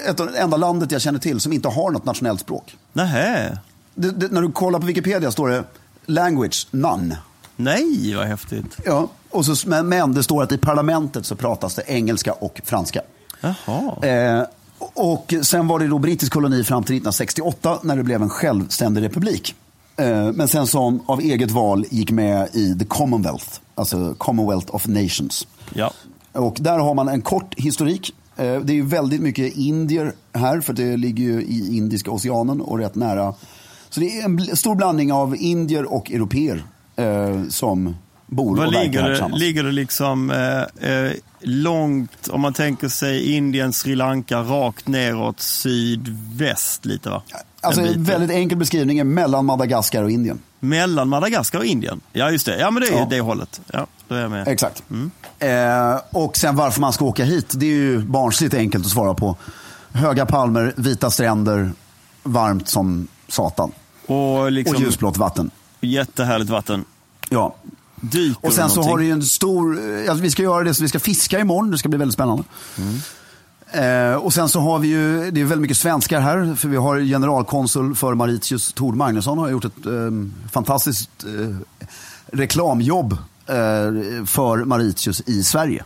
Ett 0.08 0.20
av 0.20 0.26
det 0.26 0.38
enda 0.38 0.56
landet 0.56 0.92
jag 0.92 1.00
känner 1.00 1.18
till 1.18 1.40
som 1.40 1.52
inte 1.52 1.68
har 1.68 1.90
något 1.90 2.04
nationellt 2.04 2.40
språk. 2.40 2.76
Nähä. 2.92 3.58
Det, 4.00 4.10
det, 4.10 4.32
när 4.32 4.42
du 4.42 4.52
kollar 4.52 4.78
på 4.78 4.86
Wikipedia 4.86 5.30
står 5.30 5.48
det 5.48 5.64
language, 6.06 6.66
none. 6.70 7.18
Nej, 7.56 8.14
vad 8.16 8.26
häftigt. 8.26 8.76
Ja, 8.84 9.08
och 9.30 9.44
så, 9.46 9.68
men, 9.68 9.88
men 9.88 10.14
det 10.14 10.22
står 10.22 10.42
att 10.42 10.52
i 10.52 10.58
parlamentet 10.58 11.26
så 11.26 11.36
pratas 11.36 11.74
det 11.74 11.82
engelska 11.86 12.32
och 12.32 12.60
franska. 12.64 13.00
Jaha. 13.40 14.06
Eh, 14.06 14.44
och 14.94 15.34
sen 15.42 15.68
var 15.68 15.78
det 15.78 15.86
då 15.88 15.98
brittisk 15.98 16.32
koloni 16.32 16.64
fram 16.64 16.82
till 16.84 16.96
1968 16.96 17.78
när 17.82 17.96
det 17.96 18.02
blev 18.02 18.22
en 18.22 18.28
självständig 18.30 19.02
republik. 19.02 19.54
Eh, 19.96 20.32
men 20.32 20.48
sen 20.48 20.66
som 20.66 21.00
av 21.06 21.20
eget 21.20 21.50
val 21.50 21.84
gick 21.90 22.10
med 22.10 22.48
i 22.52 22.78
the 22.78 22.84
Commonwealth, 22.84 23.46
alltså 23.74 24.14
Commonwealth 24.18 24.74
of 24.74 24.86
Nations. 24.86 25.46
Ja. 25.74 25.90
Och 26.32 26.56
där 26.60 26.78
har 26.78 26.94
man 26.94 27.08
en 27.08 27.22
kort 27.22 27.54
historik. 27.56 28.14
Eh, 28.36 28.44
Det 28.60 28.72
är 28.72 28.74
ju 28.74 28.86
väldigt 28.86 29.20
mycket 29.20 29.56
indier 29.56 30.12
här 30.32 30.60
för 30.60 30.72
det 30.72 30.96
ligger 30.96 31.24
ju 31.24 31.42
i 31.42 31.76
Indiska 31.76 32.10
oceanen 32.10 32.60
och 32.60 32.78
rätt 32.78 32.94
nära. 32.94 33.34
Så 33.90 34.00
det 34.00 34.18
är 34.20 34.24
en 34.24 34.56
stor 34.56 34.74
blandning 34.74 35.12
av 35.12 35.36
indier 35.36 35.92
och 35.92 36.10
europeer 36.10 36.62
eh, 36.96 37.42
som 37.48 37.96
bor 38.26 38.56
Var 38.56 38.66
och 38.66 38.72
verkar 38.72 38.84
ligger 38.84 39.00
här 39.02 39.08
det, 39.08 39.14
tillsammans. 39.14 39.40
ligger 39.40 39.64
det 39.64 39.72
liksom 39.72 40.30
eh, 40.30 40.90
eh, 40.90 41.12
långt, 41.40 42.28
om 42.28 42.40
man 42.40 42.52
tänker 42.52 42.88
sig 42.88 43.32
Indien, 43.36 43.72
Sri 43.72 43.94
Lanka, 43.94 44.38
rakt 44.40 44.88
neråt 44.88 45.40
sydväst 45.40 46.84
lite 46.84 47.10
va? 47.10 47.22
Alltså 47.60 47.82
En 47.82 48.04
väldigt 48.04 48.30
enkel 48.30 48.58
beskrivning 48.58 48.98
är 48.98 49.04
mellan 49.04 49.44
Madagaskar 49.46 50.02
och 50.02 50.10
Indien. 50.10 50.38
Mellan 50.60 51.08
Madagaskar 51.08 51.58
och 51.58 51.64
Indien? 51.64 52.00
Ja, 52.12 52.30
just 52.30 52.46
det. 52.46 52.58
Ja, 52.58 52.70
men 52.70 52.82
det 52.82 52.88
är 52.88 52.98
Ja. 52.98 53.06
det 53.10 53.20
hållet. 53.20 53.60
Ja, 53.72 53.86
då 54.08 54.14
är 54.14 54.20
jag 54.20 54.30
med. 54.30 54.48
Exakt. 54.48 54.82
Mm. 54.90 55.10
Eh, 55.38 56.00
och 56.10 56.36
sen 56.36 56.56
varför 56.56 56.80
man 56.80 56.92
ska 56.92 57.04
åka 57.04 57.24
hit, 57.24 57.52
det 57.56 57.66
är 57.66 57.70
ju 57.74 57.98
barnsligt 57.98 58.54
enkelt 58.54 58.84
att 58.86 58.92
svara 58.92 59.14
på. 59.14 59.36
Höga 59.92 60.26
palmer, 60.26 60.72
vita 60.76 61.10
stränder, 61.10 61.72
varmt 62.22 62.68
som 62.68 63.08
satan. 63.32 63.72
Och, 64.06 64.52
liksom, 64.52 64.76
Och 64.76 64.82
ljusblått 64.82 65.16
vatten. 65.16 65.50
jättehärligt 65.80 66.50
vatten. 66.50 66.84
Ja. 67.28 67.56
Dyker 68.00 68.46
Och 68.46 68.52
sen 68.52 68.70
så 68.70 68.82
har 68.82 68.98
du 68.98 69.04
ju 69.04 69.10
en 69.10 69.22
stor, 69.22 69.78
alltså 69.98 70.22
vi 70.22 70.30
ska 70.30 70.42
göra 70.42 70.64
det 70.64 70.74
så 70.74 70.82
vi 70.82 70.88
ska 70.88 71.00
fiska 71.00 71.40
imorgon, 71.40 71.70
det 71.70 71.78
ska 71.78 71.88
bli 71.88 71.98
väldigt 71.98 72.14
spännande. 72.14 72.44
Eh, 73.72 74.14
och 74.14 74.32
sen 74.32 74.48
så 74.48 74.60
har 74.60 74.78
vi 74.78 74.88
ju, 74.88 75.30
det 75.30 75.40
är 75.40 75.44
väldigt 75.44 75.60
mycket 75.62 75.76
svenskar 75.76 76.20
här, 76.20 76.54
för 76.54 76.68
vi 76.68 76.76
har 76.76 77.00
generalkonsul 77.00 77.94
för 77.94 78.14
Mauritius, 78.14 78.72
Tord 78.72 78.94
Magnusson, 78.96 79.38
har 79.38 79.48
gjort 79.48 79.64
ett 79.64 79.86
eh, 79.86 79.92
fantastiskt 80.52 81.10
eh, 81.24 81.56
reklamjobb 82.26 83.12
eh, 83.46 84.26
för 84.26 84.64
Mauritius 84.64 85.20
i 85.26 85.44
Sverige. 85.44 85.84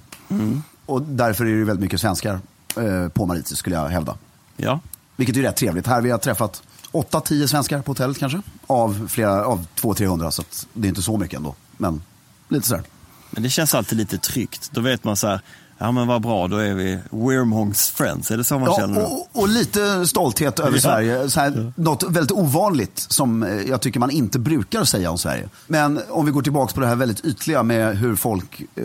Och 0.86 1.02
därför 1.02 1.44
är 1.44 1.58
det 1.58 1.64
väldigt 1.64 1.82
mycket 1.82 2.00
svenskar 2.00 2.40
eh, 2.76 3.08
på 3.08 3.26
Mauritius 3.26 3.58
skulle 3.58 3.76
jag 3.76 3.88
hävda. 3.88 4.14
Ja. 4.56 4.80
Vilket 5.16 5.36
är 5.36 5.42
rätt 5.42 5.56
trevligt. 5.56 5.86
Här 5.86 6.00
vi 6.00 6.10
har 6.10 6.18
träffat 6.18 6.62
8-10 6.94 7.46
svenskar 7.46 7.82
på 7.82 7.90
hotellet 7.90 8.18
kanske. 8.18 8.40
Av, 8.66 9.08
flera, 9.10 9.44
av 9.44 9.66
200-300 9.80 10.30
så 10.30 10.42
det 10.72 10.86
är 10.86 10.88
inte 10.88 11.02
så 11.02 11.16
mycket 11.16 11.36
ändå. 11.36 11.54
Men 11.76 12.02
lite 12.48 12.66
sådär. 12.68 12.84
Men 13.30 13.42
det 13.42 13.50
känns 13.50 13.74
alltid 13.74 13.98
lite 13.98 14.18
tryggt. 14.18 14.70
Då 14.72 14.80
vet 14.80 15.04
man 15.04 15.16
så 15.16 15.26
här, 15.26 15.40
ja 15.78 15.92
men 15.92 16.06
vad 16.06 16.22
bra, 16.22 16.48
då 16.48 16.56
är 16.56 16.74
vi 16.74 16.98
we're 17.10 17.44
mongs 17.44 17.90
friends. 17.90 18.30
Är 18.30 18.36
det 18.36 18.44
så 18.44 18.58
man 18.58 18.68
Ja, 18.68 18.76
känner? 18.78 19.02
och, 19.12 19.28
och 19.32 19.48
lite 19.48 20.06
stolthet 20.06 20.58
över 20.58 20.72
Ja. 20.76 20.80
Sverige. 20.80 21.30
Så 21.30 21.40
här, 21.40 21.72
något 21.76 22.02
väldigt 22.02 22.32
ovanligt 22.32 23.06
som 23.08 23.42
eh, 23.42 23.48
jag 23.62 23.80
tycker 23.80 24.00
man 24.00 24.10
inte 24.10 24.38
brukar 24.38 24.84
säga 24.84 25.10
om 25.10 25.18
Sverige. 25.18 25.48
Men 25.66 26.00
om 26.10 26.26
vi 26.26 26.32
går 26.32 26.42
tillbaka 26.42 26.72
på 26.74 26.80
det 26.80 26.86
här 26.86 26.96
väldigt 26.96 27.24
ytliga 27.24 27.62
med 27.62 27.98
hur 27.98 28.16
folk 28.16 28.60
eh, 28.74 28.84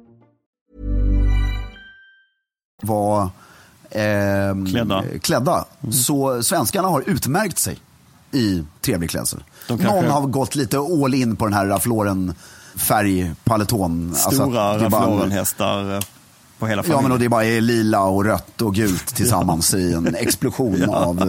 Var 2.81 3.29
ehm, 3.91 4.65
Klädda. 4.65 5.03
klädda. 5.21 5.65
Så 5.91 6.43
svenskarna 6.43 6.87
har 6.87 7.03
utmärkt 7.07 7.57
sig 7.59 7.77
i 8.31 8.63
trevlig 8.81 9.09
klädsel. 9.09 9.43
Kanske- 9.67 9.87
Någon 9.87 10.05
har 10.11 10.21
gått 10.21 10.55
lite 10.55 10.77
all 10.77 11.13
in 11.13 11.35
på 11.35 11.45
den 11.45 11.53
här 11.53 11.65
Ralph 11.65 11.87
Lauren 11.89 12.33
färgpaleton. 12.75 14.15
Stora 14.15 14.61
Alltså, 14.61 14.89
Lauren-hästar 14.89 15.93
eh, 15.95 15.99
på 16.59 16.67
hela 16.67 16.83
Ja, 16.89 17.01
men 17.01 17.11
och 17.11 17.19
det 17.19 17.25
är 17.25 17.29
bara 17.29 17.45
är 17.45 17.61
lila 17.61 18.03
och 18.03 18.25
rött 18.25 18.61
och 18.61 18.75
gult 18.75 19.07
tillsammans 19.15 19.73
i 19.73 19.93
en 19.93 20.15
explosion 20.15 20.89
av 20.89 21.21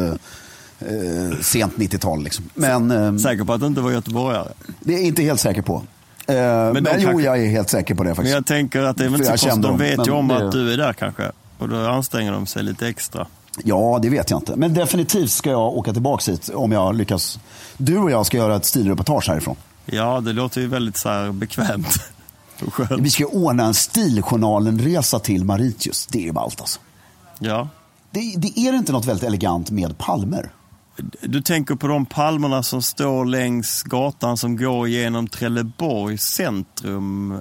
eh, 0.81 0.89
eh, 0.89 1.39
sent 1.41 1.77
90-tal. 1.77 2.23
Liksom. 2.25 2.45
Men 2.55 2.91
eh, 2.91 3.17
Säker 3.17 3.45
på 3.45 3.53
att 3.53 3.61
det 3.61 3.67
inte 3.67 3.81
var 3.81 3.91
göteborgare. 3.91 4.49
det 4.81 4.93
är 4.95 4.99
jag 4.99 5.07
inte 5.07 5.23
helt 5.23 5.41
säker 5.41 5.63
på. 5.63 5.83
Eh, 6.27 6.35
men 6.35 6.75
de 6.75 6.81
jo, 6.81 6.85
kanske- 7.05 7.23
jag 7.25 7.43
är 7.43 7.47
helt 7.51 7.71
säker 7.71 7.95
på 7.95 8.03
det 8.03 8.09
Men 8.09 8.17
faktiskt. 8.17 8.35
jag 8.35 8.47
tänker 8.47 8.83
att 8.83 8.97
det 8.97 9.05
är 9.05 9.09
väl 9.09 9.21
inte 9.21 9.31
jag 9.33 9.41
så 9.41 9.47
konstigt. 9.49 9.63
De 9.63 9.79
vet 9.79 9.93
ju 10.07 10.11
men 10.11 10.13
om 10.13 10.29
det- 10.29 10.47
att 10.47 10.53
du 10.53 10.73
är 10.73 10.77
där 10.77 10.93
kanske. 10.93 11.33
Och 11.63 11.69
då 11.69 11.87
anstränger 11.87 12.33
de 12.33 12.47
sig 12.47 12.63
lite 12.63 12.89
extra. 12.89 13.27
Ja, 13.65 13.99
det 14.03 14.09
vet 14.09 14.31
jag 14.31 14.41
inte. 14.41 14.57
Men 14.57 14.75
definitivt 14.75 15.31
ska 15.31 15.51
jag 15.51 15.77
åka 15.77 15.93
tillbaka 15.93 16.31
hit 16.31 16.51
om 16.55 16.73
jag 16.73 16.95
lyckas. 16.95 17.39
Du 17.77 17.99
och 17.99 18.11
jag 18.11 18.27
ska 18.27 18.37
göra 18.37 18.57
ett 18.57 18.65
stilreportage 18.65 19.29
härifrån. 19.29 19.57
Ja, 19.85 20.21
det 20.21 20.33
låter 20.33 20.61
ju 20.61 20.67
väldigt 20.67 20.97
så 20.97 21.09
här 21.09 21.33
bekvämt. 21.33 21.99
Vi 22.99 23.11
ska 23.11 23.27
ordna 23.27 23.65
en 23.65 23.75
Stiljournalen-resa 23.75 25.19
till 25.19 25.45
Mauritius. 25.45 26.07
Det 26.07 26.19
är 26.19 26.23
ju 26.23 26.33
ballt 26.33 26.61
alltså. 26.61 26.81
Ja. 27.39 27.69
Det, 28.11 28.35
det 28.37 28.59
är 28.59 28.73
inte 28.73 28.93
något 28.93 29.05
väldigt 29.05 29.25
elegant 29.25 29.71
med 29.71 29.99
palmer? 29.99 30.51
Du 31.21 31.43
tänker 31.43 31.75
på 31.75 31.87
de 31.87 32.07
palmerna 32.07 32.63
som 32.63 32.83
står 32.83 33.25
längs 33.25 33.83
gatan 33.83 34.37
som 34.37 34.57
går 34.57 34.89
genom 34.89 35.29
Trelleborgs 35.29 36.23
centrum 36.23 37.33
eh, 37.33 37.41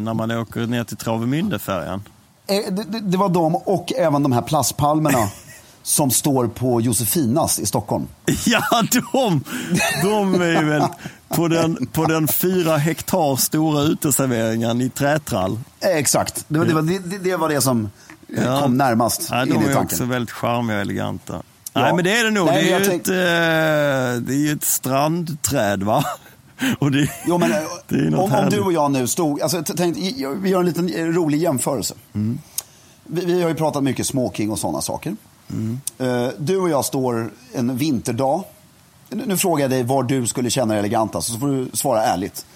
när 0.00 0.14
man 0.14 0.30
åker 0.30 0.66
ner 0.66 0.84
till 0.84 0.96
Travemündefärjan. 0.96 2.00
Eh, 2.46 2.72
Det, 3.02 3.16
var 3.16 3.28
de 3.28 3.56
och 3.56 3.92
även 3.92 4.22
de 4.22 4.32
här 4.32 4.42
plastpalmerna 4.42 5.28
som 5.82 6.10
står 6.10 6.46
på 6.48 6.80
Josefinas 6.80 7.58
i 7.58 7.66
Stockholm. 7.66 8.06
Ja, 8.46 8.62
de, 9.12 9.44
de 10.02 10.34
är 10.42 10.62
väl 10.64 10.82
på 11.28 11.48
den, 11.48 11.86
på 11.92 12.04
den 12.04 12.28
fyra 12.28 12.76
hektar 12.76 13.36
stora 13.36 13.82
uteserveringen 13.82 14.80
i 14.80 14.90
trätrall. 14.90 15.58
Eh, 15.80 15.88
Exakt, 15.90 16.44
det, 16.48 16.58
var- 16.58 16.66
det, 16.66 16.74
var, 16.74 16.82
det, 16.82 17.18
det- 17.18 17.36
var 17.36 17.48
det 17.48 17.60
som 17.60 17.90
eh, 18.36 18.44
Ja. 18.44 18.60
kom 18.60 18.76
närmast 18.76 19.28
Ja, 19.30 19.44
de 19.44 19.52
är 19.70 19.78
också 19.78 20.04
väldigt 20.04 20.30
charmiga 20.30 20.76
och 20.76 20.82
eleganta. 20.82 21.42
Ja. 21.72 21.80
Nej, 21.80 21.94
men 21.94 22.04
det 22.04 22.18
är 22.18 22.24
det 22.24 22.30
nog. 22.30 22.46
Nej, 22.46 22.64
det, 22.64 22.70
är 22.72 22.80
ju 22.80 22.86
jag 22.86 22.94
ett, 22.94 23.08
eh, 23.08 24.22
det 24.26 24.34
är 24.34 24.46
ju 24.46 24.52
ett 24.52 24.64
strandträd, 24.64 25.82
va? 25.82 26.04
Och 26.78 26.90
det, 26.90 27.10
Jo, 27.26 27.38
men, 27.38 27.50
det 27.88 28.16
om, 28.16 28.32
om 28.32 28.50
du 28.50 28.60
och 28.60 28.72
jag 28.72 28.90
nu 28.90 29.06
stod, 29.06 29.40
alltså, 29.40 29.62
tänk, 29.76 29.96
vi 30.42 30.48
gör 30.48 30.60
en 30.60 30.66
liten 30.66 30.88
eh, 30.88 31.04
rolig 31.04 31.38
jämförelse. 31.38 31.94
Mm. 32.14 32.38
Vi, 33.04 33.24
vi 33.24 33.42
har 33.42 33.48
ju 33.48 33.54
pratat 33.54 33.82
mycket 33.82 34.06
smoking 34.06 34.50
och 34.50 34.58
sådana 34.58 34.80
saker. 34.80 35.16
Mm. 35.50 35.80
Eh, 35.98 36.28
du 36.38 36.56
och 36.56 36.68
jag 36.68 36.84
står 36.84 37.30
en 37.52 37.76
vinterdag. 37.76 38.44
Nu, 39.08 39.22
nu 39.26 39.36
frågar 39.36 39.64
jag 39.64 39.70
dig 39.70 39.82
var 39.82 40.02
du 40.02 40.26
skulle 40.26 40.50
känna 40.50 40.72
dig 40.74 40.78
elegantast, 40.78 41.32
så 41.32 41.38
får 41.38 41.48
du 41.48 41.70
svara 41.72 42.04
ärligt. 42.04 42.46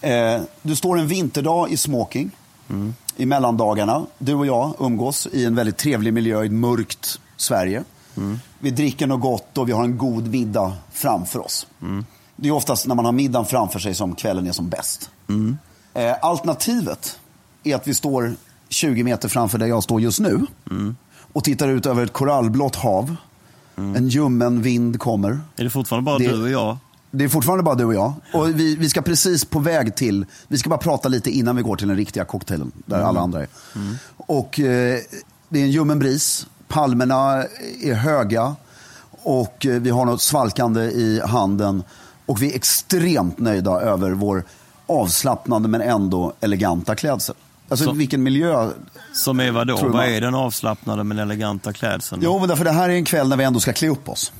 Eh, 0.00 0.40
du 0.62 0.76
står 0.76 0.98
en 0.98 1.06
vinterdag 1.06 1.70
i 1.70 1.76
smoking, 1.76 2.30
Mm. 2.70 2.94
i 3.16 3.26
mellandagarna. 3.26 4.06
Du 4.18 4.34
och 4.34 4.46
jag 4.46 4.74
umgås 4.78 5.28
i 5.32 5.44
en 5.44 5.54
väldigt 5.54 5.76
trevlig 5.76 6.14
miljö 6.14 6.42
i 6.42 6.46
ett 6.46 6.52
mörkt 6.52 7.20
Sverige. 7.36 7.84
Mm. 8.16 8.38
Vi 8.58 8.70
dricker 8.70 9.06
något 9.06 9.20
gott 9.20 9.58
och 9.58 9.68
vi 9.68 9.72
har 9.72 9.84
en 9.84 9.98
god 9.98 10.28
middag 10.28 10.72
framför 10.92 11.44
oss. 11.44 11.66
Mm. 11.82 12.04
Det 12.40 12.48
är 12.48 12.52
oftast 12.52 12.86
när 12.86 12.94
man 12.94 13.04
har 13.04 13.12
middagen 13.12 13.46
framför 13.46 13.78
sig 13.78 13.94
som 13.94 14.14
kvällen 14.14 14.46
är 14.46 14.52
som 14.52 14.68
bäst. 14.68 15.10
Mm. 15.28 15.58
Eh, 15.94 16.14
alternativet 16.22 17.18
är 17.64 17.74
att 17.76 17.88
vi 17.88 17.94
står 17.94 18.34
20 18.68 19.02
meter 19.04 19.28
framför 19.28 19.58
där 19.58 19.66
jag 19.66 19.82
står 19.82 20.00
just 20.00 20.20
nu 20.20 20.46
Mm. 20.70 20.96
och 21.32 21.44
tittar 21.44 21.68
ut 21.68 21.86
över 21.86 22.04
ett 22.04 22.12
korallblått 22.12 22.76
hav. 22.76 23.16
En 23.76 24.08
ljummen 24.08 24.62
vind 24.62 25.00
kommer. 25.00 25.40
Är 25.56 25.64
det 25.64 25.70
fortfarande 25.70 26.04
bara 26.04 26.18
Det- 26.18 26.28
du 26.28 26.42
och 26.42 26.50
jag? 26.50 26.76
Det 27.10 27.24
är 27.24 27.28
fortfarande 27.28 27.62
bara 27.64 27.74
du 27.74 27.84
och 27.84 27.94
jag. 27.94 28.12
Och 28.34 28.48
vi, 28.48 28.76
vi 28.76 28.88
ska 28.88 29.02
precis 29.02 29.44
på 29.44 29.58
väg 29.58 29.96
till, 29.96 30.26
vi 30.48 30.58
ska 30.58 30.70
bara 30.70 30.78
prata 30.78 31.08
lite 31.08 31.30
innan 31.30 31.56
vi 31.56 31.62
går 31.62 31.76
till 31.76 31.88
den 31.88 31.96
riktiga 31.96 32.24
cocktailen 32.24 32.72
där 32.86 33.00
alla 33.00 33.20
andra 33.20 33.40
är. 33.42 33.48
Och 34.16 34.60
eh, 34.60 34.98
det 35.48 35.58
är 35.60 35.62
en 35.64 35.70
ljummen 35.70 35.98
bris, 35.98 36.46
palmerna 36.68 37.44
är 37.82 37.94
höga 37.94 38.54
och 39.22 39.66
eh, 39.66 39.80
vi 39.80 39.90
har 39.90 40.04
något 40.04 40.22
svalkande 40.22 40.80
i 40.82 41.20
handen. 41.26 41.82
Och 42.30 42.42
vi 42.42 42.50
är 42.50 42.56
extremt 42.56 43.38
nöjda 43.38 43.80
över 43.80 44.10
vår 44.10 44.44
avslappnande 44.86 45.68
men 45.68 45.80
ändå 45.80 46.32
eleganta 46.40 46.94
klädsel. 46.94 47.34
Alltså 47.68 47.84
Så- 47.84 47.92
vilken 47.92 48.22
miljö. 48.22 48.70
Som 49.12 49.40
är 49.40 49.50
vadå? 49.50 49.88
Vad 49.88 50.04
är 50.08 50.20
den 50.20 50.34
avslappnade 50.34 51.04
men 51.04 51.18
eleganta 51.18 51.72
klädseln? 51.72 52.20
Jo, 52.24 52.38
men 52.38 52.48
därför 52.48 52.64
det 52.64 52.70
här 52.70 52.88
är 52.88 52.94
en 52.94 53.04
kväll 53.04 53.28
när 53.28 53.36
vi 53.36 53.44
ändå 53.44 53.60
ska 53.60 53.72
klä 53.72 53.88
upp 53.88 54.08
oss. 54.08 54.32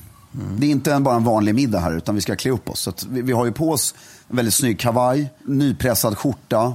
Det 0.57 0.65
är 0.67 0.71
inte 0.71 0.93
en, 0.93 1.03
bara 1.03 1.15
en 1.15 1.23
vanlig 1.23 1.55
middag 1.55 1.79
här, 1.79 1.97
utan 1.97 2.15
vi 2.15 2.21
ska 2.21 2.35
klä 2.35 2.51
upp 2.51 2.69
oss. 2.69 2.79
Så 2.79 2.93
vi, 3.09 3.21
vi 3.21 3.31
har 3.31 3.45
ju 3.45 3.51
på 3.51 3.71
oss 3.71 3.95
en 4.29 4.35
väldigt 4.35 4.53
snygg 4.53 4.79
kavaj, 4.79 5.29
nypressad 5.45 6.17
skjorta. 6.17 6.73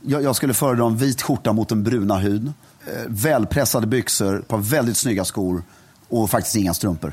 Jag, 0.00 0.22
jag 0.22 0.36
skulle 0.36 0.54
föredra 0.54 0.86
en 0.86 0.96
vit 0.96 1.22
skjorta 1.22 1.52
mot 1.52 1.72
en 1.72 1.82
bruna 1.82 2.18
hud. 2.18 2.52
Eh, 2.86 2.92
välpressade 3.08 3.86
byxor, 3.86 4.38
ett 4.38 4.48
par 4.48 4.58
väldigt 4.58 4.96
snygga 4.96 5.24
skor 5.24 5.62
och 6.08 6.30
faktiskt 6.30 6.56
inga 6.56 6.74
strumpor. 6.74 7.12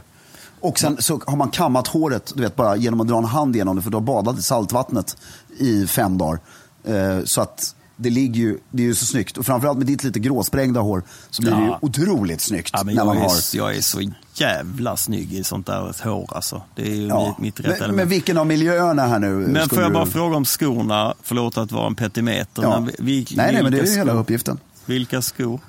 Och 0.67 0.79
sen 0.79 0.97
så 0.99 1.21
har 1.27 1.35
man 1.35 1.49
kammat 1.49 1.87
håret, 1.87 2.31
du 2.35 2.43
vet 2.43 2.55
bara 2.55 2.75
genom 2.75 3.01
att 3.01 3.07
dra 3.07 3.17
en 3.17 3.23
hand 3.25 3.55
genom 3.55 3.75
det, 3.75 3.81
för 3.81 3.89
du 3.89 3.95
har 3.97 4.01
badat 4.01 4.39
i 4.39 4.43
saltvattnet 4.43 5.17
i 5.57 5.87
fem 5.87 6.17
dagar. 6.17 6.39
Eh, 6.83 7.23
så 7.25 7.41
att 7.41 7.75
det 7.95 8.09
ligger 8.09 8.41
ju, 8.41 8.57
det 8.71 8.83
är 8.83 8.87
ju 8.87 8.95
så 8.95 9.05
snyggt. 9.05 9.37
Och 9.37 9.45
framförallt 9.45 9.77
med 9.77 9.87
ditt 9.87 10.03
lite 10.03 10.19
gråsprängda 10.19 10.79
hår 10.79 11.03
så 11.29 11.41
blir 11.41 11.51
det 11.51 11.61
ju 11.61 11.67
Ja. 11.67 11.79
otroligt 11.81 12.41
snyggt. 12.41 12.69
Ja, 12.73 12.83
när 12.83 12.93
jag, 12.93 13.05
man 13.05 13.17
är, 13.17 13.21
har... 13.21 13.31
jag 13.53 13.75
är 13.75 13.81
så 13.81 14.11
jävla 14.33 14.97
snygg 14.97 15.33
i 15.33 15.43
sånt 15.43 15.65
där 15.67 16.03
hår 16.09 16.29
alltså. 16.35 16.61
Det 16.75 16.81
är 16.81 16.95
ju 16.95 17.07
Ja. 17.07 17.27
mitt, 17.27 17.39
mitt 17.39 17.59
rätt 17.59 17.65
men, 17.67 17.75
element. 17.75 17.95
men 17.95 18.07
vilken 18.09 18.37
av 18.37 18.47
miljöerna 18.47 19.07
här 19.07 19.19
nu? 19.19 19.29
Men 19.33 19.69
får 19.69 19.81
jag 19.81 19.93
bara 19.93 20.05
du... 20.05 20.11
fråga 20.11 20.37
om 20.37 20.45
skorna? 20.45 21.13
Förlåt 21.23 21.57
att 21.57 21.71
vara 21.71 21.87
en 21.87 21.95
petimeter. 21.95 22.63
Ja. 22.63 22.79
Men 22.79 22.91
vi, 22.99 23.27
nej, 23.35 23.53
nej, 23.53 23.63
men 23.63 23.71
det 23.71 23.79
är 23.79 23.85
ju 23.85 23.97
hela 23.97 24.13
uppgiften. 24.13 24.59
Vilka 24.85 25.21
skor? 25.21 25.59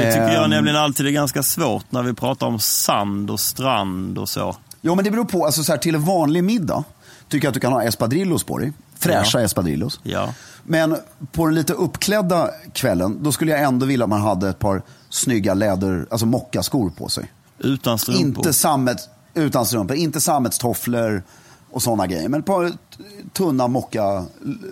Det 0.00 0.12
tycker 0.12 0.28
jag 0.32 0.44
Ehm. 0.44 0.50
nämligen 0.50 0.76
alltid 0.76 1.06
är 1.06 1.10
ganska 1.10 1.42
svårt 1.42 1.84
när 1.92 2.02
vi 2.02 2.14
pratar 2.14 2.46
om 2.46 2.58
sand 2.60 3.30
och 3.30 3.40
strand 3.40 4.18
och 4.18 4.28
så. 4.28 4.56
Jo, 4.80 4.94
men 4.94 5.04
det 5.04 5.10
beror 5.10 5.24
på. 5.24 5.46
Alltså, 5.46 5.64
så 5.64 5.72
här, 5.72 5.78
till 5.78 5.94
en 5.94 6.04
vanlig 6.04 6.44
middag 6.44 6.84
tycker 7.28 7.46
jag 7.46 7.50
att 7.50 7.54
du 7.54 7.60
kan 7.60 7.72
ha 7.72 7.82
espadrillos 7.82 8.44
på 8.44 8.58
dig. 8.58 8.72
Fräscha 8.98 9.38
Ja. 9.38 9.44
espadrillos. 9.44 10.00
Ja. 10.02 10.34
Men 10.64 10.96
på 11.32 11.46
den 11.46 11.54
lite 11.54 11.72
uppklädda 11.72 12.50
kvällen, 12.72 13.18
då 13.22 13.32
skulle 13.32 13.50
jag 13.52 13.60
ändå 13.62 13.86
vilja 13.86 14.04
att 14.04 14.10
man 14.10 14.20
hade 14.20 14.48
ett 14.48 14.58
par 14.58 14.82
snygga 15.08 15.54
läder, 15.54 16.06
alltså 16.10 16.26
mockaskor 16.26 16.90
på 16.90 17.08
sig. 17.08 17.32
Utan 17.58 17.98
strumpor. 17.98 18.26
Inte 18.26 18.52
sammets, 18.52 19.08
utan 19.34 19.66
strumpor, 19.66 19.96
inte 19.96 20.20
sammetstofflor 20.20 21.22
och 21.70 21.82
sådana 21.82 22.06
grejer. 22.06 22.28
Men 22.28 22.40
ett 22.40 22.46
par 22.46 22.72
tunna 23.32 23.68
mocka 23.68 24.24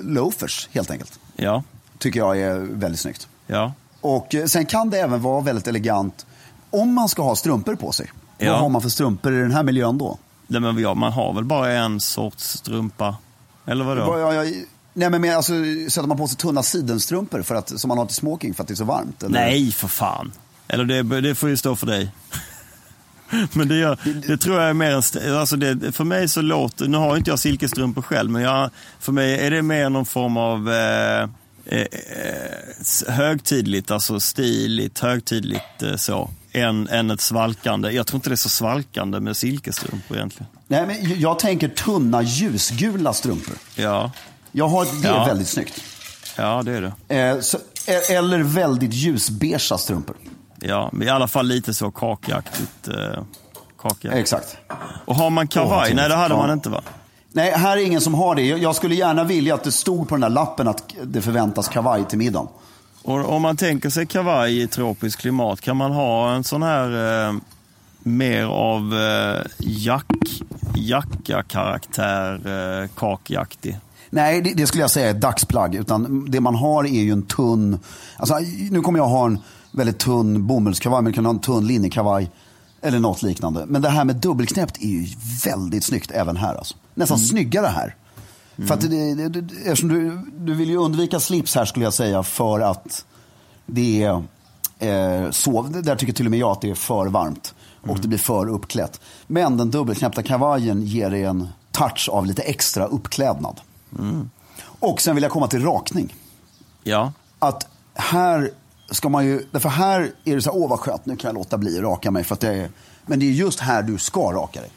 loafers 0.04 0.68
helt 0.72 0.90
enkelt. 0.90 1.18
Ja, 1.36 1.62
Tycker 1.98 2.20
jag 2.20 2.38
är 2.40 2.58
väldigt 2.58 3.00
snyggt. 3.00 3.28
ja. 3.46 3.72
Och 4.00 4.34
eh, 4.34 4.44
sen 4.44 4.66
kan 4.66 4.90
det 4.90 4.98
även 5.00 5.22
vara 5.22 5.40
väldigt 5.40 5.66
elegant 5.66 6.26
om 6.70 6.94
man 6.94 7.08
ska 7.08 7.22
ha 7.22 7.36
strumpor 7.36 7.74
på 7.74 7.92
sig. 7.92 8.10
Ja. 8.38 8.52
Vad 8.52 8.60
har 8.60 8.68
man 8.68 8.82
för 8.82 8.88
strumpor 8.88 9.34
i 9.34 9.40
den 9.40 9.50
här 9.50 9.62
miljön 9.62 9.98
då? 9.98 10.18
Nej, 10.46 10.60
men 10.60 10.78
ja, 10.78 10.94
man 10.94 11.12
har 11.12 11.32
väl 11.34 11.44
bara 11.44 11.72
en 11.72 12.00
sorts 12.00 12.44
strumpa? 12.44 13.16
Eller 13.66 13.84
vadå? 13.84 14.06
Vad- 14.06 14.20
Ja, 14.20 14.44
ja, 14.44 14.52
Nej 14.94 15.10
men 15.10 15.36
alltså, 15.36 15.52
sätter 15.88 16.06
man 16.08 16.16
på 16.16 16.28
sig 16.28 16.36
tunna 16.36 16.62
sidenstrumpor 16.62 17.42
för 17.42 17.54
att, 17.54 17.80
som 17.80 17.88
man 17.88 17.98
har 17.98 18.06
till 18.06 18.16
smoking 18.16 18.54
för 18.54 18.62
att 18.62 18.68
det 18.68 18.74
är 18.74 18.76
så 18.76 18.84
varmt? 18.84 19.22
Eller? 19.22 19.40
Nej, 19.40 19.72
för 19.72 19.88
fan. 19.88 20.32
Eller 20.68 20.84
det, 20.84 21.20
det 21.20 21.34
får 21.34 21.48
ju 21.48 21.56
stå 21.56 21.76
för 21.76 21.86
dig. 21.86 22.12
Men 23.52 23.68
det, 23.68 23.76
gör, 23.76 23.98
det 24.28 24.36
tror 24.36 24.60
jag 24.60 24.68
är 24.70 24.74
mer 24.74 24.90
en... 25.26 25.36
Alltså 25.36 25.56
det, 25.56 25.92
för 25.92 26.04
mig 26.04 26.28
så 26.28 26.40
låter... 26.42 26.88
Nu 26.88 26.96
har 26.98 27.16
inte 27.16 27.30
jag 27.30 27.38
silkesstrumpor 27.38 28.02
själv, 28.02 28.30
men 28.30 28.42
jag, 28.42 28.70
för 29.00 29.12
mig 29.12 29.46
är 29.46 29.50
det 29.50 29.62
mer 29.62 29.90
någon 29.90 30.06
form 30.06 30.36
av 30.36 30.70
eh, 30.72 31.28
eh, 31.68 31.86
s- 32.80 33.04
högtidligt, 33.08 33.90
alltså 33.90 34.20
stiligt, 34.20 34.98
högtidligt 34.98 35.82
eh, 35.82 35.96
så, 35.96 36.30
än, 36.52 36.88
än 36.88 37.10
ett 37.10 37.20
svalkande. 37.20 37.90
Jag 37.90 38.06
tror 38.06 38.16
inte 38.18 38.30
det 38.30 38.34
är 38.34 38.36
så 38.36 38.48
svalkande 38.48 39.20
med 39.20 39.36
silkesstrumpor 39.36 40.16
egentligen. 40.16 40.46
Nej 40.66 40.86
men 40.86 41.20
jag 41.20 41.38
tänker 41.38 41.68
tunna 41.68 42.22
ljusgula 42.22 43.12
strumpor. 43.12 43.54
Ja, 43.74 44.10
Jag 44.52 44.68
har, 44.68 45.02
det 45.02 45.08
är 45.08 45.12
Ja. 45.14 45.24
väldigt 45.24 45.48
snyggt. 45.48 45.80
ja 46.36 46.62
det 46.64 46.72
är 46.72 46.92
det. 47.08 47.16
Eh, 47.16 47.40
så, 47.40 47.58
eh, 47.86 48.16
eller 48.16 48.38
väldigt 48.38 48.94
ljusbeiga 48.94 49.58
strumpor. 49.58 50.16
Ja, 50.60 50.90
men 50.92 51.08
i 51.08 51.10
alla 51.10 51.28
fall 51.28 51.46
lite 51.46 51.74
så 51.74 51.90
kakiaktigt. 51.90 52.88
Eh, 52.88 53.22
kakiaktigt. 53.78 54.14
Exakt. 54.14 54.56
Och 55.04 55.16
har 55.16 55.30
man 55.30 55.48
kavaj? 55.48 55.88
vad 55.88 55.96
Nej, 55.96 56.08
det 56.08 56.14
hade 56.14 56.34
man 56.34 56.50
inte 56.52 56.68
va? 56.68 56.82
Nej, 57.32 57.50
här 57.50 57.76
är 57.76 57.86
ingen 57.86 58.00
som 58.00 58.14
har 58.14 58.34
det. 58.34 58.42
Jag 58.42 58.76
skulle 58.76 58.94
gärna 58.94 59.24
vilja 59.24 59.54
att 59.54 59.64
det 59.64 59.72
stod 59.72 60.08
på 60.08 60.14
den 60.14 60.20
där 60.20 60.28
lappen 60.28 60.68
att 60.68 60.94
det 61.02 61.22
förväntas 61.22 61.68
kavaj 61.68 62.04
till 62.04 62.18
middagen. 62.18 62.48
Och 63.02 63.32
om 63.32 63.42
man 63.42 63.56
tänker 63.56 63.90
sig 63.90 64.06
kavaj 64.06 64.62
i 64.62 64.66
tropiskt 64.66 65.20
klimat, 65.20 65.60
kan 65.60 65.76
man 65.76 65.92
ha 65.92 66.32
en 66.32 66.44
sån 66.44 66.62
här 66.62 67.28
eh, 67.28 67.34
mer 67.98 68.44
av 68.44 68.94
eh, 68.94 69.42
jack, 69.58 70.06
jacka-karaktär, 70.74 72.40
eh, 72.82 72.88
kakiaktig? 72.96 73.78
Nej, 74.10 74.42
det, 74.42 74.52
det 74.54 74.66
skulle 74.66 74.82
jag 74.82 74.90
säga 74.90 75.06
är 75.06 75.10
ett 75.10 75.20
dagsplagg. 75.20 75.74
Utan 75.74 76.30
det 76.30 76.40
man 76.40 76.54
har 76.54 76.84
är 76.84 77.02
ju 77.02 77.12
en 77.12 77.22
tunn, 77.22 77.78
alltså, 78.16 78.38
nu 78.70 78.80
kommer 78.80 78.98
jag 78.98 79.08
ha 79.08 79.26
en 79.26 79.38
väldigt 79.70 79.98
tunn 79.98 80.46
bomullskavaj, 80.46 81.02
men 81.02 81.12
du 81.12 81.16
kan 81.16 81.24
ha 81.24 81.32
en 81.32 81.40
tunn 81.40 81.66
linnekavaj. 81.66 82.30
Eller 82.82 82.98
något 82.98 83.22
liknande. 83.22 83.66
Men 83.66 83.82
det 83.82 83.88
här 83.88 84.04
med 84.04 84.16
dubbelknäppt 84.16 84.82
är 84.82 84.88
ju 84.88 85.06
väldigt 85.44 85.84
snyggt 85.84 86.10
även 86.10 86.36
här. 86.36 86.54
Alltså. 86.54 86.76
Nästan 86.94 87.18
snyggare 87.18 87.66
här. 87.66 87.94
För 88.66 88.74
att 88.74 88.80
det, 88.80 89.14
det, 89.14 89.28
det, 89.28 89.54
eftersom 89.56 89.88
du, 89.88 90.30
du 90.36 90.54
vill 90.54 90.68
ju 90.70 90.76
undvika 90.76 91.20
slips 91.20 91.54
här 91.54 91.64
skulle 91.64 91.84
jag 91.84 91.94
säga 91.94 92.22
för 92.22 92.60
att 92.60 93.04
det 93.66 94.02
är 94.02 94.22
eh, 94.78 95.30
så, 95.30 95.62
där 95.62 95.96
tycker 95.96 96.12
till 96.12 96.26
och 96.26 96.30
med 96.30 96.40
jag 96.40 96.50
att 96.50 96.60
det 96.60 96.70
är 96.70 96.74
för 96.74 97.06
varmt. 97.06 97.54
Och 97.86 98.00
det 98.00 98.08
blir 98.08 98.18
för 98.18 98.48
uppklätt. 98.48 99.00
Men 99.26 99.56
den 99.56 99.70
dubbelknäppta 99.70 100.22
kavajen 100.22 100.82
ger 100.82 101.10
dig 101.10 101.24
en 101.24 101.48
touch 101.72 102.08
av 102.12 102.26
lite 102.26 102.42
extra 102.42 102.86
uppklädnad. 102.86 103.60
Och 104.62 105.00
sen 105.00 105.14
vill 105.14 105.22
jag 105.22 105.32
komma 105.32 105.46
till 105.46 105.62
rakning. 105.62 106.14
Ja, 106.82 107.12
Att 107.38 107.66
här 107.94 108.50
ska 108.90 109.08
man 109.08 109.26
ju, 109.26 109.42
därför 109.50 109.68
här 109.68 110.10
är 110.24 110.34
det 110.34 110.42
så 110.42 110.50
här, 110.52 110.58
åh 110.58 110.68
vad 110.70 110.80
skönt, 110.80 111.06
nu 111.06 111.16
kan 111.16 111.28
jag 111.28 111.34
låta 111.34 111.58
bli 111.58 111.76
att 111.78 111.82
raka 111.84 112.10
mig. 112.10 112.24
För 112.24 112.34
att 112.34 112.40
det 112.40 112.48
är, 112.54 112.70
men 113.06 113.18
det 113.20 113.26
är 113.26 113.30
just 113.30 113.60
här 113.60 113.82
du 113.82 113.98
ska 113.98 114.20
raka 114.32 114.60
dig. 114.60 114.70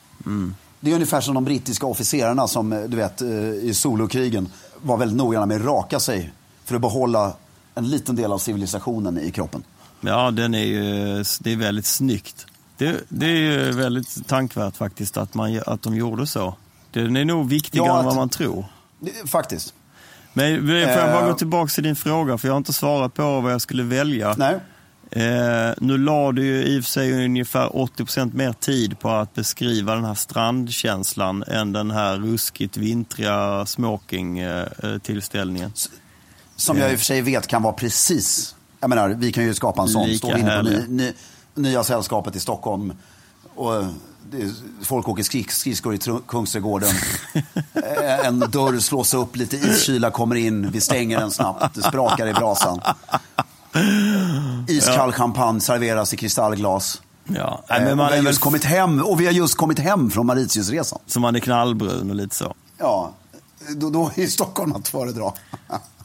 Det 0.79 0.91
är 0.91 0.95
ungefär 0.95 1.21
som 1.21 1.33
de 1.35 1.43
brittiska 1.45 1.85
officerarna 1.85 2.47
som, 2.47 2.73
eh, 2.73 2.81
du 2.81 2.97
vet, 2.97 3.21
eh, 3.21 3.29
i 3.53 3.73
solokrigen 3.73 4.49
var 4.81 4.97
väldigt 4.97 5.17
noggranna 5.17 5.45
med 5.45 5.57
att 5.57 5.65
raka 5.67 5.99
sig 5.99 6.31
för 6.65 6.75
att 6.75 6.81
behålla 6.81 7.33
en 7.75 7.89
liten 7.89 8.15
del 8.15 8.31
av 8.31 8.37
civilisationen 8.37 9.19
i 9.19 9.31
kroppen. 9.31 9.63
ja 10.01 10.31
den 10.31 10.53
är 10.55 10.63
ju, 10.65 11.23
det 11.39 11.51
är 11.51 11.55
väldigt 11.55 11.85
snyggt. 11.85 12.45
Det, 12.77 12.97
det 13.09 13.25
är 13.25 13.35
ju 13.35 13.71
väldigt 13.71 14.27
tankvärt 14.27 14.77
faktiskt 14.77 15.17
att, 15.17 15.33
man, 15.33 15.61
att 15.65 15.81
de 15.81 15.95
gjorde 15.95 16.27
så. 16.27 16.55
Den 16.91 17.15
är 17.15 17.25
nog 17.25 17.49
viktigare 17.49 17.87
Ja, 17.87 17.99
än 17.99 18.05
vad 18.05 18.11
att- 18.13 18.17
man 18.17 18.29
tror. 18.29 18.65
Det- 18.99 19.29
Faktiskt. 19.29 19.73
Men 20.33 20.67
får 20.67 20.75
jag 20.75 21.11
bara 21.11 21.21
Eh. 21.21 21.27
gå 21.27 21.33
tillbaka 21.33 21.69
till 21.69 21.83
din 21.83 21.95
fråga, 21.95 22.37
för 22.37 22.47
jag 22.47 22.53
har 22.53 22.57
inte 22.57 22.73
svarat 22.73 23.13
på 23.13 23.41
vad 23.41 23.53
jag 23.53 23.61
skulle 23.61 23.83
välja. 23.83 24.35
Nej. 24.37 24.59
Eh, 25.11 25.73
nu 25.77 25.97
la 25.97 26.31
du 26.31 26.45
ju 26.45 26.63
i 26.63 26.79
och 26.79 26.83
för 26.83 26.91
sig 26.91 27.25
ungefär 27.25 27.75
80% 27.75 28.33
mer 28.33 28.53
tid 28.53 28.99
på 28.99 29.09
att 29.09 29.33
beskriva 29.33 29.95
den 29.95 30.05
här 30.05 30.13
strandkänslan 30.13 31.43
än 31.43 31.73
den 31.73 31.91
här 31.91 32.17
ruskigt 32.17 32.77
vintriga 32.77 33.65
smoking-tillställningen. 33.65 35.71
Som 36.55 36.77
jag 36.77 36.91
i 36.91 36.95
och 36.95 36.99
för 36.99 37.05
sig 37.05 37.21
vet 37.21 37.47
kan 37.47 37.63
vara 37.63 37.73
precis, 37.73 38.55
jag 38.79 38.89
menar 38.89 39.09
vi 39.09 39.31
kan 39.31 39.43
ju 39.43 39.53
skapa 39.53 39.81
en 39.81 39.87
sån. 39.87 40.07
Lika 40.07 40.27
Står 40.27 40.37
inne 40.37 40.57
på 40.57 40.63
ny, 40.69 40.77
ny, 40.87 41.11
nya 41.55 41.83
sällskapet 41.83 42.35
i 42.35 42.39
Stockholm. 42.39 42.93
Och 43.55 43.83
folk 44.83 45.07
åker 45.09 45.23
skridskor 45.23 45.93
i 45.93 45.97
Tr- 45.97 46.21
Kungsträdgården. 46.27 46.89
Eh, 47.73 48.25
en 48.27 48.39
dörr 48.39 48.79
slås 48.79 49.13
upp, 49.13 49.35
lite 49.35 49.57
iskyla 49.57 50.11
kommer 50.11 50.35
in, 50.35 50.71
vi 50.71 50.81
stänger 50.81 51.19
den 51.19 51.31
snabbt, 51.31 51.75
det 51.75 51.81
sprakar 51.81 52.27
i 52.27 52.33
brasan. 52.33 52.81
Iskall 54.67 55.11
champagne 55.13 55.61
serveras 55.61 56.13
i 56.13 56.17
kristallglas. 56.17 57.01
Ja, 57.23 57.63
Eh, 57.67 57.75
Nej, 57.75 57.79
men 57.81 57.91
och, 57.91 57.97
man 57.97 58.05
vi 58.07 58.11
har 58.11 58.11
är 58.11 58.15
väl, 58.23 58.25
just 58.25 58.39
kommit 58.41 58.63
hem, 58.63 59.01
och 59.01 59.21
vi 59.21 59.25
har 59.25 59.33
just 59.33 59.55
kommit 59.57 59.79
hem 59.79 60.09
från 60.11 60.25
Mauritiusresan. 60.25 60.99
så 61.07 61.19
man 61.19 61.35
är 61.35 61.39
knallbrun 61.39 62.09
och 62.09 62.15
lite 62.15 62.35
så. 62.35 62.53
Ja, 62.77 63.11
då, 63.75 63.89
då 63.89 64.11
är 64.15 64.27
Stockholm 64.27 64.75
att 64.75 64.87
föredra. 64.87 65.31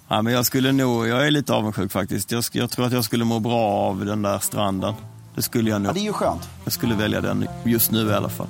Ja, 0.08 0.22
men 0.22 0.32
jag 0.32 0.46
skulle 0.46 0.72
nog, 0.72 1.06
jag 1.08 1.26
är 1.26 1.30
lite 1.30 1.52
avundsjuk 1.52 1.92
faktiskt. 1.92 2.32
Jag, 2.32 2.44
jag 2.52 2.70
tror 2.70 2.86
att 2.86 2.92
jag 2.92 3.04
skulle 3.04 3.24
må 3.24 3.40
bra 3.40 3.70
av 3.70 4.04
den 4.04 4.22
där 4.22 4.38
stranden. 4.38 4.94
Det 5.36 5.42
skulle 5.42 5.70
jag 5.70 5.74
Ja, 5.80 5.82
nog. 5.82 5.94
det 5.94 6.00
är 6.00 6.02
ju 6.04 6.12
skönt. 6.12 6.48
Jag 6.64 6.72
skulle 6.72 6.94
välja 6.94 7.20
den 7.20 7.46
just 7.64 7.90
nu 7.90 8.08
i 8.08 8.12
alla 8.12 8.28
fall. 8.28 8.46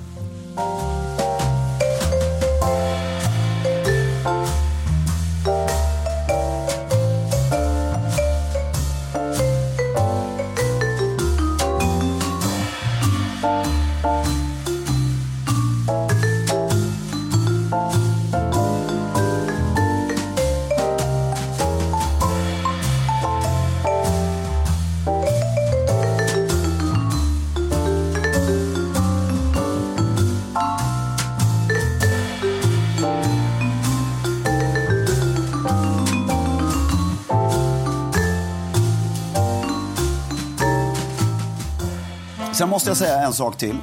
Sen 42.59 42.69
måste 42.69 42.91
jag 42.91 42.97
säga 42.97 43.19
en 43.23 43.33
sak 43.33 43.57
till. 43.57 43.77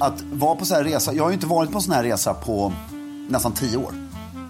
Att 0.00 0.22
vara 0.32 0.54
på 0.54 0.64
så 0.64 0.74
här 0.74 0.84
resa, 0.84 1.12
jag 1.14 1.22
har 1.22 1.30
ju 1.30 1.34
inte 1.34 1.46
varit 1.46 1.72
på 1.72 1.80
sån 1.80 1.94
här 1.94 2.02
resa 2.02 2.34
på 2.34 2.72
nästan 3.28 3.52
tio 3.52 3.76
år. 3.76 3.92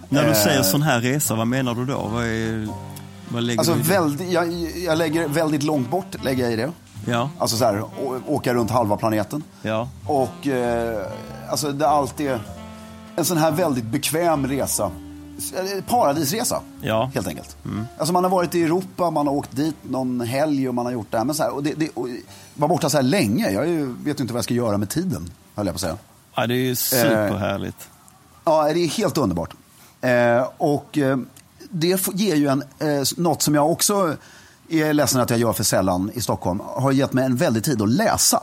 När 0.08 0.22
du 0.22 0.28
Eh. 0.28 0.34
säger 0.34 0.62
sån 0.62 0.82
här 0.82 1.00
resa, 1.00 1.34
vad 1.34 1.46
menar 1.46 1.74
du 1.74 1.84
då? 1.86 2.08
Vad, 2.12 2.24
är, 2.24 2.68
vad 3.28 3.42
lägger 3.42 3.58
Alltså 3.58 3.74
du 3.74 3.80
i 3.80 3.82
det? 3.82 3.88
väldigt, 3.88 4.30
jag, 4.32 4.52
jag 4.86 4.98
lägger 4.98 5.28
väldigt 5.28 5.62
långt 5.62 5.90
bort, 5.90 6.24
lägger 6.24 6.44
jag 6.44 6.52
i 6.52 6.56
det. 6.56 6.70
Ja, 7.06 7.30
Alltså 7.38 7.56
så 7.56 7.64
här, 7.64 7.84
åka 8.26 8.54
runt 8.54 8.70
halva 8.70 8.96
planeten. 8.96 9.42
ja. 9.62 9.88
Och 10.06 10.46
eh, 10.46 11.06
alltså 11.50 11.72
det 11.72 11.84
är 11.84 11.88
alltid 11.88 12.30
en 13.16 13.24
sån 13.24 13.36
här 13.38 13.50
väldigt 13.50 13.84
bekväm 13.84 14.46
resa. 14.46 14.90
Eh, 15.52 15.84
Paradisresa, 15.88 16.60
Ja. 16.80 17.10
helt 17.14 17.26
enkelt. 17.26 17.56
Alltså 17.98 18.12
man 18.12 18.24
har 18.24 18.30
varit 18.30 18.54
i 18.54 18.62
Europa, 18.62 19.10
man 19.10 19.26
har 19.26 19.34
åkt 19.34 19.56
dit 19.56 19.74
någon 19.82 20.20
helg 20.20 20.68
och 20.68 20.74
man 20.74 20.86
har 20.86 20.92
gjort 20.92 21.06
det 21.10 21.18
här. 21.18 21.24
Men 21.24 21.34
så 21.34 21.42
här, 21.42 21.54
och 21.54 21.62
det, 21.62 21.72
det, 21.76 21.88
och 21.94 22.08
var 22.54 22.68
borta 22.68 22.90
så 22.90 22.96
här 22.96 23.02
länge, 23.02 23.50
jag 23.50 23.68
ju, 23.68 23.86
vet 24.04 24.20
ju 24.20 24.22
inte 24.22 24.32
vad 24.34 24.38
jag 24.38 24.44
ska 24.44 24.54
göra 24.54 24.78
med 24.78 24.88
tiden, 24.90 25.30
höll 25.54 25.66
jag 25.66 25.74
på 25.74 25.76
att 25.76 25.80
säga. 25.80 25.96
ja 26.34 26.46
det 26.46 26.54
är 26.54 26.58
ju 26.58 26.76
superhärligt. 26.76 27.88
Ja, 28.44 28.64
det 28.72 28.80
är 28.80 28.88
helt 28.88 29.18
underbart. 29.18 29.54
Eh, 30.00 30.48
och 30.56 30.98
eh, 30.98 31.16
det 31.70 32.08
ger 32.14 32.36
ju 32.36 32.48
en, 32.48 32.62
eh, 32.78 33.02
något 33.16 33.42
som 33.42 33.54
jag 33.54 33.70
också 33.70 34.16
är 34.68 34.92
ledsen 34.92 35.20
att 35.20 35.30
jag 35.30 35.38
gör 35.38 35.52
för 35.52 35.64
sällan 35.64 36.10
i 36.14 36.20
Stockholm, 36.20 36.60
har 36.64 36.92
gett 36.92 37.12
mig 37.12 37.24
en 37.24 37.36
väldig 37.36 37.64
tid 37.64 37.82
att 37.82 37.88
läsa. 37.88 38.42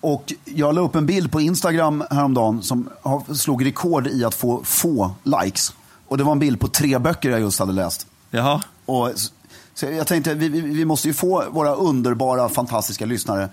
Och 0.00 0.32
jag 0.44 0.74
la 0.74 0.80
upp 0.80 0.94
en 0.94 1.06
bild 1.06 1.32
på 1.32 1.40
Instagram 1.40 2.04
häromdagen 2.10 2.62
som 2.62 2.88
slog 3.34 3.66
rekord 3.66 4.06
i 4.06 4.24
att 4.24 4.34
få 4.34 4.60
få 4.64 5.10
likes. 5.22 5.72
Och 6.10 6.18
det 6.18 6.24
var 6.24 6.32
en 6.32 6.38
bild 6.38 6.60
på 6.60 6.68
tre 6.68 6.98
böcker 6.98 7.30
jag 7.30 7.40
just 7.40 7.58
hade 7.58 7.72
läst. 7.72 8.06
Jaha, 8.30 8.62
Och, 8.86 9.12
så 9.74 9.86
jag 9.86 10.06
tänkte, 10.06 10.34
vi, 10.34 10.48
vi, 10.48 10.84
måste 10.84 11.08
ju 11.08 11.14
få 11.14 11.50
våra 11.50 11.74
underbara, 11.74 12.48
fantastiska 12.48 13.06
lyssnare 13.06 13.48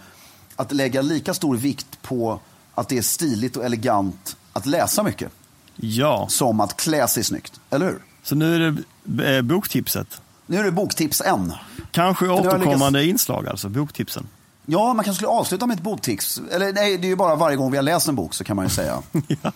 att 0.56 0.72
lägga 0.72 1.02
lika 1.02 1.34
stor 1.34 1.58
vikt 1.58 2.02
på 2.02 2.40
att 2.76 2.90
det 2.90 2.98
är 2.98 3.02
stiligt 3.02 3.58
och 3.58 3.66
elegant 3.66 4.38
att 4.54 4.66
läsa 4.66 5.04
mycket 5.04 5.32
ja. 5.76 6.28
som 6.30 6.60
att 6.60 6.78
klä 6.78 7.08
sig 7.08 7.24
snyggt. 7.24 7.60
Eller 7.70 7.86
hur? 7.86 8.00
Så 8.24 8.36
nu 8.36 8.56
är 8.56 8.84
det 9.04 9.36
eh, 9.36 9.42
boktipset. 9.42 10.22
Nu 10.46 10.58
är 10.58 10.64
det 10.64 10.72
boktips 10.72 11.22
än. 11.22 11.54
Kanske 11.92 12.28
återkommande 12.28 13.06
inslag 13.06 13.48
alltså, 13.48 13.70
boktipsen. 13.70 14.28
Ja, 14.66 14.94
man 14.94 15.06
kanske 15.06 15.18
skulle 15.18 15.30
avsluta 15.30 15.68
med 15.68 15.76
ett 15.78 15.84
boktips. 15.84 16.42
Eller 16.52 16.74
nej, 16.74 16.98
det 16.98 17.08
är 17.08 17.10
ju 17.10 17.16
bara 17.16 17.36
varje 17.36 17.58
gång 17.58 17.72
vi 17.72 17.78
har 17.78 17.84
läst 17.84 18.08
en 18.08 18.16
bok 18.16 18.34
så 18.34 18.44
kan 18.44 18.56
man 18.56 18.66
ju 18.66 18.70
säga. 18.70 19.02
ja. 19.42 19.52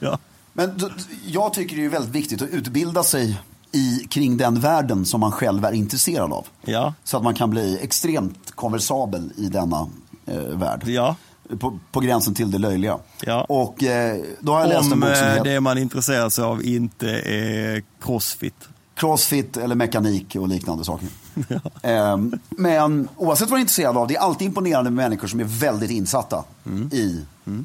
ja. 0.00 0.18
Men 0.56 0.90
jag 1.26 1.52
tycker 1.52 1.76
det 1.76 1.84
är 1.84 1.88
väldigt 1.88 2.14
viktigt 2.14 2.42
att 2.42 2.48
utbilda 2.48 3.02
sig 3.02 3.40
i 3.72 4.06
kring 4.10 4.36
den 4.36 4.60
världen 4.60 5.04
som 5.04 5.20
man 5.20 5.32
själv 5.32 5.64
är 5.64 5.72
intresserad 5.72 6.32
av. 6.32 6.46
Ja. 6.64 6.94
Så 7.04 7.16
att 7.16 7.22
man 7.22 7.34
kan 7.34 7.50
bli 7.50 7.78
extremt 7.82 8.50
konversabel 8.50 9.32
i 9.36 9.46
denna 9.46 9.88
eh, 10.26 10.36
värld. 10.36 10.82
Ja. 10.86 11.16
På, 11.58 11.78
på 11.92 12.00
gränsen 12.00 12.34
till 12.34 12.50
det 12.50 12.58
löjliga. 12.58 12.98
Ja. 13.22 13.44
Och 13.44 13.82
eh, 13.82 14.22
då 14.40 14.52
har 14.52 14.60
jag 14.60 14.68
läst 14.68 14.86
en 14.86 14.92
Om 14.92 15.00
bok 15.00 15.16
som 15.16 15.28
eh, 15.28 15.42
det 15.42 15.60
man 15.60 15.78
intresserar 15.78 16.30
sig 16.30 16.44
av 16.44 16.64
inte 16.64 17.08
är 17.10 17.82
crossfit. 18.00 18.68
Crossfit 18.94 19.56
eller 19.56 19.74
mekanik 19.74 20.36
och 20.36 20.48
liknande 20.48 20.84
saker. 20.84 21.08
Ehm, 21.82 22.38
men 22.48 23.08
oavsett 23.16 23.50
vad 23.50 23.56
du 23.56 23.60
är 23.60 23.60
intresserad 23.60 23.96
av, 23.96 24.08
det 24.08 24.16
är 24.16 24.20
alltid 24.20 24.46
imponerande 24.46 24.90
med 24.90 25.04
människor 25.04 25.28
som 25.28 25.40
är 25.40 25.44
väldigt 25.44 25.90
insatta 25.90 26.44
i 26.92 27.20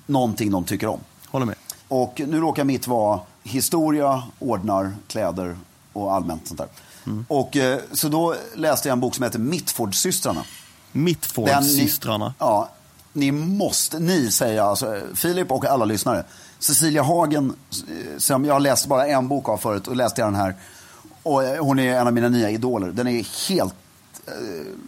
någonting 0.05 0.51
de 0.51 0.63
tycker 0.63 0.87
om. 0.87 0.99
Håller 1.27 1.45
med. 1.45 1.55
Och 1.89 2.21
nu 2.27 2.39
råkar 2.39 2.63
mitt 2.63 2.87
vara 2.87 3.19
historia, 3.43 4.23
ordnar, 4.39 4.95
kläder 5.07 5.57
och 5.93 6.13
allmänt 6.13 6.47
sånt 6.47 6.57
där. 6.57 6.67
Och, 7.27 7.57
eh, 7.57 7.79
så 7.91 8.09
då 8.09 8.35
läste 8.55 8.87
jag 8.87 8.93
en 8.93 8.99
bok 8.99 9.15
som 9.15 9.23
heter 9.23 9.39
ni- 9.39 9.45
Mittford-systrarna. 9.51 10.43
Ja, 12.39 12.69
ni 13.13 13.31
måste, 13.31 13.99
ni 13.99 14.31
säger 14.31 14.55
jag, 14.55 14.65
alltså, 14.67 15.01
Filip 15.15 15.51
och 15.51 15.65
alla 15.65 15.85
lyssnare. 15.85 16.23
Cecilia 16.59 17.03
Hagen, 17.03 17.53
eh, 17.71 18.17
som 18.17 18.45
jag 18.45 18.53
har 18.53 18.59
läst 18.59 18.85
bara 18.87 19.07
en 19.07 19.27
bok 19.27 19.49
av 19.49 19.57
förut 19.57 19.87
och 19.87 19.95
läste 19.95 20.21
jag 20.21 20.27
den 20.27 20.35
här. 20.39 20.55
Och 21.23 21.43
eh, 21.43 21.63
hon 21.63 21.79
är 21.79 21.95
en 21.99 22.07
av 22.07 22.13
mina 22.13 22.29
nya 22.29 22.49
idoler. 22.49 22.91
Den 22.91 23.07
är 23.07 23.47
helt, 23.49 23.73
eh, 24.27 24.33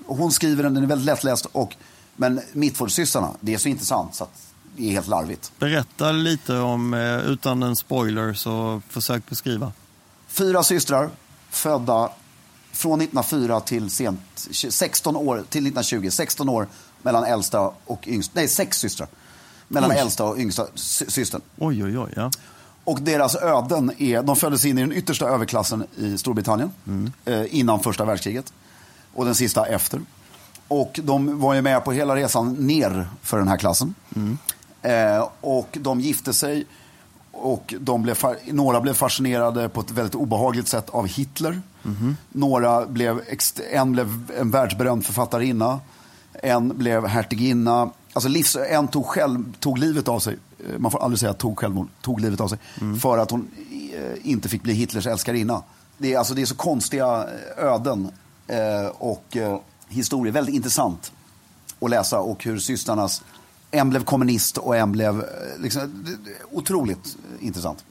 hon 0.06 0.32
skriver 0.32 0.64
den, 0.64 0.74
den 0.74 0.84
är 0.84 0.88
väldigt 0.88 1.06
lättläst. 1.06 1.46
Och, 1.52 1.76
men 2.16 2.42
Mitfordsystrarna, 2.54 3.30
det 3.40 3.54
är 3.54 3.58
så 3.58 3.70
intressant 3.70 4.16
så 4.16 4.24
att 4.24 4.51
det 4.78 4.88
är 4.88 4.92
helt 4.92 5.08
larvigt. 5.08 5.52
Berätta 5.60 6.12
lite 6.12 6.58
om, 6.58 6.94
eh, 6.94 7.18
utan 7.18 7.64
en 7.64 7.76
spoiler, 7.76 8.34
så 8.34 8.82
försök 8.90 9.30
beskriva. 9.30 9.72
Fyra 10.28 10.64
systrar, 10.64 11.10
födda 11.50 12.10
från 12.72 13.00
1904 13.02 13.60
till 13.60 13.90
sent, 13.90 14.20
16 14.70 15.16
år, 15.16 15.36
till 15.50 15.64
1920. 15.64 16.10
16 16.12 16.50
år 16.50 16.68
mellan 17.02 17.24
äldsta 17.24 17.72
och 17.86 18.08
yngsta, 18.08 18.32
nej 18.36 18.48
sex 18.48 18.78
systrar. 18.78 19.08
Mellan 19.68 19.92
Oj. 19.92 19.98
äldsta 19.98 20.24
och 20.26 20.38
yngsta 20.38 20.68
sy- 20.76 21.06
systern. 21.10 21.42
Oj, 21.58 21.84
oj, 21.84 21.98
oj. 22.00 22.14
Ja. 22.16 22.32
Och 22.84 23.02
deras 23.02 23.36
öden 23.36 23.92
är, 23.98 24.24
de 24.24 24.36
föddes 24.36 24.66
in 24.66 24.78
i 24.78 24.82
den 24.82 24.92
yttersta 24.94 25.26
överklassen 25.26 25.84
i 25.98 26.18
Storbritannien 26.18 26.72
eh, 27.26 27.56
innan 27.56 27.80
första 27.80 28.06
världskriget. 28.06 28.54
Och 29.14 29.26
den 29.26 29.36
sista 29.36 29.66
efter. 29.66 30.02
Och 30.68 31.00
de 31.04 31.40
var 31.40 31.54
ju 31.54 31.62
med 31.62 31.84
på 31.86 31.92
hela 31.92 32.16
resan 32.16 32.54
ner 32.54 33.08
för 33.22 33.38
den 33.38 33.48
här 33.48 33.58
klassen. 33.58 33.96
Eh, 34.82 35.28
och 35.42 35.78
de 35.82 36.02
gifte 36.02 36.34
sig 36.34 36.66
och 37.32 37.74
de 37.80 38.02
blev, 38.02 38.18
några 38.52 38.82
blev 38.82 38.94
fascinerade 38.94 39.70
på 39.70 39.82
ett 39.82 39.92
väldigt 39.92 40.16
obehagligt 40.16 40.68
sätt 40.68 40.90
av 40.90 41.08
Hitler. 41.08 41.62
Några 42.30 42.86
blev, 42.86 43.22
en 43.72 43.92
blev 43.92 44.32
en 44.38 44.52
världsberömd 44.52 45.06
författarinna. 45.06 45.80
En 46.34 46.78
blev 46.78 47.08
hertiginna. 47.08 47.90
Alltså 48.14 48.30
livs, 48.30 48.58
en 48.70 48.88
tog, 48.88 49.06
själv, 49.06 49.54
tog 49.60 49.78
livet 49.78 50.08
av 50.08 50.20
sig. 50.20 50.38
Eh, 50.60 50.80
Man 50.80 50.92
får 50.92 51.04
aldrig 51.04 51.20
säga 51.20 51.34
tog 51.34 51.60
självmord. 51.60 51.88
Tog 52.02 52.20
livet 52.22 52.42
av 52.42 52.48
sig. 52.48 52.58
För 53.02 53.18
att 53.18 53.32
hon 53.32 53.48
eh, 53.96 54.30
inte 54.32 54.50
fick 54.50 54.64
bli 54.64 54.74
Hitlers 54.74 55.08
älskarinna. 55.08 55.64
Det 55.98 56.14
är, 56.14 56.18
alltså, 56.18 56.34
det 56.34 56.42
är 56.42 56.46
så 56.46 56.56
konstiga 56.56 57.26
öden 57.58 58.12
eh, 58.48 58.86
och 58.98 59.38
eh, 59.38 59.60
historier. 59.88 60.34
Väldigt 60.34 60.56
intressant 60.56 61.12
att 61.80 61.90
läsa 61.90 62.20
och 62.20 62.44
hur 62.44 62.60
systrarnas, 62.60 63.22
en 63.72 63.90
blev 63.90 64.04
kommunist 64.04 64.58
och 64.58 64.76
en 64.76 64.92
blev, 64.92 65.20
eh, 65.20 65.26
liksom, 65.60 66.06
otroligt 66.52 67.18
intressant. 67.40 67.84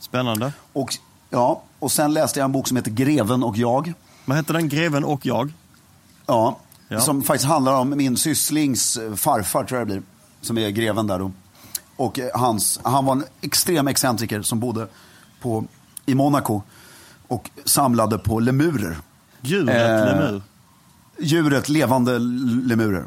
Spännande. 0.00 0.52
Och, 0.72 0.94
ja, 1.30 1.62
och 1.78 1.92
sen 1.92 2.12
läste 2.14 2.38
jag 2.40 2.44
en 2.44 2.52
bok 2.52 2.68
som 2.68 2.76
heter 2.76 2.90
Greven 2.90 3.42
och 3.42 3.56
jag. 3.56 3.92
Vad 4.24 4.36
heter 4.36 4.54
den? 4.54 4.68
Greven 4.68 5.04
och 5.04 5.26
jag? 5.26 5.52
Ja, 6.26 6.58
Ja. 6.90 7.00
Som 7.00 7.22
faktiskt 7.22 7.48
handlar 7.48 7.74
om 7.74 7.90
min 7.96 8.16
sysslings 8.16 8.96
eh, 8.96 9.14
farfar, 9.14 9.64
tror 9.64 9.78
jag 9.80 9.88
det 9.88 9.92
blir. 9.92 10.02
Som 10.40 10.58
är 10.58 10.68
greven 10.70 11.06
där 11.06 11.18
då. 11.18 11.32
Och 11.96 12.18
eh, 12.18 12.28
hans, 12.34 12.80
han 12.82 13.04
var 13.04 13.12
en 13.12 13.24
extrem 13.40 13.88
excentriker 13.88 14.42
som 14.42 14.60
bodde 14.60 14.86
på, 15.40 15.64
i 16.06 16.14
Monaco. 16.14 16.62
Och 17.28 17.50
samlade 17.64 18.18
på 18.18 18.40
lemurer. 18.40 18.96
Djuret 19.40 19.76
Eh, 19.76 20.04
lemur. 20.16 20.42
djuret 21.18 21.68
levande 21.68 22.18
lemurer. 22.18 23.04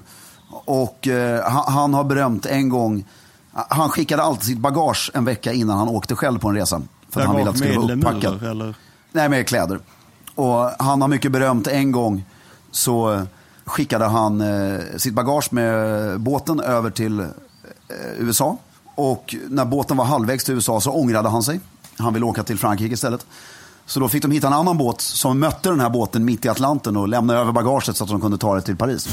Och 0.52 1.08
eh, 1.08 1.44
han, 1.52 1.74
han 1.74 1.94
har 1.94 2.04
berömt 2.04 2.46
en 2.46 2.70
gång, 2.70 3.06
han 3.54 3.90
skickade 3.90 4.24
alltid 4.24 4.44
sitt 4.44 4.58
bagage 4.60 5.12
en 5.14 5.26
vecka 5.26 5.54
innan 5.54 5.78
han 5.78 5.90
åkte 5.90 6.16
själv 6.16 6.40
på 6.40 6.50
en 6.50 6.56
resa. 6.56 6.82
För 7.10 7.22
att 7.22 7.28
han 7.28 7.36
ville 7.36 7.50
att 7.50 7.56
det 7.56 7.60
skulle 7.60 7.80
vara 7.80 7.94
uppackat. 7.94 8.42
eller? 8.42 8.76
Nej, 9.12 9.30
med 9.30 9.48
kläder. 9.48 9.80
Och 10.36 10.70
han 10.80 11.02
har 11.02 11.08
mycket 11.08 11.32
berömt 11.32 11.68
en 11.68 11.92
gång 11.92 12.26
så 12.72 13.26
skickade 13.66 14.06
han 14.06 14.42
eh, 14.42 14.80
sitt 14.98 15.14
bagage 15.14 15.54
med 15.54 16.20
båten 16.20 16.60
över 16.60 16.90
till 16.90 17.20
eh, 17.20 17.28
USA. 18.18 18.58
Och 18.96 19.36
när 19.50 19.66
båten 19.66 19.98
var 19.98 20.06
halvvägs 20.06 20.44
till 20.44 20.54
USA 20.54 20.82
så 20.82 20.92
ångrade 20.92 21.30
han 21.30 21.44
sig. 21.44 21.60
Han 21.98 22.14
ville 22.14 22.26
åka 22.26 22.44
till 22.44 22.58
Frankrike 22.60 22.94
istället. 22.94 23.26
Så 23.86 24.00
då 24.00 24.10
fick 24.10 24.22
de 24.22 24.32
hitta 24.32 24.48
en 24.48 24.54
annan 24.54 24.78
båt 24.78 25.02
som 25.02 25.40
mötte 25.40 25.70
den 25.70 25.80
här 25.80 25.90
båten 25.90 26.26
mitt 26.26 26.46
i 26.46 26.50
Atlanten 26.50 26.98
och 26.98 27.08
lämna 27.08 27.34
över 27.34 27.52
bagaget 27.52 27.98
så 27.98 28.04
att 28.04 28.10
de 28.10 28.22
kunde 28.22 28.38
ta 28.38 28.56
det 28.56 28.62
till 28.62 28.76
Paris. 28.78 29.10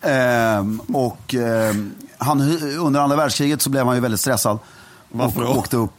Ehm, 0.00 0.80
och 0.80 1.34
ehm, 1.34 1.94
han, 2.18 2.40
under 2.78 3.00
andra 3.00 3.16
världskriget 3.16 3.62
så 3.62 3.70
blev 3.70 3.86
han 3.86 3.94
ju 3.94 4.00
väldigt 4.00 4.20
stressad. 4.20 4.58
Varför 5.08 5.40
och 5.40 5.54
då? 5.54 5.60
åkte 5.60 5.76
upp 5.76 5.92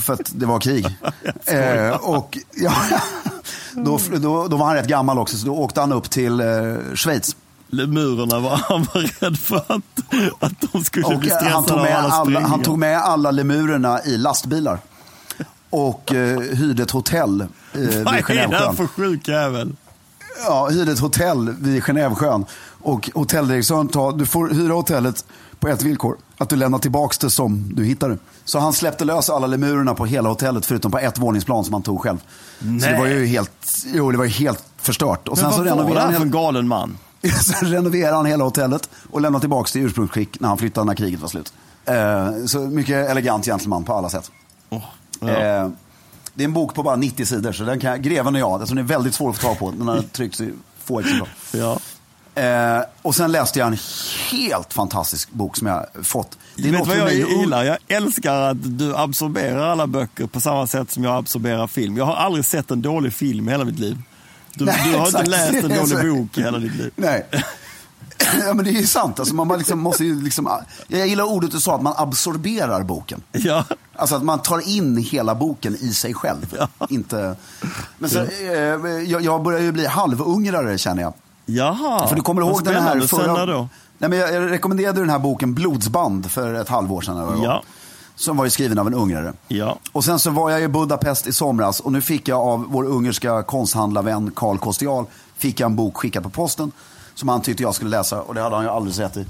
för 0.00 0.12
att 0.12 0.32
det 0.34 0.46
var 0.46 0.60
krig. 0.60 0.86
Ehm, 1.46 1.94
och 2.02 2.38
ja, 2.54 2.72
då, 3.74 3.98
då, 4.12 4.48
då 4.48 4.56
var 4.56 4.66
han 4.66 4.74
rätt 4.74 4.88
gammal 4.88 5.18
också, 5.18 5.36
så 5.36 5.46
då 5.46 5.56
åkte 5.56 5.80
han 5.80 5.92
upp 5.92 6.10
till 6.10 6.40
eh, 6.40 6.46
Schweiz. 6.94 7.36
Lemurerna 7.68 8.38
var 8.40 8.56
han 8.68 8.86
var 8.94 9.20
rädd 9.20 9.38
för 9.38 9.56
att, 9.56 9.82
att 10.38 10.72
de 10.72 10.84
skulle 10.84 11.06
Och 11.06 11.18
bli 11.18 11.30
eh, 11.30 11.36
stressade 11.36 11.54
han, 11.54 11.64
tog 11.64 11.80
med 11.80 11.96
alla 11.98 12.14
alla, 12.14 12.40
han 12.40 12.62
tog 12.62 12.78
med 12.78 12.98
alla 12.98 13.30
lemurerna 13.30 14.04
i 14.04 14.18
lastbilar. 14.18 14.78
Och 15.70 16.14
eh, 16.14 16.40
hyrde 16.40 16.82
ett 16.82 16.90
hotell 16.90 17.40
eh, 17.40 17.48
Vad 17.72 17.84
vid 17.84 17.96
är 17.98 18.04
det 18.04 18.12
här 18.12 18.48
Genèvesjön. 18.48 18.76
för 18.76 18.86
sjuk 18.86 19.28
jävel? 19.28 19.76
Ja, 20.44 20.68
hyrde 20.68 20.92
ett 20.92 20.98
hotell 20.98 21.54
vid 21.60 21.82
Genèvesjön. 21.82 22.44
Och 22.82 23.10
hotelldirektören 23.14 23.88
sa, 23.92 24.12
du 24.12 24.26
får 24.26 24.48
hyra 24.48 24.72
hotellet 24.72 25.24
på 25.60 25.68
ett 25.68 25.82
villkor. 25.82 26.16
Att 26.38 26.48
du 26.48 26.56
lämnar 26.56 26.78
tillbaka 26.78 27.16
det 27.20 27.30
som 27.30 27.74
du 27.74 27.84
hittade. 27.84 28.18
Så 28.44 28.58
han 28.58 28.72
släppte 28.72 29.04
lös 29.04 29.30
alla 29.30 29.46
lemurerna 29.46 29.94
på 29.94 30.06
hela 30.06 30.28
hotellet 30.28 30.66
förutom 30.66 30.90
på 30.90 30.98
ett 30.98 31.18
våningsplan 31.18 31.64
som 31.64 31.72
han 31.72 31.82
tog 31.82 32.00
själv. 32.00 32.18
Så 32.58 32.66
Nej. 32.66 32.92
det 32.92 32.98
var 32.98 33.06
ju 33.06 33.26
helt, 33.26 33.84
jo, 33.94 34.10
det 34.10 34.18
var 34.18 34.24
ju 34.24 34.30
helt 34.30 34.64
förstört. 34.76 35.28
Och 35.28 35.36
Men 35.36 35.44
sen 35.44 35.52
så 35.52 35.58
vad 35.58 35.66
det 35.66 35.72
renoverade 35.72 36.12
han, 36.12 36.22
en 36.22 36.30
galen 36.30 36.68
man? 36.68 36.98
sen 37.42 37.70
renoverade 37.70 38.16
han 38.16 38.26
hela 38.26 38.44
hotellet 38.44 38.88
och 39.10 39.20
lämnade 39.20 39.40
tillbaka 39.40 39.70
det 39.72 39.78
i 39.78 39.82
ursprungsskick 39.82 40.40
när 40.40 40.48
han 40.48 40.58
flyttade 40.58 40.86
när 40.86 40.94
kriget 40.94 41.20
var 41.20 41.28
slut. 41.28 41.52
Eh, 41.84 42.46
så 42.46 42.58
mycket 42.58 43.10
elegant 43.10 43.44
gentleman 43.44 43.84
på 43.84 43.92
alla 43.92 44.08
sätt. 44.08 44.30
Åh, 44.70 44.82
ja. 45.20 45.28
Eh, 45.28 45.68
det 46.36 46.42
är 46.42 46.44
en 46.44 46.52
bok 46.52 46.74
på 46.74 46.82
bara 46.82 46.96
90 46.96 47.26
sidor, 47.26 47.52
så 47.52 47.64
den 47.64 47.80
kan, 47.80 48.02
Greven 48.02 48.34
och 48.34 48.40
jag, 48.40 48.50
alltså 48.50 48.74
den 48.74 48.84
är 48.84 48.88
väldigt 48.88 49.14
svår 49.14 49.30
att 49.30 49.36
få 49.36 49.42
tag 49.42 49.58
på. 49.58 49.70
Den 49.70 49.88
har 49.88 50.02
tryckts 50.02 50.40
i 50.40 50.52
få 50.84 51.00
exemplar. 51.00 51.28
ja. 51.52 51.78
Eh, 52.42 52.82
och 53.02 53.14
sen 53.14 53.32
läste 53.32 53.58
jag 53.58 53.68
en 53.68 53.78
helt 54.30 54.72
fantastisk 54.72 55.30
bok 55.30 55.56
som 55.56 55.66
jag 55.66 55.86
fått. 56.02 56.38
Det 56.56 56.62
Du 56.62 56.70
vet 56.70 56.86
vad 56.86 56.98
jag 56.98 57.12
gillar? 57.14 57.64
Jag 57.64 57.76
älskar 57.88 58.40
att 58.40 58.78
du 58.78 58.96
absorberar 58.96 59.68
alla 59.68 59.86
böcker 59.86 60.26
på 60.26 60.40
samma 60.40 60.66
sätt 60.66 60.90
som 60.90 61.04
jag 61.04 61.16
absorberar 61.16 61.66
film. 61.66 61.96
Jag 61.96 62.04
har 62.04 62.14
aldrig 62.14 62.44
sett 62.44 62.70
en 62.70 62.82
dålig 62.82 63.12
film 63.12 63.48
i 63.48 63.50
hela 63.52 63.64
mitt 63.64 63.78
liv. 63.78 63.98
Du, 64.54 64.64
Nej, 64.64 64.80
du 64.92 64.98
har 64.98 65.06
exakt. 65.06 65.26
inte 65.26 65.30
läst 65.38 65.64
en 65.64 65.68
dålig 66.00 66.16
bok 66.16 66.38
i 66.38 66.42
hela 66.42 66.58
ditt 66.58 66.74
liv. 66.74 66.90
Nej. 66.96 67.26
Ja, 68.18 68.54
men 68.54 68.64
det 68.64 68.70
är 68.70 68.80
ju 68.80 68.86
sant. 68.86 69.18
Alltså, 69.18 69.34
man 69.34 69.58
liksom 69.58 69.78
måste 69.78 70.04
ju 70.04 70.22
liksom, 70.22 70.50
jag 70.88 71.08
gillar 71.08 71.24
ordet 71.24 71.50
du 71.50 71.60
sa, 71.60 71.74
att 71.74 71.82
man 71.82 71.94
absorberar 71.96 72.82
boken. 72.82 73.22
Ja. 73.32 73.64
Alltså 73.96 74.16
att 74.16 74.22
man 74.22 74.38
tar 74.38 74.68
in 74.68 74.96
hela 74.96 75.34
boken 75.34 75.76
i 75.80 75.92
sig 75.92 76.14
själv. 76.14 76.56
Inte... 76.88 77.36
Men 77.98 78.10
så, 78.10 78.20
eh, 78.20 78.56
jag, 79.06 79.22
jag 79.22 79.42
börjar 79.42 79.60
ju 79.60 79.72
bli 79.72 79.86
halvungrare 79.86 80.78
känner 80.78 81.02
jag. 81.02 81.12
Jaha, 81.46 82.08
För 82.08 82.16
du 82.16 82.22
kommer 82.22 82.42
ihåg 82.42 82.64
den 82.64 82.82
här. 82.82 83.00
Sen 83.00 83.08
förra... 83.08 83.46
då? 83.46 83.68
Nej, 83.98 84.10
men 84.10 84.18
jag, 84.18 84.50
rekommenderade 84.50 85.00
den 85.00 85.10
här 85.10 85.18
boken 85.18 85.54
Blodsband 85.54 86.30
för 86.30 86.54
ett 86.54 86.68
halvår 86.68 87.00
sedan. 87.00 87.18
eller. 87.18 87.44
Ja. 87.44 87.62
Som 88.14 88.36
var 88.36 88.44
ju 88.44 88.50
skriven 88.50 88.78
av 88.78 88.86
en 88.86 88.94
ungrare. 88.94 89.32
Ja. 89.48 89.78
Och 89.92 90.04
sen 90.04 90.18
så 90.18 90.30
var 90.30 90.50
jag 90.50 90.62
i 90.62 90.68
Budapest 90.68 91.26
i 91.26 91.32
somras 91.32 91.80
och 91.80 91.92
nu 91.92 92.00
fick 92.00 92.28
jag 92.28 92.40
av 92.40 92.66
vår 92.68 92.84
ungerska 92.84 93.42
konsthandlarvän 93.42 94.30
Karl 94.30 94.58
Kostial 94.58 95.04
fick 95.36 95.60
jag 95.60 95.66
en 95.66 95.76
bok 95.76 95.96
skickad 95.96 96.22
på 96.22 96.30
posten 96.30 96.72
som 97.16 97.28
han 97.28 97.42
tyckte 97.42 97.62
jag 97.62 97.74
skulle 97.74 97.90
läsa 97.90 98.22
och 98.22 98.34
det 98.34 98.40
hade 98.40 98.54
han 98.54 98.64
ju 98.64 98.70
alldeles 98.70 98.98
rätt 98.98 99.16
i. 99.16 99.20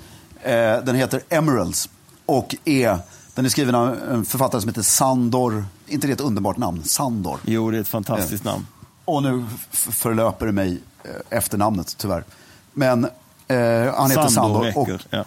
Eh, 0.42 0.84
den 0.84 0.94
heter 0.94 1.22
Emeralds 1.28 1.88
och 2.26 2.56
är, 2.64 2.98
den 3.34 3.44
är 3.44 3.48
skriven 3.48 3.74
av 3.74 3.98
en 4.10 4.24
författare 4.24 4.60
som 4.60 4.68
heter 4.68 4.82
Sandor, 4.82 5.64
inte 5.86 6.06
det 6.06 6.12
ett 6.12 6.20
underbart 6.20 6.56
namn? 6.56 6.84
Sandor. 6.84 7.38
Jo, 7.44 7.70
det 7.70 7.76
är 7.76 7.80
ett 7.80 7.88
fantastiskt 7.88 8.46
Eh. 8.46 8.52
namn. 8.52 8.66
Och 9.04 9.22
nu 9.22 9.44
förlöper 9.70 10.46
det 10.46 10.52
mig 10.52 10.80
eh, 11.04 11.38
efternamnet 11.38 11.96
tyvärr. 11.98 12.24
Men 12.72 13.04
eh, 13.04 13.58
han 13.94 14.10
heter 14.10 14.28
Sandor 14.28 14.72
Sandor. 14.72 14.78
Och. 14.78 15.00
Ja. 15.10 15.24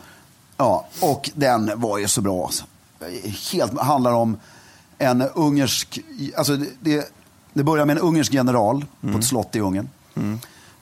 Ja, 0.57 0.87
och 1.01 1.29
den 1.35 1.71
var 1.75 1.97
ju 1.97 2.07
så 2.07 2.21
bra. 2.21 2.45
Alltså. 2.45 2.63
Helt, 3.51 3.79
handlar 3.79 4.13
om 4.13 4.37
en 4.97 5.21
ungersk, 5.21 5.99
alltså 6.37 6.57
det, 6.79 7.13
det, 7.53 7.63
börjar 7.63 7.85
med 7.85 7.97
en 7.97 8.03
ungersk 8.03 8.33
general 8.33 8.85
på 9.01 9.17
ett 9.17 9.25
slott 9.25 9.55
i 9.55 9.59
Ungern. 9.59 9.89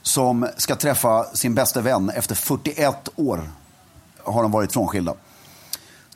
Som 0.08 0.48
ska 0.56 0.76
träffa 0.76 1.24
sin 1.24 1.54
bästa 1.54 1.80
vän 1.80 2.10
efter 2.10 2.34
41 2.34 3.08
år. 3.16 3.50
Har 4.24 4.42
de 4.42 4.52
varit 4.52 4.72
frånskilda. 4.72 5.14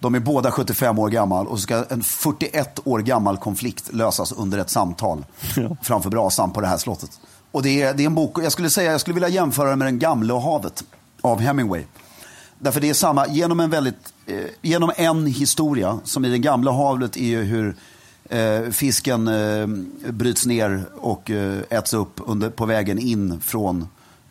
De 0.01 0.14
är 0.14 0.20
båda 0.20 0.51
75 0.51 0.99
år 0.99 1.09
gammal 1.09 1.47
och 1.47 1.59
så 1.59 1.62
ska 1.62 1.84
en 1.88 2.03
41 2.03 2.78
år 2.84 2.99
gammal 2.99 3.36
konflikt 3.36 3.93
lösas 3.93 4.32
under 4.32 4.59
ett 4.59 4.70
samtal 4.70 5.24
framför 5.82 6.11
brasan 6.11 6.51
på 6.51 6.61
det 6.61 6.66
här 6.66 6.76
slottet. 6.76 7.11
Och 7.51 7.62
det 7.62 7.82
är, 7.82 7.95
det 7.95 8.03
är 8.03 8.07
en 8.07 8.14
bok, 8.14 8.38
jag 8.43 8.53
skulle 8.53 8.70
säga, 8.70 8.93
jag 8.93 9.01
skulle 9.01 9.14
vilja 9.14 9.28
jämföra 9.28 9.70
den 9.70 9.78
med 9.78 9.88
Den 9.88 9.99
gamle 9.99 10.32
och 10.32 10.43
havet 10.43 10.84
av 11.20 11.40
Hemingway. 11.40 11.84
Därför 12.59 12.80
det 12.80 12.90
är 12.90 12.95
samma, 12.95 13.26
genom 13.26 13.61
en 13.61 13.70
väldigt, 13.70 14.12
eh, 14.26 14.36
genom 14.62 14.93
en 14.97 15.26
historia, 15.26 15.99
som 16.05 16.24
i 16.24 16.28
Den 16.28 16.43
gamla 16.43 16.72
havet 16.72 17.16
är 17.16 17.26
ju 17.26 17.43
hur 17.43 17.76
eh, 18.32 18.70
fisken 18.70 19.28
eh, 19.28 19.66
bryts 20.12 20.46
ner 20.46 20.84
och 20.96 21.30
eh, 21.30 21.62
äts 21.70 21.94
upp 21.94 22.20
under, 22.26 22.50
på 22.50 22.66
vägen 22.66 22.98
in 22.98 23.40
från 23.40 23.88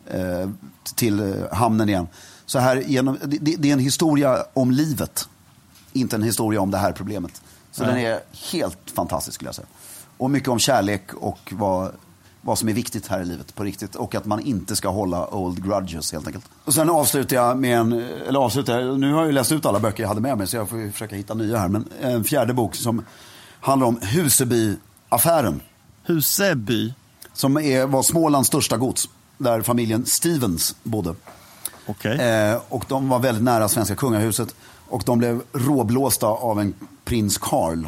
eh, 0.07 0.49
till 0.95 1.19
eh, 1.19 1.53
hamnen 1.57 1.89
igen. 1.89 2.07
Så 2.45 2.59
här, 2.59 2.75
genom, 2.75 3.17
det, 3.25 3.55
det 3.55 3.69
är 3.69 3.73
en 3.73 3.79
historia 3.79 4.37
om 4.53 4.71
livet, 4.71 5.29
inte 5.93 6.15
en 6.15 6.23
historia 6.23 6.61
om 6.61 6.71
det 6.71 6.77
här 6.77 6.91
problemet. 6.91 7.41
Så 7.71 7.83
Nej. 7.83 7.93
den 7.93 8.05
är 8.05 8.19
helt 8.51 8.91
fantastisk 8.93 9.35
skulle 9.35 9.47
jag 9.47 9.55
säga. 9.55 9.67
Och 10.17 10.31
mycket 10.31 10.49
om 10.49 10.59
kärlek 10.59 11.13
och 11.13 11.39
vad, 11.51 11.91
vad 12.41 12.59
som 12.59 12.69
är 12.69 12.73
viktigt 12.73 13.07
här 13.07 13.21
i 13.21 13.25
livet 13.25 13.55
på 13.55 13.63
riktigt. 13.63 13.95
Och 13.95 14.15
att 14.15 14.25
man 14.25 14.39
inte 14.39 14.75
ska 14.75 14.89
hålla 14.89 15.27
old 15.27 15.65
grudges 15.65 16.11
helt 16.11 16.27
enkelt. 16.27 16.45
Och 16.65 16.73
sen 16.73 16.89
avslutar 16.89 17.35
jag 17.35 17.57
med 17.57 17.77
en, 17.77 17.93
eller 18.27 18.39
avslutar 18.39 18.97
nu 18.97 19.11
har 19.11 19.19
jag 19.19 19.27
ju 19.27 19.31
läst 19.31 19.51
ut 19.51 19.65
alla 19.65 19.79
böcker 19.79 20.03
jag 20.03 20.07
hade 20.07 20.21
med 20.21 20.37
mig 20.37 20.47
så 20.47 20.57
jag 20.57 20.69
får 20.69 20.79
ju 20.79 20.91
försöka 20.91 21.15
hitta 21.15 21.33
nya 21.33 21.57
här. 21.57 21.67
Men 21.67 21.89
en 22.01 22.23
fjärde 22.23 22.53
bok 22.53 22.75
som 22.75 23.03
handlar 23.61 23.87
om 23.87 23.99
Huseby-affären. 24.01 25.61
Huseby. 26.03 26.93
Som 27.33 27.57
är, 27.57 27.85
var 27.85 28.03
Smålands 28.03 28.47
största 28.47 28.77
gods. 28.77 29.09
Där 29.37 29.61
familjen 29.61 30.05
Stevens 30.05 30.75
bodde. 30.83 31.15
Okej. 31.85 32.19
Eh, 32.19 32.61
och 32.69 32.85
de 32.87 33.09
var 33.09 33.19
väldigt 33.19 33.43
nära 33.43 33.69
svenska 33.69 33.95
kungahuset. 33.95 34.55
Och 34.89 35.03
de 35.05 35.19
blev 35.19 35.41
råblåsta 35.53 36.27
av 36.27 36.59
en 36.59 36.73
prins 37.05 37.37
Karl. 37.37 37.85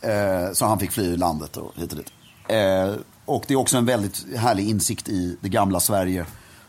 Eh, 0.00 0.52
så 0.52 0.66
han 0.66 0.78
fick 0.78 0.90
fly 0.90 1.16
landet 1.16 1.56
och 1.56 1.72
hit 1.76 1.92
och 1.92 1.98
dit. 1.98 2.12
Eh, 2.48 2.94
och 3.24 3.44
det 3.46 3.54
är 3.54 3.58
också 3.58 3.76
en 3.76 3.86
väldigt 3.86 4.36
härlig 4.36 4.68
insikt 4.68 5.08
i 5.08 5.36
det 5.40 5.48
gamla 5.48 5.80
Sverige. 5.80 6.26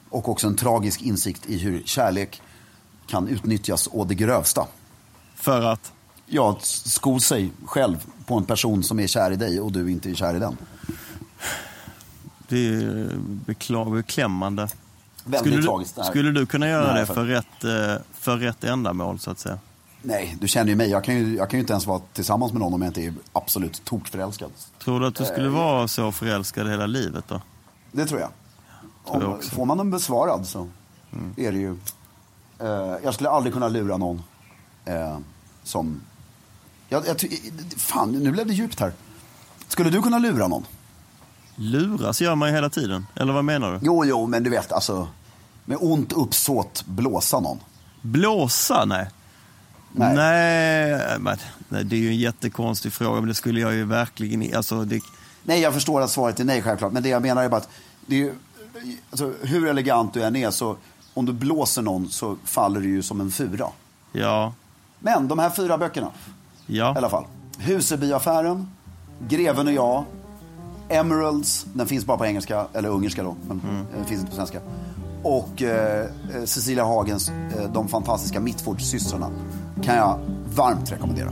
Och 0.10 0.30
också 0.30 0.47
en 0.47 0.55
tragisk 0.55 1.01
insikt 1.01 1.45
i 1.45 1.58
hur 1.58 1.84
kärlek 1.86 2.41
kan 3.08 3.28
utnyttjas 3.28 3.89
å 3.91 4.03
det 4.03 4.16
grövsta. 4.16 4.68
För 5.36 5.62
att? 5.62 5.91
Ja, 6.30 6.57
sko 6.61 7.19
sig 7.19 7.51
själv 7.65 8.05
på 8.25 8.38
en 8.38 8.45
person 8.45 8.84
som 8.84 8.99
är 8.99 9.07
kär 9.07 9.32
i 9.32 9.36
dig 9.36 9.59
och 9.59 9.71
du 9.71 9.91
inte 9.91 10.09
är 10.09 10.13
kär 10.15 10.36
i 10.36 10.39
den. 10.39 10.57
Det 12.47 12.67
är 12.67 13.09
bekla- 13.45 13.91
beklämmande. 13.95 14.67
Väldigt 15.23 15.51
skulle, 15.53 15.63
tragiskt. 15.67 15.95
du, 15.95 16.03
skulle 16.03 16.32
du 16.32 16.45
kunna 16.45 16.67
göra 16.67 16.91
Nej, 16.93 16.99
det 16.99 17.05
för- 17.13 17.25
rätt, 17.25 17.63
eh, 17.63 18.03
för 18.13 18.38
rätt 18.38 18.63
ändamål 18.63 19.19
så 19.19 19.32
att 19.32 19.39
säga? 19.39 19.57
Nej, 20.01 20.38
du 20.41 20.47
känner 20.47 20.69
ju 20.69 20.75
mig. 20.75 20.89
Jag 20.89 21.03
kan 21.03 21.15
ju, 21.15 21.36
jag 21.36 21.49
kan 21.49 21.57
ju 21.57 21.61
inte 21.61 21.73
ens 21.73 21.86
vara 21.88 22.01
tillsammans 22.13 22.51
med 22.53 22.59
någon 22.61 22.73
om 22.73 22.82
jag 22.82 22.89
inte 22.89 23.01
är 23.01 23.13
absolut 23.34 23.82
tokförälskad. 23.86 24.51
Tror 24.84 24.99
du 24.99 25.07
att 25.07 25.15
du 25.15 25.23
Eh, 25.23 25.30
skulle 25.30 25.49
vara 25.49 25.88
så 25.88 26.11
förälskad 26.11 26.69
hela 26.69 26.86
livet 26.86 27.23
då? 27.28 27.41
Det 27.91 28.05
tror 28.05 28.19
jag. 28.19 28.30
Tror 29.11 29.23
jag 29.23 29.34
Om, 29.34 29.41
får 29.41 29.65
man 29.65 29.78
den 29.78 29.91
besvarad 29.91 30.47
så 30.47 30.67
är 31.38 31.51
det 31.51 31.57
ju... 31.57 31.78
Eh, 32.59 32.67
jag 33.03 33.13
skulle 33.13 33.30
aldrig 33.30 33.53
kunna 33.53 33.67
lura 33.67 33.97
någon 33.97 34.23
eh, 34.86 35.17
som... 35.63 36.01
Jag, 36.89 37.07
jag, 37.07 37.17
fan, 37.77 38.11
nu 38.11 38.31
blev 38.31 38.47
det 38.47 38.53
djupt 38.53 38.79
här. 38.79 38.93
Skulle 39.67 39.89
du 39.89 40.01
kunna 40.01 40.19
lura 40.19 40.47
någon? 40.47 40.65
Luras 41.55 42.21
gör 42.21 42.35
man 42.35 42.49
ju 42.49 42.55
hela 42.55 42.69
tiden. 42.69 43.07
Eller 43.15 43.33
vad 43.33 43.45
menar 43.45 43.71
du? 43.73 43.79
Jo, 43.81 44.05
jo, 44.05 44.27
men 44.27 44.43
du 44.43 44.49
vet, 44.49 44.71
alltså... 44.71 45.07
Med 45.65 45.77
ont 45.81 46.13
uppsåt 46.13 46.83
blåsa 46.85 47.39
någon. 47.39 47.59
Blåsa? 48.01 48.85
Nej. 48.85 49.09
Nej. 49.91 50.15
Nej, 50.15 51.19
men, 51.19 51.38
nej, 51.69 51.83
det 51.83 51.95
är 51.95 51.99
ju 51.99 52.07
en 52.09 52.17
jättekonstig 52.17 52.93
fråga, 52.93 53.19
men 53.21 53.27
det 53.27 53.35
skulle 53.35 53.59
jag 53.61 53.73
ju 53.73 53.85
verkligen... 53.85 54.55
Alltså, 54.55 54.83
det, 54.85 55.01
Nej, 55.43 55.59
jag 55.61 55.73
förstår 55.73 56.01
att 56.01 56.09
svaret 56.11 56.39
är 56.39 56.43
nej 56.43 56.61
självklart. 56.61 56.91
Men 56.93 57.03
det 57.03 57.09
jag 57.09 57.21
menar 57.21 57.43
är 57.43 57.49
bara 57.49 57.57
att 57.57 57.69
det 58.05 58.15
är, 58.15 58.19
ju- 58.19 58.35
alltså, 59.09 59.33
hur 59.41 59.67
elegant 59.67 60.13
du 60.13 60.23
än 60.23 60.35
är 60.35 60.51
så 60.51 60.77
om 61.13 61.25
du 61.25 61.33
blåser 61.33 61.81
någon 61.81 62.09
så 62.09 62.38
faller 62.43 62.79
du 62.81 62.88
ju 62.89 63.03
som 63.03 63.21
en 63.21 63.31
fura. 63.31 63.67
ja, 64.11 64.53
Men 64.99 65.27
de 65.27 65.39
här 65.39 65.49
fyra 65.49 65.77
böckerna 65.77 66.11
ja. 66.68 66.93
i 66.95 66.97
alla 66.97 67.09
fall. 67.09 67.26
Husebyaffären, 67.57 68.68
Greven 69.28 69.68
och 69.68 69.74
jag, 69.74 70.03
Emeralds, 70.89 71.65
den 71.74 71.88
finns 71.88 72.05
bara 72.05 72.18
på 72.18 72.26
engelska, 72.26 72.68
eller 72.74 72.89
ungerska 72.89 73.24
då, 73.24 73.36
men 73.47 73.61
den 73.95 74.05
finns 74.05 74.20
inte 74.20 74.30
på 74.30 74.36
svenska. 74.36 74.59
Och 75.24 75.61
eh, 75.61 76.01
eh, 76.36 76.43
Cecilia 76.45 76.84
Hagens 76.84 77.30
eh, 77.30 77.72
De 77.74 77.88
fantastiska 77.88 78.39
Mittfordsystrarna 78.39 79.32
kan 79.84 79.95
jag 79.95 80.20
varmt 80.55 80.91
rekommendera. 80.91 81.32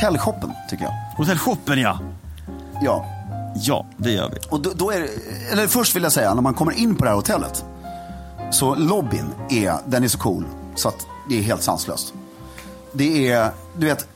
Hotellshoppen, 0.00 0.52
tycker 0.70 0.84
jag. 0.84 0.92
Hotellshoppen, 1.16 1.78
ja. 1.80 1.98
Ja, 2.82 3.06
Ja, 3.56 3.86
det 3.96 4.12
gör 4.12 4.30
vi. 4.30 4.36
Och 4.50 4.60
då, 4.60 4.70
då 4.74 4.90
är 4.90 5.00
det, 5.00 5.08
eller 5.52 5.66
först 5.66 5.96
vill 5.96 6.02
jag 6.02 6.12
säga, 6.12 6.34
när 6.34 6.42
man 6.42 6.54
kommer 6.54 6.72
in 6.72 6.94
på 6.94 7.04
det 7.04 7.10
här 7.10 7.16
hotellet. 7.16 7.64
Så 8.50 8.74
lobbyn 8.74 9.26
är, 9.50 9.76
den 9.86 10.04
är 10.04 10.08
så 10.08 10.18
cool 10.18 10.44
så 10.74 10.88
att 10.88 11.06
det 11.28 11.38
är 11.38 11.42
helt 11.42 11.62
sanslöst. 11.62 12.14
Det 12.92 13.28
är, 13.32 13.50
du 13.76 13.86
vet, 13.86 14.08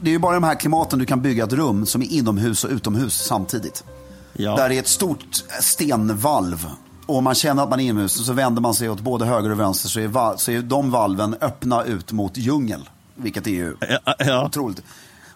det 0.00 0.10
är 0.10 0.12
ju 0.12 0.18
bara 0.18 0.34
de 0.34 0.44
här 0.44 0.54
klimaten 0.54 0.98
du 0.98 1.06
kan 1.06 1.22
bygga 1.22 1.44
ett 1.44 1.52
rum 1.52 1.86
som 1.86 2.02
är 2.02 2.06
inomhus 2.12 2.64
och 2.64 2.70
utomhus 2.70 3.14
samtidigt. 3.14 3.84
Ja. 4.32 4.56
Där 4.56 4.68
det 4.68 4.74
är 4.74 4.78
ett 4.80 4.88
stort 4.88 5.44
stenvalv. 5.60 6.66
Och 7.06 7.22
man 7.22 7.34
känner 7.34 7.62
att 7.62 7.70
man 7.70 7.80
är 7.80 7.84
inomhus 7.84 8.20
och 8.20 8.26
så 8.26 8.32
vänder 8.32 8.62
man 8.62 8.74
sig 8.74 8.90
åt 8.90 9.00
både 9.00 9.24
höger 9.24 9.50
och 9.50 9.60
vänster 9.60 9.88
så 9.88 10.00
är, 10.00 10.36
så 10.36 10.50
är 10.50 10.62
de 10.62 10.90
valven 10.90 11.36
öppna 11.40 11.84
ut 11.84 12.12
mot 12.12 12.36
djungel. 12.36 12.88
Vilket 13.14 13.46
är 13.46 13.50
ju 13.50 13.76
Ja, 14.04 14.14
ja. 14.18 14.46
otroligt. 14.46 14.82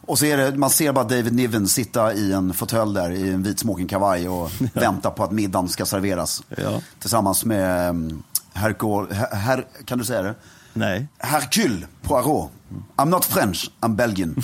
Och 0.07 0.19
så 0.19 0.25
är 0.25 0.37
det, 0.37 0.59
man 0.59 0.71
ser 0.71 0.93
bara 0.93 1.05
David 1.05 1.33
Niven 1.35 1.69
sitta 1.69 2.15
i 2.15 2.33
en 2.33 2.55
fåtölj 2.55 2.95
där 2.95 3.11
i 3.11 3.31
en 3.31 3.43
vit 3.43 3.59
smokingkavaj 3.59 4.29
och 4.29 4.51
vänta 4.73 5.11
på 5.11 5.25
att 5.25 5.33
middagen 5.33 5.69
ska 5.69 5.87
serveras. 5.87 6.43
Ja. 6.57 6.81
Tillsammans 6.99 7.45
med 7.45 7.91
um, 7.91 8.23
Hercule, 8.53 9.15
her, 9.15 9.37
her, 9.37 9.67
kan 9.85 9.99
du 9.99 10.05
säga 10.05 10.23
det? 10.23 10.35
Nej. 10.73 11.07
Hercule 11.19 11.87
Poirot. 12.03 12.51
I'm 12.97 13.09
not 13.09 13.25
French, 13.25 13.71
I'm 13.81 13.95
Belgian. 13.95 14.37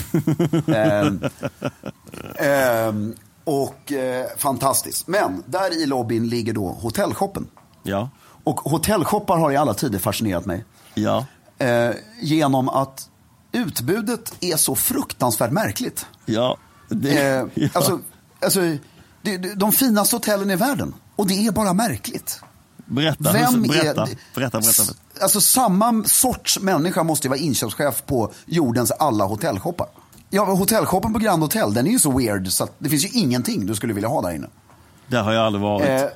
Ehm, 0.74 1.24
ehm, 2.36 3.14
och 3.44 3.92
eh, 3.92 4.26
fantastiskt. 4.36 5.06
Men 5.06 5.42
där 5.46 5.82
i 5.82 5.86
lobbyn 5.86 6.28
ligger 6.28 6.52
då 6.52 6.68
hotellshoppen. 6.68 7.46
Ja. 7.82 8.08
Och 8.44 8.60
hotellshoppar 8.60 9.38
har 9.38 9.52
i 9.52 9.56
alla 9.56 9.74
tider 9.74 9.98
fascinerat 9.98 10.46
mig. 10.46 10.64
Ja. 10.94 11.26
Eh, 11.58 11.90
genom 12.20 12.68
att 12.68 13.08
utbudet 13.52 14.32
är 14.40 14.56
så 14.56 14.74
fruktansvärt 14.74 15.50
märkligt. 15.50 16.06
Ja. 16.26 16.56
Det, 16.88 17.18
Eh, 17.18 17.46
ja. 17.54 17.68
alltså, 17.72 18.00
alltså, 18.44 18.60
det, 19.22 19.36
det, 19.36 19.54
de 19.54 19.72
finaste 19.72 20.16
hotellen 20.16 20.50
i 20.50 20.56
världen. 20.56 20.94
Och 21.16 21.26
det 21.26 21.46
är 21.46 21.52
bara 21.52 21.72
märkligt. 21.72 22.40
berätta, 22.86 23.32
Vem 23.32 23.62
berätta, 23.62 23.84
är... 23.84 23.94
berätta, 23.94 24.06
berätta, 24.34 24.60
berätta. 24.60 24.82
Alltså 25.22 25.40
samma 25.40 26.04
sorts 26.04 26.60
människa 26.60 27.02
måste 27.02 27.26
ju 27.26 27.28
vara 27.28 27.38
inköpschef 27.40 28.02
på 28.06 28.32
jordens 28.46 28.90
alla 28.90 29.24
hotellshoppar. 29.24 29.86
Ja, 30.30 30.44
hotellshoppen 30.44 31.12
på 31.12 31.18
Grand 31.18 31.42
Hotel, 31.42 31.74
den 31.74 31.86
är 31.86 31.90
ju 31.90 31.98
så 31.98 32.18
weird 32.18 32.48
så 32.52 32.64
att 32.64 32.74
det 32.78 32.88
finns 32.88 33.04
ju 33.04 33.08
ingenting 33.20 33.66
du 33.66 33.74
skulle 33.74 33.92
vilja 33.94 34.08
ha 34.08 34.22
där 34.22 34.30
inne. 34.34 34.46
Där 35.06 35.22
har 35.22 35.32
jag 35.32 35.46
aldrig 35.46 35.62
varit. 35.62 35.88
Eh, 35.88 36.06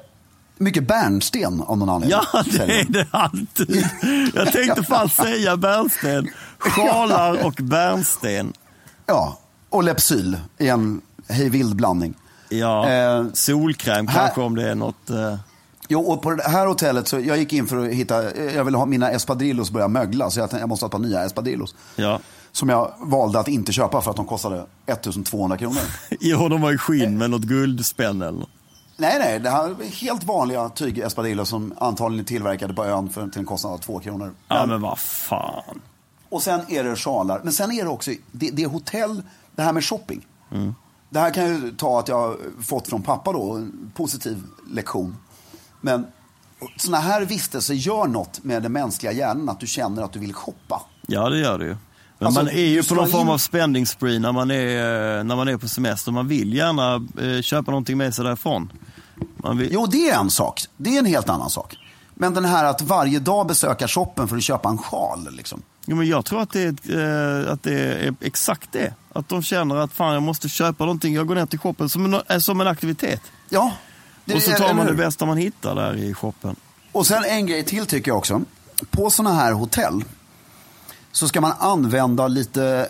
mycket 0.59 0.89
bärnsten 0.89 1.61
av 1.61 1.79
någon 1.79 1.89
anledning. 1.89 2.19
Ja, 2.33 2.43
det 2.53 2.81
är 2.81 2.85
det 2.85 3.07
alltid. 3.11 3.87
Jag 4.35 4.53
tänkte 4.53 4.83
fan 4.89 5.09
säga 5.09 5.57
bärnsten. 5.57 6.29
Sjalar 6.59 7.47
och 7.47 7.55
bärnsten. 7.55 8.53
Ja, 9.07 9.39
och 9.71 9.85
Lepsyl 9.85 10.37
i 10.59 10.69
en 10.69 11.01
hej 11.29 11.49
vild 11.49 11.77
blandning. 11.77 12.15
Ja, 12.49 12.89
Eh, 12.91 13.25
solkräm 13.33 14.07
här- 14.09 14.21
kanske 14.21 14.41
om 14.41 14.55
det 14.55 14.71
är 14.71 14.75
något. 14.75 15.11
Eh, 15.11 15.37
Jo, 15.89 16.01
och 16.01 16.23
på 16.23 16.31
det 16.31 16.43
här 16.49 16.67
hotellet 16.67 17.09
så 17.09 17.21
jag 17.21 17.39
gick 17.39 17.53
in 17.53 17.67
för 17.67 17.87
att 17.87 17.93
hitta, 17.95 18.37
jag 18.55 18.65
ville 18.65 18.77
ha 18.79 18.87
mina 18.87 19.11
espadrillos 19.11 19.71
börja 19.71 19.89
mögla 19.89 20.31
så 20.31 20.41
jag 20.41 20.49
jag 20.53 20.69
måste 20.69 20.85
ha 20.85 20.87
ett 20.89 20.93
par 20.93 20.99
nya 20.99 21.25
espadrillos. 21.25 21.75
Ja. 21.97 22.21
Som 22.53 22.69
jag 22.69 22.93
valde 22.99 23.41
att 23.41 23.49
inte 23.49 23.73
köpa 23.73 24.01
för 24.01 24.11
att 24.11 24.17
de 24.17 24.27
kostade 24.27 24.67
1200 24.87 25.57
kronor. 25.59 25.81
Jo, 26.21 26.49
de 26.49 26.61
var 26.61 26.73
i 26.73 26.79
skinn 26.79 27.19
med 27.19 27.31
något 27.31 27.43
guldspänn 27.43 28.23
eller 28.23 28.39
något. 28.39 28.49
Nej, 28.97 29.19
nej, 29.19 29.41
det 29.41 29.51
här 29.51 29.71
är 29.71 29.85
helt 29.85 30.25
vanliga 30.25 30.69
tyg 30.69 30.99
espadrillos 30.99 31.49
som 31.49 31.75
antagligen 31.79 32.25
är 32.25 32.29
tillverkade 32.29 32.75
på 32.75 32.85
ön 32.85 33.11
för, 33.11 33.29
till 33.29 33.41
en 33.41 33.47
kostnad 33.47 33.73
av 33.73 33.79
2 33.79 34.01
kronor. 34.01 34.35
Ja, 34.49 34.67
men 34.67 34.81
vad 34.81 34.99
fan. 34.99 35.81
Och 36.29 36.43
sen 36.43 36.61
är 36.69 36.85
det 36.85 36.97
sjalar. 36.97 37.41
Men 37.45 37.53
sen 37.53 37.73
är 37.73 37.83
det 37.85 37.91
också, 37.91 38.11
det, 38.33 38.51
det 38.51 38.63
är 38.63 38.69
hotell, 38.69 39.23
det 39.55 39.63
här 39.63 39.73
med 39.73 39.85
shopping. 39.85 40.27
Det 41.09 41.19
här 41.21 41.31
kan 41.31 41.45
jag 41.45 41.79
ta 41.79 42.01
att 42.01 42.09
jag 42.09 42.37
fått 42.63 42.89
från 42.89 43.03
pappa 43.03 43.33
då, 43.33 43.53
en 43.53 43.93
positiv 43.95 44.43
lektion. 44.71 45.17
Men 45.81 46.07
sådana 46.77 47.03
här 47.03 47.23
vistelser 47.23 47.75
gör 47.75 48.07
något 48.07 48.45
med 48.45 48.63
den 48.63 48.73
mänskliga 48.73 49.13
hjärnan, 49.13 49.49
att 49.49 49.61
du 49.61 49.67
känner 49.67 50.03
att 50.03 50.13
du 50.13 50.19
vill 50.19 50.35
shoppa. 50.35 50.83
Ja, 51.07 51.29
det 51.29 51.39
gör 51.39 51.59
det 51.59 51.65
ju. 51.65 51.77
Men 52.25 52.39
Alltså, 52.39 52.43
man 52.43 52.65
är 52.65 52.67
ju 52.69 52.83
på 52.83 52.95
någon 52.95 53.09
form 53.09 53.29
av 53.29 53.39
spending 53.39 53.87
spree 53.87 54.19
när 54.19 54.33
man 54.33 54.51
är, 54.51 55.19
eh, 55.19 55.25
när 55.25 55.37
man 55.37 55.49
är 55.49 55.57
på 55.57 55.69
semester. 55.69 56.13
Man 56.13 56.29
vill 56.29 56.55
gärna 56.55 56.95
eh, 56.95 57.43
köpa 57.43 57.71
någonting 57.71 57.99
med 57.99 58.15
sig 58.15 58.25
därifrån. 58.25 58.73
Vill... 59.55 59.69
Jo, 59.73 59.87
det 59.87 60.11
är 60.11 60.19
en 60.19 60.31
sak. 60.31 60.63
Det 60.77 60.95
är 60.95 60.99
en 60.99 61.07
helt 61.07 61.29
annan 61.29 61.51
sak. 61.51 61.77
Men 62.15 62.35
den 62.35 62.45
här 62.45 62.65
att 62.65 62.83
varje 62.83 63.19
dag 63.19 63.47
besöka 63.47 63.89
shoppen 63.89 64.29
för 64.29 64.37
att 64.37 64.43
köpa 64.43 64.69
en 64.69 64.79
sjal. 64.79 65.29
Liksom. 65.33 65.63
Jo, 65.87 65.97
men 65.97 66.09
jag 66.09 66.25
tror 66.25 66.41
att 66.41 66.53
det, 66.53 66.63
är, 66.63 67.45
eh, 67.45 67.53
att 67.53 67.63
det 67.63 67.79
är 67.79 68.15
exakt 68.21 68.73
det. 68.73 68.95
Att 69.13 69.29
de 69.29 69.43
känner 69.43 69.77
att 69.77 69.93
fan 69.93 70.15
jag 70.15 70.23
måste 70.23 70.49
köpa 70.49 70.85
någonting. 70.85 71.15
Jag 71.15 71.27
går 71.27 71.35
ner 71.35 71.47
till 71.47 71.59
shoppen 71.59 71.89
som 71.89 72.21
en, 72.29 72.41
som 72.41 72.61
en 72.61 72.67
aktivitet. 72.67 73.23
Ja. 73.49 73.73
det 74.25 74.35
och 74.35 74.43
så 74.43 74.51
tar 74.51 74.75
man 74.75 74.87
det 74.87 74.95
bästa 74.95 75.27
man 75.27 75.37
hittar 75.37 75.75
där 75.75 75.97
i 75.97 76.15
shoppen. 76.15 76.57
Och 76.93 77.07
sen 77.07 77.25
en 77.25 77.47
grej 77.47 77.65
till 77.65 77.87
tycker 77.87 78.11
jag 78.11 78.19
också. 78.19 78.43
På 78.91 79.11
sådana 79.11 79.35
här 79.35 79.53
hotell 79.53 80.05
så 81.15 81.29
ska 81.29 81.41
man 81.41 81.53
använda 81.59 82.29
lite, 82.29 82.89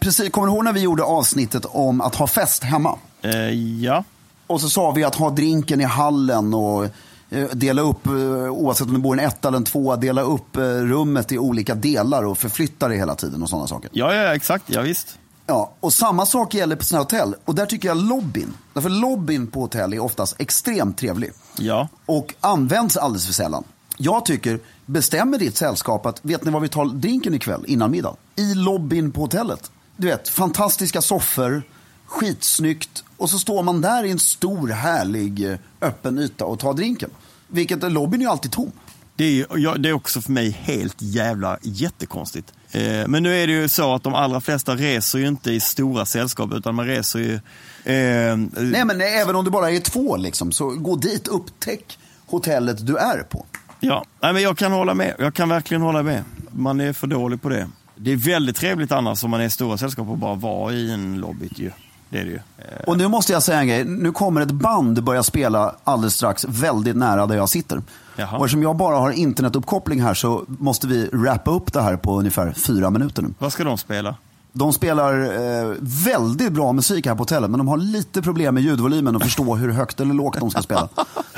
precis, 0.00 0.32
kommer 0.32 0.46
du 0.46 0.54
ihåg 0.54 0.64
när 0.64 0.72
vi 0.72 0.80
gjorde 0.80 1.02
avsnittet 1.02 1.64
om 1.64 2.00
att 2.00 2.14
ha 2.14 2.26
fest 2.26 2.64
hemma? 2.64 2.98
Eh, 3.22 3.50
ja. 3.82 4.04
Och 4.46 4.60
så 4.60 4.70
sa 4.70 4.90
vi 4.90 5.04
att 5.04 5.14
ha 5.14 5.30
drinken 5.30 5.80
i 5.80 5.84
hallen 5.84 6.54
och 6.54 6.84
eh, 7.30 7.48
dela 7.52 7.82
upp, 7.82 8.06
eh, 8.06 8.12
oavsett 8.12 8.86
om 8.86 8.94
du 8.94 9.00
bor 9.00 9.18
i 9.18 9.22
en 9.22 9.28
etta 9.28 9.48
eller 9.48 9.58
en 9.58 9.64
tvåa, 9.64 9.96
dela 9.96 10.22
upp 10.22 10.56
eh, 10.56 10.62
rummet 10.62 11.32
i 11.32 11.38
olika 11.38 11.74
delar 11.74 12.24
och 12.24 12.38
förflytta 12.38 12.88
det 12.88 12.96
hela 12.96 13.14
tiden 13.14 13.42
och 13.42 13.48
sådana 13.48 13.66
saker. 13.66 13.90
Ja, 13.92 14.14
ja, 14.14 14.34
exakt. 14.34 14.64
Ja, 14.66 14.80
visst. 14.80 15.18
Ja, 15.46 15.72
och 15.80 15.92
samma 15.92 16.26
sak 16.26 16.54
gäller 16.54 16.76
på 16.76 16.84
sådana 16.84 17.02
hotell. 17.02 17.34
Och 17.44 17.54
där 17.54 17.66
tycker 17.66 17.88
jag 17.88 17.96
lobbyn, 17.96 18.54
därför 18.74 18.90
lobbyn 18.90 19.46
på 19.46 19.60
hotell 19.60 19.92
är 19.92 19.98
oftast 19.98 20.36
extremt 20.38 20.98
trevlig. 20.98 21.32
Ja. 21.58 21.88
Och 22.06 22.34
används 22.40 22.96
alldeles 22.96 23.26
för 23.26 23.32
sällan. 23.32 23.64
Jag 23.96 24.24
tycker, 24.24 24.60
bestämmer 24.88 25.38
ditt 25.38 25.56
sällskap 25.56 26.06
att, 26.06 26.20
vet 26.22 26.44
ni 26.44 26.50
vad 26.50 26.62
vi 26.62 26.68
tar 26.68 26.84
drinken 26.84 27.34
ikväll 27.34 27.64
innan 27.66 27.90
middag? 27.90 28.16
I 28.36 28.54
lobbyn 28.54 29.12
på 29.12 29.20
hotellet. 29.20 29.70
Du 29.96 30.06
vet, 30.06 30.28
fantastiska 30.28 31.02
soffor, 31.02 31.62
skitsnyggt. 32.06 33.04
Och 33.16 33.30
så 33.30 33.38
står 33.38 33.62
man 33.62 33.80
där 33.80 34.04
i 34.04 34.10
en 34.10 34.18
stor 34.18 34.68
härlig 34.68 35.52
eh, 35.52 35.58
öppen 35.80 36.18
yta 36.18 36.44
och 36.44 36.58
tar 36.58 36.74
drinken. 36.74 37.10
Vilket, 37.48 37.92
lobbyn 37.92 38.20
är 38.20 38.24
ju 38.24 38.30
alltid 38.30 38.52
tom. 38.52 38.72
Det 39.16 39.24
är, 39.24 39.46
ja, 39.58 39.74
det 39.74 39.88
är 39.88 39.92
också 39.92 40.20
för 40.20 40.32
mig 40.32 40.50
helt 40.50 40.96
jävla 40.98 41.58
jättekonstigt. 41.62 42.52
Eh, 42.70 43.08
men 43.08 43.22
nu 43.22 43.42
är 43.42 43.46
det 43.46 43.52
ju 43.52 43.68
så 43.68 43.94
att 43.94 44.02
de 44.02 44.14
allra 44.14 44.40
flesta 44.40 44.76
reser 44.76 45.18
ju 45.18 45.26
inte 45.26 45.50
i 45.50 45.60
stora 45.60 46.06
sällskap 46.06 46.52
utan 46.52 46.74
man 46.74 46.86
reser 46.86 47.18
ju... 47.18 47.34
Eh, 47.34 48.36
Nej 48.56 48.84
men 48.84 49.00
även 49.00 49.36
om 49.36 49.44
du 49.44 49.50
bara 49.50 49.70
är 49.70 49.80
två 49.80 50.16
liksom, 50.16 50.52
så 50.52 50.68
gå 50.68 50.96
dit, 50.96 51.28
upptäck 51.28 51.98
hotellet 52.26 52.86
du 52.86 52.96
är 52.96 53.22
på. 53.22 53.46
Ja, 53.80 54.04
nej, 54.20 54.32
men 54.32 54.42
jag 54.42 54.58
kan 54.58 54.72
hålla 54.72 54.94
med. 54.94 55.14
Jag 55.18 55.34
kan 55.34 55.48
verkligen 55.48 55.82
hålla 55.82 56.02
med. 56.02 56.24
Man 56.50 56.80
är 56.80 56.92
för 56.92 57.06
dålig 57.06 57.42
på 57.42 57.48
det. 57.48 57.68
Det 57.96 58.12
är 58.12 58.16
väldigt 58.16 58.56
trevligt 58.56 58.92
annars 58.92 59.24
om 59.24 59.30
man 59.30 59.40
är 59.40 59.44
i 59.44 59.50
stora 59.50 59.78
sällskap 59.78 60.08
och 60.08 60.18
bara 60.18 60.34
vara 60.34 60.72
i 60.72 60.92
en 60.92 61.20
lobby. 61.20 61.48
Ju. 61.56 61.70
Det 62.10 62.18
är 62.18 62.24
det 62.24 62.30
ju. 62.30 62.40
Och 62.86 62.98
nu 62.98 63.08
måste 63.08 63.32
jag 63.32 63.42
säga 63.42 63.60
en 63.60 63.68
grej. 63.68 63.84
Nu 63.84 64.12
kommer 64.12 64.40
ett 64.40 64.50
band 64.50 65.02
börja 65.02 65.22
spela 65.22 65.74
alldeles 65.84 66.14
strax 66.14 66.44
väldigt 66.44 66.96
nära 66.96 67.26
där 67.26 67.36
jag 67.36 67.48
sitter. 67.48 67.82
Jaha. 68.16 68.38
Och 68.38 68.44
eftersom 68.44 68.62
jag 68.62 68.76
bara 68.76 68.96
har 68.96 69.10
internetuppkoppling 69.10 70.02
här 70.02 70.14
så 70.14 70.44
måste 70.48 70.86
vi 70.86 71.08
wrappa 71.12 71.50
upp 71.50 71.72
det 71.72 71.82
här 71.82 71.96
på 71.96 72.18
ungefär 72.18 72.52
fyra 72.52 72.90
minuter 72.90 73.22
nu. 73.22 73.34
Vad 73.38 73.52
ska 73.52 73.64
de 73.64 73.78
spela? 73.78 74.16
De 74.52 74.72
spelar 74.72 75.22
eh, 75.22 75.74
väldigt 75.80 76.52
bra 76.52 76.72
musik 76.72 77.06
här 77.06 77.14
på 77.14 77.22
hotellet 77.22 77.50
men 77.50 77.58
de 77.58 77.68
har 77.68 77.76
lite 77.76 78.22
problem 78.22 78.54
med 78.54 78.62
ljudvolymen 78.62 79.16
och 79.16 79.22
förstå 79.22 79.54
hur 79.54 79.72
högt 79.72 80.00
eller 80.00 80.14
lågt 80.14 80.40
de 80.40 80.50
ska 80.50 80.62
spela. 80.62 80.88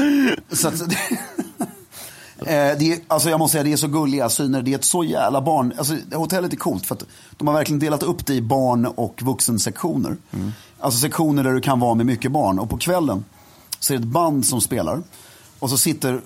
så 0.52 0.68
att, 0.68 0.74
det 2.44 2.92
är, 2.92 2.98
alltså 3.08 3.30
jag 3.30 3.38
måste 3.38 3.52
säga, 3.52 3.64
det 3.64 3.72
är 3.72 3.76
så 3.76 3.88
gulliga 3.88 4.28
syner. 4.28 4.62
Det 4.62 4.72
är 4.72 4.78
ett 4.78 4.84
så 4.84 5.04
jävla 5.04 5.40
barn... 5.40 5.72
Alltså, 5.78 5.96
hotellet 6.12 6.52
är 6.52 6.56
coolt 6.56 6.86
för 6.86 6.94
att 6.94 7.04
de 7.36 7.48
har 7.48 7.54
verkligen 7.54 7.78
delat 7.80 8.02
upp 8.02 8.26
det 8.26 8.34
i 8.34 8.42
barn 8.42 8.86
och 8.86 9.22
vuxensektioner. 9.22 10.16
Alltså 10.80 11.00
sektioner 11.00 11.44
där 11.44 11.52
du 11.52 11.60
kan 11.60 11.80
vara 11.80 11.94
med 11.94 12.06
mycket 12.06 12.32
barn. 12.32 12.58
Och 12.58 12.70
på 12.70 12.78
kvällen 12.78 13.24
så 13.80 13.94
är 13.94 13.98
det 13.98 14.02
ett 14.02 14.08
band 14.08 14.46
som 14.46 14.60
spelar. 14.60 15.02
Och 15.58 15.70
så 15.70 15.76
sitter 15.76 16.20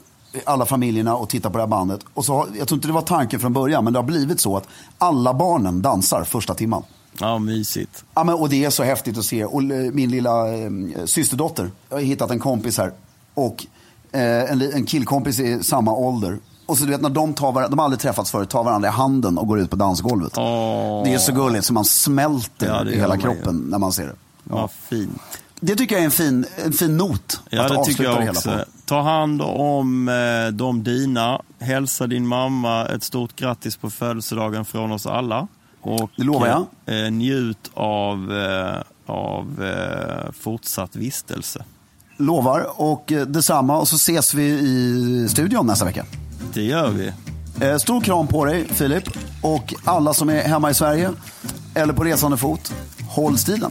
alla 0.45 0.67
familjerna 0.67 1.17
och 1.17 1.29
tittar 1.29 1.51
på 1.51 1.59
det 1.59 1.63
här 1.63 1.69
bandet. 1.69 2.01
Och 2.15 2.25
så 2.25 2.33
har, 2.35 2.49
jag 2.59 2.69
tror 2.69 2.77
inte 2.77 2.89
det 2.89 2.95
var 2.95 3.03
tanken 3.03 3.41
från 3.41 3.53
början, 3.53 3.85
men 3.85 3.93
det 3.93 3.99
har 3.99 4.05
blivit 4.05 4.41
så 4.41 4.57
att 4.57 4.69
alla 4.99 5.35
barnen 5.35 5.83
dansar 5.83 6.25
första 6.25 6.55
timman. 6.55 6.83
Ja, 7.21 7.39
mysigt. 7.39 8.05
Ja, 8.15 8.25
men, 8.25 8.35
och 8.35 8.49
det 8.49 8.65
är 8.65 8.71
så 8.71 8.83
häftigt 8.83 9.19
att 9.19 9.25
se. 9.25 9.45
Och 9.45 9.63
eh, 9.63 9.93
min 9.93 10.11
lilla 10.11 10.55
eh, 10.55 10.71
systerdotter, 11.05 11.71
jag 11.89 11.97
har 11.97 12.03
hittat 12.03 12.31
en 12.31 12.39
kompis 12.39 12.79
här. 12.79 12.93
Och 13.35 13.67
eh, 14.15 14.53
en, 14.53 14.63
en 14.73 14.87
killkompis 14.87 15.41
i 15.41 15.63
samma 15.63 15.93
ålder. 15.93 16.39
Och 16.67 16.79
så 16.79 16.85
du 16.85 16.91
vet 16.91 17.01
när 17.01 17.11
de 17.11 17.35
tar 17.35 17.53
varandra, 17.53 17.69
de 17.69 17.79
har 17.79 17.85
aldrig 17.85 18.01
träffats 18.01 18.31
förut, 18.31 18.51
tar 18.51 18.65
varandra 18.65 18.89
i 18.89 18.93
handen 18.93 19.39
och 19.39 19.49
går 19.49 19.61
ut 19.61 19.71
på 19.71 19.77
dansgolvet. 19.77 20.33
Åh. 20.39 21.05
Det 21.05 21.15
är 21.15 21.19
så 21.19 21.33
gulligt 21.33 21.65
så 21.65 21.73
man 21.73 21.85
smälter 21.85 22.67
Ja, 22.67 22.85
det 22.85 22.91
i 22.93 22.97
hela 22.97 23.09
man 23.09 23.17
ju. 23.19 23.23
kroppen 23.23 23.57
när 23.71 23.79
man 23.79 23.93
ser 23.93 24.07
det. 24.07 24.15
Vad 24.45 24.71
fint. 24.71 25.21
Det 25.61 25.77
tycker 25.77 25.95
jag 25.95 26.01
är 26.01 26.05
en 26.05 26.11
fin, 26.11 26.47
en 26.65 26.73
fin 26.73 26.97
not 26.97 27.41
Ja, 27.51 27.63
att 27.63 27.69
det 27.69 27.77
avsluta 27.79 27.85
tycker 27.99 28.03
det 28.03 28.09
jag 28.11 28.21
hela 28.21 28.31
också. 28.31 28.51
på. 28.51 28.65
Ta 28.87 29.01
hand 29.03 29.43
om 29.43 30.09
eh, 30.09 30.53
de 30.53 30.83
dina. 30.85 31.41
Hälsa 31.59 32.07
din 32.07 32.27
mamma 32.27 32.87
ett 32.87 33.03
stort 33.03 33.37
grattis 33.37 33.77
på 33.77 33.91
födelsedagen 33.91 34.65
från 34.65 34.93
oss 34.93 35.07
alla. 35.07 35.49
Och, 35.81 36.11
Det 36.17 36.23
lovar 36.25 36.47
jag. 36.87 37.05
Eh, 37.05 37.11
njut 37.13 37.71
av, 37.75 38.33
eh, 38.33 38.83
av 39.07 39.65
eh, 39.65 40.33
fortsatt 40.41 40.97
vistelse. 40.97 41.65
Lovar. 42.17 42.67
Och 42.83 43.13
eh, 43.13 43.27
detsamma. 43.27 43.79
Och 43.79 43.89
så 43.89 43.97
ses 43.97 44.35
vi 44.35 44.43
i 44.45 45.27
studion 45.31 45.67
nästa 45.67 45.85
vecka. 45.85 46.05
Det 46.55 46.63
gör 46.63 46.91
vi. 46.91 47.13
Eh, 47.61 47.77
Stor 47.77 48.01
kram 48.01 48.27
på 48.27 48.45
dig 48.45 48.69
Filip. 48.69 49.05
Och 49.43 49.75
alla 49.85 50.15
som 50.15 50.29
är 50.31 50.43
hemma 50.43 50.71
i 50.71 50.75
Sverige 50.75 51.11
eller 51.75 51.93
på 51.93 52.05
resande 52.05 52.37
fot. 52.37 52.73
Håll 53.09 53.39
stilen. 53.39 53.71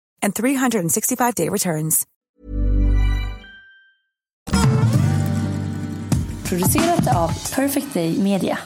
and 0.21 0.33
365-day 0.33 1.49
returns. 1.49 2.05
Producerat 6.51 7.15
av 7.15 7.29
Perfect 7.55 7.93
Day 7.93 8.17
Media. 8.17 8.57